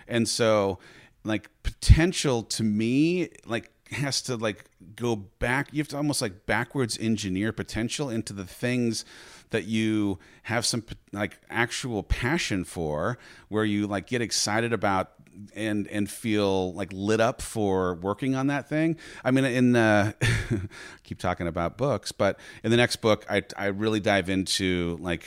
And 0.07 0.28
so, 0.28 0.78
like, 1.24 1.51
potential 1.62 2.42
to 2.44 2.62
me, 2.62 3.30
like, 3.47 3.72
has 3.92 4.20
to 4.20 4.36
like 4.36 4.64
go 4.97 5.14
back 5.14 5.68
you 5.72 5.78
have 5.78 5.88
to 5.88 5.97
almost 5.97 6.20
like 6.20 6.47
backwards 6.47 6.99
engineer 6.99 7.53
potential 7.53 8.11
into 8.11 8.32
the 8.32 8.44
things 8.44 9.05
that 9.51 9.64
you 9.64 10.18
have 10.44 10.66
some 10.66 10.84
like 11.12 11.38
actual 11.51 12.03
passion 12.03 12.64
for 12.64 13.16
where 13.49 13.64
you 13.64 13.86
like 13.86 14.07
get 14.07 14.20
excited 14.20 14.72
about 14.72 15.12
and 15.55 15.87
and 15.89 16.11
feel 16.11 16.72
like 16.74 16.91
lit 16.93 17.20
up 17.20 17.43
for 17.43 17.95
working 17.95 18.34
on 18.34 18.47
that 18.49 18.68
thing. 18.68 18.97
I 19.24 19.30
mean, 19.30 19.45
in 19.45 19.76
uh, 19.76 20.12
keep 21.05 21.18
talking 21.18 21.47
about 21.47 21.76
books, 21.76 22.12
but 22.12 22.39
in 22.62 22.70
the 22.70 22.76
next 22.76 22.97
book, 22.97 23.24
I 23.28 23.43
I 23.57 23.66
really 23.66 24.01
dive 24.01 24.28
into 24.28 24.99
like 25.01 25.24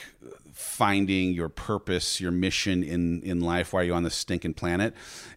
finding 0.53 1.33
your 1.33 1.49
purpose, 1.49 2.19
your 2.19 2.31
mission 2.31 2.83
in 2.83 3.21
in 3.23 3.41
life. 3.41 3.73
Why 3.73 3.81
are 3.81 3.83
you 3.83 3.93
on 3.93 4.03
this 4.03 4.15
stinking 4.15 4.55
planet? 4.55 4.93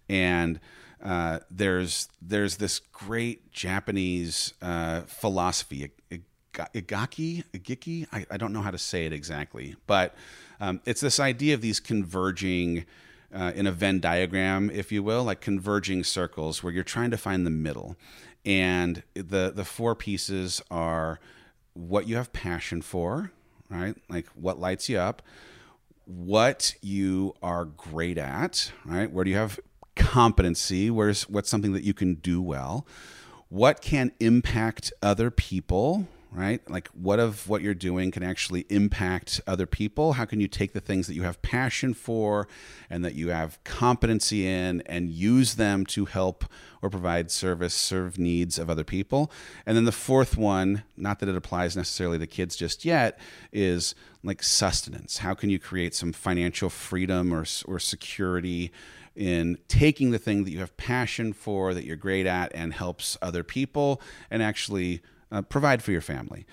And 0.08 0.60
uh, 1.02 1.40
there's 1.50 2.08
there's 2.20 2.56
this 2.56 2.78
great 2.78 3.50
Japanese 3.52 4.54
uh, 4.62 5.02
philosophy, 5.02 5.90
Igaki, 6.54 7.44
Igiki. 7.52 8.06
I, 8.12 8.26
I 8.30 8.36
don't 8.36 8.52
know 8.52 8.62
how 8.62 8.70
to 8.70 8.78
say 8.78 9.06
it 9.06 9.12
exactly, 9.12 9.74
but 9.86 10.14
um, 10.60 10.80
it's 10.84 11.00
this 11.00 11.18
idea 11.18 11.54
of 11.54 11.60
these 11.60 11.80
converging 11.80 12.84
uh, 13.34 13.52
in 13.54 13.66
a 13.66 13.72
Venn 13.72 14.00
diagram, 14.00 14.70
if 14.70 14.92
you 14.92 15.02
will, 15.02 15.24
like 15.24 15.40
converging 15.40 16.04
circles 16.04 16.62
where 16.62 16.72
you're 16.72 16.84
trying 16.84 17.10
to 17.10 17.16
find 17.16 17.46
the 17.46 17.50
middle. 17.50 17.96
And 18.44 19.02
the 19.14 19.52
the 19.54 19.64
four 19.64 19.94
pieces 19.94 20.60
are 20.70 21.20
what 21.74 22.08
you 22.08 22.16
have 22.16 22.32
passion 22.32 22.82
for, 22.82 23.32
right? 23.70 23.94
Like 24.08 24.26
what 24.34 24.58
lights 24.58 24.88
you 24.88 24.98
up, 24.98 25.22
what 26.04 26.74
you 26.80 27.34
are 27.42 27.64
great 27.64 28.18
at, 28.18 28.72
right? 28.84 29.10
Where 29.10 29.24
do 29.24 29.30
you 29.30 29.36
have 29.36 29.60
competency? 29.96 30.90
Where's 30.90 31.28
what's 31.28 31.48
something 31.48 31.72
that 31.72 31.84
you 31.84 31.94
can 31.94 32.14
do 32.14 32.42
well? 32.42 32.86
What 33.48 33.80
can 33.82 34.12
impact 34.18 34.92
other 35.02 35.30
people, 35.30 36.08
right? 36.34 36.68
Like 36.68 36.88
what 36.88 37.20
of 37.20 37.46
what 37.46 37.60
you're 37.60 37.74
doing 37.74 38.10
can 38.10 38.22
actually 38.22 38.64
impact 38.70 39.40
other 39.46 39.66
people? 39.66 40.14
How 40.14 40.24
can 40.24 40.40
you 40.40 40.48
take 40.48 40.72
the 40.72 40.80
things 40.80 41.06
that 41.06 41.14
you 41.14 41.24
have 41.24 41.42
passion 41.42 41.92
for 41.92 42.48
and 42.88 43.04
that 43.04 43.14
you 43.14 43.28
have 43.28 43.62
competency 43.64 44.46
in 44.46 44.80
and 44.86 45.10
use 45.10 45.54
them 45.54 45.84
to 45.86 46.06
help 46.06 46.46
or 46.80 46.88
provide 46.88 47.30
service, 47.30 47.74
serve 47.74 48.18
needs 48.18 48.58
of 48.58 48.70
other 48.70 48.84
people? 48.84 49.30
And 49.66 49.76
then 49.76 49.84
the 49.84 49.92
fourth 49.92 50.38
one, 50.38 50.84
not 50.96 51.18
that 51.20 51.28
it 51.28 51.36
applies 51.36 51.76
necessarily 51.76 52.18
to 52.18 52.26
kids 52.26 52.56
just 52.56 52.84
yet, 52.84 53.18
is 53.52 53.94
like 54.24 54.42
sustenance. 54.42 55.18
How 55.18 55.34
can 55.34 55.50
you 55.50 55.58
create 55.58 55.94
some 55.94 56.12
financial 56.12 56.70
freedom 56.70 57.32
or, 57.32 57.44
or 57.66 57.78
security? 57.78 58.72
in 59.14 59.58
taking 59.68 60.10
the 60.10 60.18
thing 60.18 60.42
that 60.44 60.50
you 60.50 60.60
have 60.60 60.74
passion 60.78 61.34
for, 61.34 61.74
that 61.74 61.84
you're 61.84 61.96
great 61.96 62.26
at, 62.26 62.50
and 62.54 62.72
helps 62.72 63.18
other 63.20 63.42
people, 63.42 64.00
and 64.30 64.42
actually 64.42 65.02
uh, 65.32 65.42
provide 65.42 65.82
for 65.82 65.90
your 65.90 66.00
family. 66.00 66.46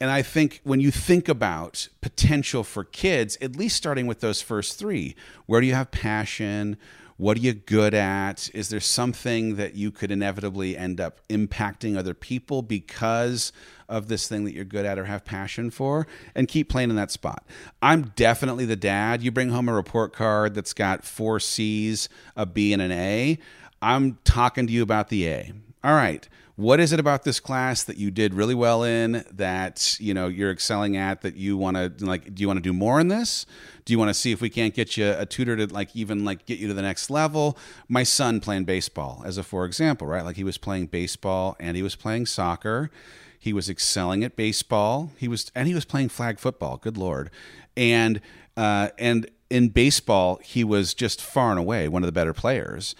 And 0.00 0.10
I 0.10 0.22
think 0.22 0.60
when 0.64 0.80
you 0.80 0.90
think 0.90 1.28
about 1.28 1.88
potential 2.00 2.64
for 2.64 2.82
kids, 2.82 3.38
at 3.40 3.54
least 3.54 3.76
starting 3.76 4.08
with 4.08 4.18
those 4.18 4.42
first 4.42 4.76
three, 4.76 5.14
where 5.46 5.60
do 5.60 5.66
you 5.68 5.74
have 5.74 5.92
passion? 5.92 6.76
What 7.18 7.36
are 7.36 7.40
you 7.40 7.52
good 7.52 7.94
at? 7.94 8.50
Is 8.52 8.68
there 8.68 8.80
something 8.80 9.54
that 9.54 9.76
you 9.76 9.92
could 9.92 10.10
inevitably 10.10 10.76
end 10.76 11.00
up 11.00 11.20
impacting 11.28 11.96
other 11.96 12.14
people 12.14 12.62
because 12.62 13.52
of 13.88 14.08
this 14.08 14.26
thing 14.26 14.44
that 14.44 14.54
you're 14.54 14.64
good 14.64 14.86
at 14.86 14.98
or 14.98 15.04
have 15.04 15.24
passion 15.24 15.70
for? 15.70 16.08
And 16.34 16.48
keep 16.48 16.68
playing 16.68 16.90
in 16.90 16.96
that 16.96 17.12
spot. 17.12 17.46
I'm 17.80 18.12
definitely 18.16 18.64
the 18.64 18.74
dad. 18.74 19.22
You 19.22 19.30
bring 19.30 19.50
home 19.50 19.68
a 19.68 19.72
report 19.72 20.12
card 20.12 20.54
that's 20.54 20.72
got 20.72 21.04
four 21.04 21.38
C's, 21.38 22.08
a 22.34 22.44
B, 22.44 22.72
and 22.72 22.82
an 22.82 22.90
A. 22.90 23.38
I'm 23.80 24.18
talking 24.24 24.66
to 24.66 24.72
you 24.72 24.82
about 24.82 25.10
the 25.10 25.28
A. 25.28 25.52
All 25.84 25.94
right 25.94 26.28
what 26.56 26.80
is 26.80 26.92
it 26.92 27.00
about 27.00 27.24
this 27.24 27.40
class 27.40 27.82
that 27.84 27.96
you 27.96 28.10
did 28.10 28.34
really 28.34 28.54
well 28.54 28.82
in 28.82 29.24
that 29.32 29.96
you 29.98 30.12
know 30.12 30.28
you're 30.28 30.50
excelling 30.50 30.96
at 30.96 31.22
that 31.22 31.34
you 31.34 31.56
want 31.56 31.76
to 31.76 32.04
like 32.04 32.34
do 32.34 32.42
you 32.42 32.46
want 32.46 32.58
to 32.58 32.62
do 32.62 32.72
more 32.72 33.00
in 33.00 33.08
this? 33.08 33.46
Do 33.84 33.92
you 33.92 33.98
want 33.98 34.10
to 34.10 34.14
see 34.14 34.32
if 34.32 34.40
we 34.40 34.50
can't 34.50 34.74
get 34.74 34.96
you 34.96 35.14
a 35.16 35.24
tutor 35.24 35.56
to 35.56 35.66
like 35.72 35.94
even 35.96 36.24
like 36.24 36.44
get 36.44 36.58
you 36.58 36.68
to 36.68 36.74
the 36.74 36.82
next 36.82 37.10
level? 37.10 37.56
My 37.88 38.02
son 38.02 38.40
playing 38.40 38.64
baseball 38.64 39.22
as 39.24 39.38
a 39.38 39.42
for 39.42 39.64
example 39.64 40.06
right? 40.06 40.24
Like 40.24 40.36
he 40.36 40.44
was 40.44 40.58
playing 40.58 40.86
baseball 40.86 41.56
and 41.58 41.76
he 41.76 41.82
was 41.82 41.96
playing 41.96 42.26
soccer. 42.26 42.90
He 43.38 43.52
was 43.52 43.68
excelling 43.68 44.22
at 44.22 44.36
baseball. 44.36 45.10
He 45.16 45.28
was 45.28 45.50
and 45.54 45.66
he 45.66 45.74
was 45.74 45.84
playing 45.84 46.10
flag 46.10 46.38
football 46.38 46.76
good 46.76 46.98
lord. 46.98 47.30
And 47.76 48.20
uh 48.58 48.90
and 48.98 49.30
in 49.48 49.70
baseball 49.70 50.38
he 50.42 50.64
was 50.64 50.92
just 50.92 51.22
far 51.22 51.50
and 51.50 51.58
away 51.58 51.88
one 51.88 52.02
of 52.02 52.06
the 52.06 52.12
better 52.12 52.34
players 52.34 52.94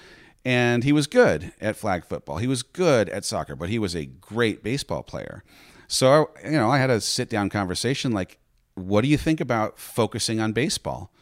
and 0.44 0.84
he 0.84 0.92
was 0.92 1.06
good 1.06 1.52
at 1.60 1.76
flag 1.76 2.04
football. 2.04 2.38
He 2.38 2.46
was 2.46 2.62
good 2.62 3.08
at 3.08 3.24
soccer, 3.24 3.54
but 3.54 3.68
he 3.68 3.78
was 3.78 3.94
a 3.94 4.06
great 4.06 4.62
baseball 4.62 5.02
player. 5.02 5.44
So, 5.86 6.30
you 6.44 6.52
know, 6.52 6.70
I 6.70 6.78
had 6.78 6.90
a 6.90 7.00
sit 7.00 7.28
down 7.28 7.50
conversation 7.50 8.12
like, 8.12 8.38
what 8.74 9.02
do 9.02 9.08
you 9.08 9.18
think 9.18 9.40
about 9.40 9.78
focusing 9.78 10.40
on 10.40 10.52
baseball? 10.52 11.12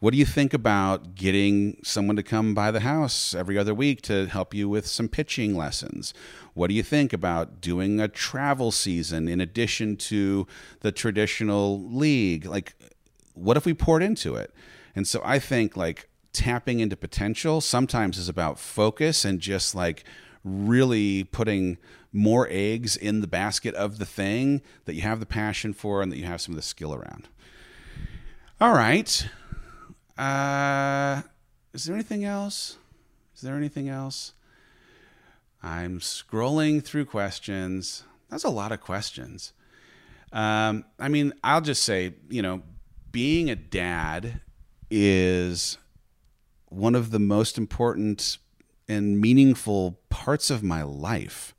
What 0.00 0.12
do 0.12 0.18
you 0.18 0.26
think 0.26 0.52
about 0.52 1.14
getting 1.14 1.78
someone 1.82 2.16
to 2.16 2.22
come 2.22 2.52
by 2.52 2.70
the 2.70 2.80
house 2.80 3.34
every 3.34 3.56
other 3.56 3.72
week 3.72 4.02
to 4.02 4.26
help 4.26 4.52
you 4.52 4.68
with 4.68 4.86
some 4.86 5.08
pitching 5.08 5.56
lessons? 5.56 6.12
What 6.52 6.68
do 6.68 6.74
you 6.74 6.82
think 6.82 7.12
about 7.12 7.60
doing 7.60 8.00
a 8.00 8.08
travel 8.08 8.70
season 8.70 9.28
in 9.28 9.40
addition 9.40 9.96
to 9.96 10.46
the 10.80 10.92
traditional 10.92 11.82
league? 11.88 12.44
Like, 12.44 12.74
what 13.34 13.56
if 13.56 13.64
we 13.64 13.72
poured 13.72 14.02
into 14.02 14.34
it? 14.34 14.52
And 14.94 15.08
so 15.08 15.22
I 15.24 15.38
think, 15.38 15.76
like, 15.76 16.08
tapping 16.34 16.80
into 16.80 16.96
potential 16.96 17.60
sometimes 17.60 18.18
is 18.18 18.28
about 18.28 18.58
focus 18.58 19.24
and 19.24 19.40
just 19.40 19.74
like 19.74 20.04
really 20.44 21.24
putting 21.24 21.78
more 22.12 22.46
eggs 22.50 22.96
in 22.96 23.20
the 23.20 23.26
basket 23.26 23.74
of 23.74 23.98
the 23.98 24.04
thing 24.04 24.60
that 24.84 24.94
you 24.94 25.02
have 25.02 25.20
the 25.20 25.26
passion 25.26 25.72
for 25.72 26.02
and 26.02 26.12
that 26.12 26.18
you 26.18 26.24
have 26.24 26.40
some 26.40 26.52
of 26.52 26.56
the 26.56 26.62
skill 26.62 26.94
around. 26.94 27.28
All 28.60 28.72
right. 28.72 29.28
Uh, 30.18 31.22
is 31.72 31.84
there 31.84 31.94
anything 31.94 32.24
else? 32.24 32.76
Is 33.34 33.40
there 33.40 33.56
anything 33.56 33.88
else? 33.88 34.32
I'm 35.62 35.98
scrolling 35.98 36.84
through 36.84 37.06
questions. 37.06 38.04
That's 38.28 38.44
a 38.44 38.50
lot 38.50 38.70
of 38.70 38.80
questions. 38.80 39.52
Um, 40.32 40.84
I 40.98 41.08
mean, 41.08 41.32
I'll 41.42 41.60
just 41.60 41.82
say, 41.82 42.14
you 42.28 42.42
know, 42.42 42.62
being 43.10 43.50
a 43.50 43.56
dad 43.56 44.40
is 44.90 45.78
one 46.68 46.94
of 46.94 47.10
the 47.10 47.18
most 47.18 47.58
important 47.58 48.38
and 48.88 49.20
meaningful 49.20 49.98
parts 50.10 50.50
of 50.50 50.62
my 50.62 50.82
life. 50.82 51.54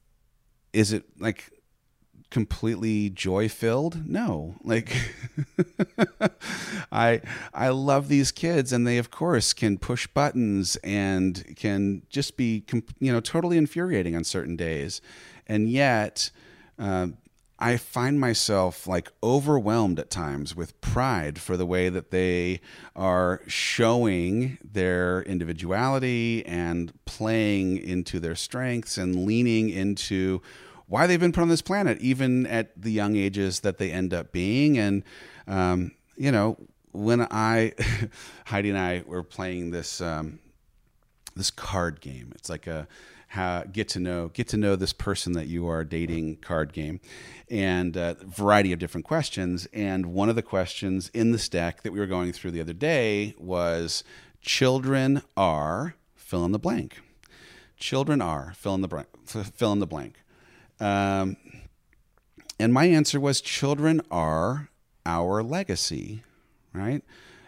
Is 0.73 0.93
it 0.93 1.05
like 1.19 1.51
completely 2.29 3.09
joy 3.09 3.47
filled? 3.47 4.07
No. 4.07 4.55
Like 4.63 4.95
I 6.91 7.21
I 7.53 7.69
love 7.69 8.07
these 8.07 8.31
kids 8.31 8.73
and 8.73 8.85
they 8.85 8.97
of 8.97 9.09
course 9.09 9.53
can 9.53 9.77
push 9.77 10.07
buttons 10.07 10.75
and 10.83 11.55
can 11.55 12.03
just 12.09 12.37
be 12.37 12.65
you 12.99 13.11
know 13.11 13.21
totally 13.21 13.57
infuriating 13.57 14.15
on 14.15 14.23
certain 14.23 14.55
days. 14.55 15.01
And 15.47 15.69
yet 15.69 16.29
uh, 16.77 17.07
I 17.57 17.77
find 17.77 18.19
myself 18.19 18.85
like 18.85 19.11
overwhelmed 19.23 19.97
at 19.99 20.09
times 20.09 20.55
with 20.55 20.79
pride 20.81 21.39
for 21.39 21.55
the 21.55 21.65
way 21.65 21.87
that 21.87 22.11
they 22.11 22.59
are 22.95 23.41
showing 23.47 24.57
their 24.61 25.21
individuality 25.21 26.45
and 26.45 26.91
playing 27.05 27.77
into 27.77 28.19
their 28.19 28.35
strengths 28.35 28.97
and 28.97 29.25
leaning 29.25 29.69
into 29.69 30.41
why 30.87 31.07
they've 31.07 31.19
been 31.19 31.31
put 31.31 31.41
on 31.41 31.49
this 31.49 31.61
planet, 31.61 31.97
even 31.99 32.45
at 32.45 32.79
the 32.79 32.91
young 32.91 33.15
ages 33.15 33.61
that 33.61 33.77
they 33.77 33.89
end 33.89 34.13
up 34.13 34.33
being. 34.33 34.77
And, 34.77 35.03
um, 35.47 35.91
you 36.17 36.31
know, 36.31 36.57
when 36.91 37.21
I, 37.21 37.73
Heidi 38.45 38.69
and 38.69 38.77
I 38.77 39.03
were 39.07 39.23
playing 39.23 39.71
this, 39.71 40.01
um, 40.01 40.39
this 41.35 41.51
card 41.51 42.01
game, 42.01 42.33
it's 42.35 42.49
like 42.49 42.67
a, 42.67 42.87
how, 43.29 43.63
get 43.63 43.89
to 43.89 43.99
know 43.99 44.29
get 44.29 44.47
to 44.49 44.57
know 44.57 44.75
this 44.75 44.93
person 44.93 45.33
that 45.33 45.47
you 45.47 45.67
are 45.67 45.83
dating 45.83 46.37
card 46.37 46.73
game. 46.73 46.99
And 47.49 47.95
a 47.95 48.17
variety 48.25 48.73
of 48.73 48.79
different 48.79 49.05
questions. 49.05 49.67
And 49.73 50.07
one 50.07 50.29
of 50.29 50.35
the 50.35 50.41
questions 50.41 51.09
in 51.13 51.31
this 51.31 51.49
deck 51.49 51.83
that 51.83 51.93
we 51.93 51.99
were 51.99 52.05
going 52.05 52.31
through 52.31 52.51
the 52.51 52.61
other 52.61 52.73
day 52.73 53.35
was 53.37 54.03
children 54.41 55.21
are 55.37 55.95
fill 56.15 56.45
in 56.45 56.51
the 56.51 56.59
blank. 56.59 56.99
Children 57.77 58.21
are 58.21 58.53
fill 58.55 58.75
in 58.75 58.81
the 58.81 58.87
blank 58.87 59.07
fill 59.25 59.73
in 59.73 59.79
the 59.79 59.87
blank. 59.87 60.15
Um, 60.79 61.37
and 62.59 62.73
my 62.73 62.85
answer 62.85 63.19
was 63.19 63.41
children 63.41 64.01
are 64.11 64.69
our 65.05 65.43
legacy 65.43 66.23
right? 66.75 67.03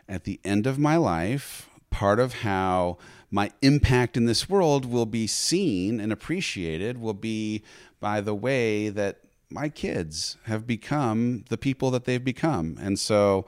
At 0.08 0.24
the 0.24 0.40
end 0.44 0.66
of 0.66 0.80
my 0.80 0.98
life 0.98 1.70
part 1.98 2.20
of 2.20 2.32
how 2.42 2.96
my 3.32 3.50
impact 3.64 4.16
in 4.16 4.26
this 4.26 4.48
world 4.48 4.86
will 4.86 5.08
be 5.08 5.26
seen 5.26 6.00
and 6.00 6.12
appreciated 6.12 7.00
will 7.00 7.16
be 7.16 7.64
by 8.00 8.22
the 8.22 8.36
way 8.36 8.88
that 8.88 9.18
my 9.50 9.68
kids 9.68 10.38
have 10.44 10.68
become 10.68 11.44
the 11.50 11.58
people 11.58 11.90
that 11.90 12.06
they've 12.06 12.24
become. 12.24 12.78
And 12.80 13.00
so 13.00 13.48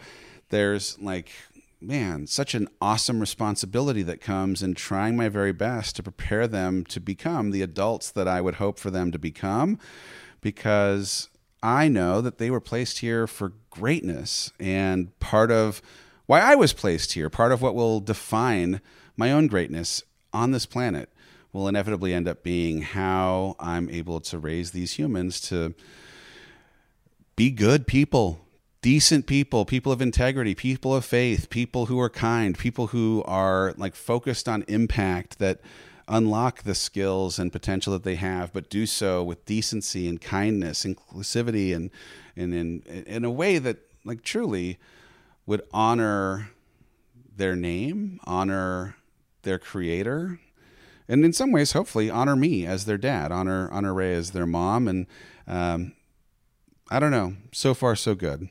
there's 0.49 0.97
like, 0.97 1.29
man, 1.79 2.25
such 2.25 2.55
an 2.55 2.67
awesome 2.81 3.19
responsibility 3.19 4.01
that 4.01 4.19
comes 4.19 4.63
in 4.63 4.73
trying 4.73 5.15
my 5.15 5.29
very 5.29 5.53
best 5.53 5.95
to 5.97 6.01
prepare 6.01 6.47
them 6.47 6.83
to 6.85 6.99
become 6.99 7.51
the 7.51 7.61
adults 7.61 8.09
that 8.09 8.27
I 8.27 8.41
would 8.41 8.55
hope 8.55 8.79
for 8.79 8.89
them 8.89 9.11
to 9.11 9.19
become 9.19 9.77
because 10.41 11.29
I 11.61 11.87
know 11.87 12.19
that 12.21 12.39
they 12.39 12.49
were 12.49 12.59
placed 12.59 12.97
here 12.97 13.27
for 13.27 13.53
greatness 13.69 14.51
and 14.59 15.17
part 15.19 15.51
of 15.51 15.83
why 16.29 16.41
I 16.41 16.53
was 16.53 16.73
placed 16.73 17.13
here, 17.13 17.27
part 17.27 17.51
of 17.51 17.59
what 17.59 17.73
will 17.73 17.99
define 17.99 18.81
my 19.17 19.31
own 19.31 19.47
greatness 19.47 20.03
on 20.31 20.51
this 20.51 20.67
planet 20.67 21.09
will 21.51 21.67
inevitably 21.67 22.13
end 22.13 22.27
up 22.27 22.43
being 22.43 22.83
how 22.83 23.55
I'm 23.59 23.89
able 23.89 24.19
to 24.19 24.37
raise 24.37 24.69
these 24.69 24.91
humans 24.91 25.41
to 25.49 25.73
be 27.35 27.49
good 27.49 27.87
people, 27.87 28.45
decent 28.83 29.25
people, 29.25 29.65
people 29.65 29.91
of 29.91 30.03
integrity, 30.03 30.53
people 30.53 30.95
of 30.95 31.03
faith, 31.03 31.49
people 31.49 31.87
who 31.87 31.99
are 31.99 32.11
kind, 32.11 32.55
people 32.55 32.85
who 32.85 33.23
are 33.25 33.73
like 33.75 33.95
focused 33.95 34.47
on 34.47 34.63
impact 34.67 35.39
that 35.39 35.59
unlock 36.07 36.61
the 36.61 36.75
skills 36.75 37.39
and 37.39 37.51
potential 37.51 37.91
that 37.93 38.03
they 38.03 38.17
have, 38.17 38.53
but 38.53 38.69
do 38.69 38.85
so 38.85 39.23
with 39.23 39.45
decency 39.45 40.07
and 40.07 40.21
kindness, 40.21 40.85
inclusivity, 40.85 41.75
and 41.75 41.89
and 42.35 42.53
in 42.53 42.83
in 43.07 43.25
a 43.25 43.31
way 43.31 43.57
that 43.57 43.77
like 44.05 44.21
truly 44.21 44.77
would 45.49 45.63
honor 45.73 46.51
their 47.35 47.55
name, 47.55 48.19
honor 48.25 48.95
their 49.41 49.57
creator, 49.57 50.39
and 51.07 51.25
in 51.25 51.33
some 51.33 51.51
ways, 51.51 51.71
hopefully, 51.71 52.07
honor 52.07 52.35
me 52.35 52.67
as 52.67 52.85
their 52.85 52.99
dad, 52.99 53.31
honor 53.31 53.67
honor 53.71 53.91
Ray 53.95 54.13
as 54.13 54.29
their 54.29 54.45
mom, 54.45 54.87
and 54.87 55.07
um, 55.47 55.93
I 56.91 56.99
don't 56.99 57.09
know. 57.09 57.33
So 57.51 57.73
far, 57.73 57.95
so 57.95 58.13
good. 58.13 58.47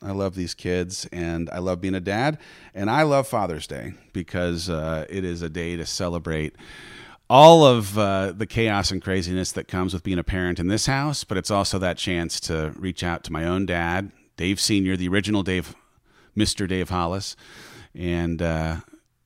I 0.00 0.12
love 0.12 0.36
these 0.36 0.54
kids, 0.54 1.08
and 1.10 1.50
I 1.50 1.58
love 1.58 1.80
being 1.80 1.96
a 1.96 2.00
dad, 2.00 2.38
and 2.72 2.88
I 2.88 3.02
love 3.02 3.26
Father's 3.26 3.66
Day 3.66 3.94
because 4.12 4.70
uh, 4.70 5.06
it 5.10 5.24
is 5.24 5.42
a 5.42 5.50
day 5.50 5.74
to 5.74 5.84
celebrate 5.84 6.54
all 7.28 7.64
of 7.64 7.98
uh, 7.98 8.30
the 8.30 8.46
chaos 8.46 8.92
and 8.92 9.02
craziness 9.02 9.50
that 9.52 9.66
comes 9.66 9.92
with 9.92 10.04
being 10.04 10.20
a 10.20 10.24
parent 10.24 10.60
in 10.60 10.68
this 10.68 10.86
house, 10.86 11.24
but 11.24 11.36
it's 11.36 11.50
also 11.50 11.80
that 11.80 11.98
chance 11.98 12.38
to 12.38 12.72
reach 12.76 13.02
out 13.02 13.24
to 13.24 13.32
my 13.32 13.44
own 13.44 13.66
dad, 13.66 14.12
Dave 14.36 14.60
Senior, 14.60 14.96
the 14.96 15.08
original 15.08 15.42
Dave, 15.42 15.74
Mister 16.34 16.66
Dave 16.66 16.90
Hollis, 16.90 17.36
and 17.94 18.40
uh, 18.40 18.76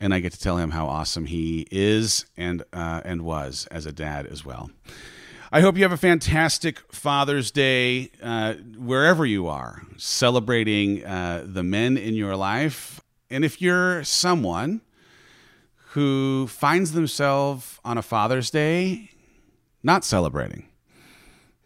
and 0.00 0.12
I 0.12 0.20
get 0.20 0.32
to 0.32 0.40
tell 0.40 0.58
him 0.58 0.70
how 0.70 0.86
awesome 0.86 1.26
he 1.26 1.66
is 1.70 2.26
and 2.36 2.62
uh, 2.72 3.00
and 3.04 3.22
was 3.22 3.66
as 3.70 3.86
a 3.86 3.92
dad 3.92 4.26
as 4.26 4.44
well. 4.44 4.70
I 5.52 5.60
hope 5.60 5.76
you 5.76 5.84
have 5.84 5.92
a 5.92 5.96
fantastic 5.96 6.80
Father's 6.92 7.52
Day 7.52 8.10
uh, 8.20 8.54
wherever 8.76 9.24
you 9.24 9.46
are, 9.46 9.82
celebrating 9.96 11.04
uh, 11.06 11.44
the 11.46 11.62
men 11.62 11.96
in 11.96 12.14
your 12.14 12.34
life. 12.34 13.00
And 13.30 13.44
if 13.44 13.62
you're 13.62 14.02
someone 14.02 14.80
who 15.90 16.48
finds 16.48 16.92
themselves 16.92 17.78
on 17.84 17.96
a 17.96 18.02
Father's 18.02 18.50
Day 18.50 19.10
not 19.82 20.04
celebrating 20.04 20.68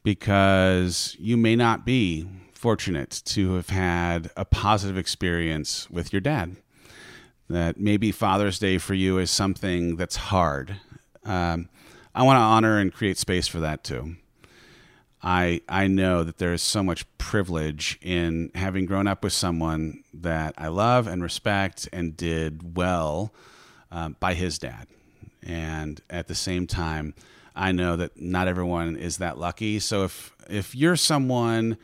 because 0.03 1.17
you 1.19 1.37
may 1.37 1.57
not 1.57 1.85
be 1.85 2.29
fortunate 2.61 3.23
to 3.25 3.55
have 3.55 3.71
had 3.71 4.31
a 4.37 4.45
positive 4.45 4.99
experience 4.99 5.89
with 5.89 6.13
your 6.13 6.21
dad 6.21 6.55
that 7.49 7.81
maybe 7.81 8.13
Father's 8.13 8.59
Day 8.59 8.77
for 8.77 8.93
you 8.93 9.17
is 9.17 9.31
something 9.31 9.97
that's 9.97 10.17
hard. 10.17 10.77
Um, 11.25 11.71
I 12.15 12.23
want 12.23 12.37
to 12.37 12.43
honor 12.43 12.79
and 12.79 12.93
create 12.93 13.17
space 13.17 13.49
for 13.49 13.61
that 13.61 13.83
too. 13.83 14.17
I 15.23 15.63
I 15.71 15.87
know 15.87 16.23
that 16.23 16.37
there 16.37 16.53
is 16.53 16.61
so 16.61 16.83
much 16.83 17.07
privilege 17.17 17.99
in 18.03 18.51
having 18.55 18.85
grown 18.85 19.07
up 19.07 19.25
with 19.25 19.33
someone 19.33 20.05
that 20.13 20.53
I 20.59 20.69
love 20.69 21.07
and 21.07 21.23
respect 21.23 21.89
and 21.95 22.15
did 22.15 22.77
well 22.77 23.33
um, 23.91 24.17
by 24.21 24.35
his 24.35 24.59
dad, 24.59 24.87
and 25.43 25.99
at 26.11 26.29
the 26.29 26.35
same 26.35 26.67
time, 26.67 27.15
I 27.57 27.73
know 27.73 27.97
that 27.97 28.21
not 28.21 28.49
everyone 28.49 28.97
is 28.97 29.17
that 29.17 29.39
lucky. 29.39 29.79
So 29.79 30.05
if 30.05 30.37
if 30.51 30.75
you're 30.75 30.97
someone 30.97 31.79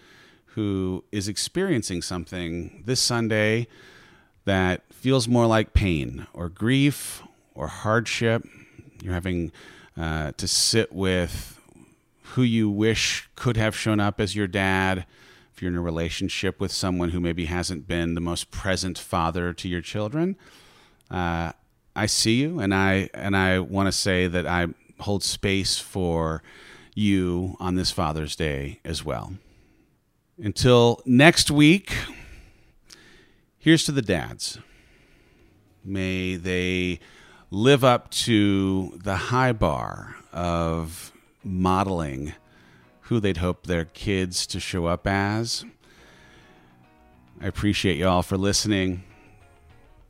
who 0.57 1.04
is 1.12 1.28
experiencing 1.28 2.00
something 2.00 2.82
this 2.86 2.98
Sunday 2.98 3.66
that 4.46 4.82
feels 4.90 5.28
more 5.28 5.46
like 5.46 5.74
pain 5.74 6.26
or 6.32 6.48
grief 6.48 7.22
or 7.54 7.66
hardship. 7.66 8.42
You're 9.02 9.12
having 9.12 9.52
uh, 9.98 10.32
to 10.38 10.48
sit 10.48 10.92
with 10.94 11.61
who 12.22 12.42
you 12.42 12.70
wish 12.70 13.28
could 13.36 13.59
have 13.59 13.76
shown 13.76 14.00
up 14.00 14.18
as 14.18 14.34
your 14.34 14.46
dad. 14.46 15.04
If 15.54 15.61
you're 15.61 15.70
in 15.70 15.76
a 15.76 15.82
relationship 15.82 16.59
with 16.59 16.72
someone 16.72 17.11
who 17.11 17.20
maybe 17.20 17.44
hasn't 17.44 17.86
been 17.86 18.14
the 18.14 18.22
most 18.22 18.50
present 18.50 18.98
father 18.98 19.52
to 19.52 19.68
your 19.68 19.82
children, 19.82 20.36
uh, 21.11 21.52
I 21.94 22.07
see 22.07 22.40
you, 22.40 22.61
and 22.61 22.74
I 22.74 23.11
and 23.12 23.36
I 23.36 23.59
want 23.59 23.88
to 23.88 23.92
say 23.92 24.26
that 24.26 24.46
I 24.46 24.68
hold 25.00 25.22
space 25.22 25.78
for 25.78 26.42
you 26.94 27.57
on 27.61 27.74
this 27.74 27.90
Father's 27.90 28.36
Day 28.36 28.80
as 28.86 29.04
well. 29.04 29.34
Until 30.39 31.03
next 31.07 31.51
week. 31.51 31.95
Here's 33.59 33.84
to 33.84 33.93
the 33.93 34.03
dads. 34.03 34.59
May 35.84 36.37
they 36.37 37.01
live 37.51 37.84
up 37.84 38.11
to 38.11 38.99
the 39.03 39.16
high 39.16 39.53
bar 39.53 40.16
of 40.32 41.12
modeling 41.43 42.34
who 43.03 43.20
they'd 43.20 43.37
hope 43.39 43.66
their 43.66 43.84
kids 43.84 44.47
to 44.49 44.61
show 44.61 44.87
up 44.87 45.07
as. 45.07 45.64
I 47.41 47.47
appreciate 47.47 47.97
you 47.97 48.09
all 48.09 48.22
for 48.22 48.37
listening. 48.37 49.05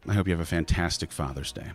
I 0.08 0.14
hope 0.14 0.26
you 0.26 0.32
have 0.32 0.40
a 0.40 0.46
fantastic 0.46 1.12
Father's 1.12 1.52
Day. 1.52 1.70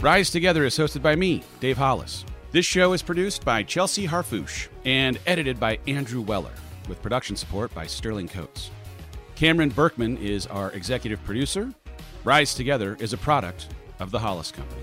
Rise 0.00 0.30
Together 0.30 0.64
is 0.64 0.78
hosted 0.78 1.02
by 1.02 1.14
me, 1.14 1.42
Dave 1.60 1.76
Hollis. 1.76 2.24
This 2.52 2.66
show 2.66 2.94
is 2.94 3.00
produced 3.00 3.44
by 3.44 3.62
Chelsea 3.62 4.08
Harfouche 4.08 4.66
and 4.84 5.20
edited 5.24 5.60
by 5.60 5.78
Andrew 5.86 6.20
Weller, 6.20 6.50
with 6.88 7.00
production 7.00 7.36
support 7.36 7.72
by 7.76 7.86
Sterling 7.86 8.26
Coates. 8.26 8.72
Cameron 9.36 9.68
Berkman 9.68 10.16
is 10.16 10.48
our 10.48 10.72
executive 10.72 11.22
producer. 11.22 11.72
Rise 12.24 12.52
Together 12.52 12.96
is 12.98 13.12
a 13.12 13.18
product 13.18 13.68
of 14.00 14.10
the 14.10 14.18
Hollis 14.18 14.50
Company. 14.50 14.82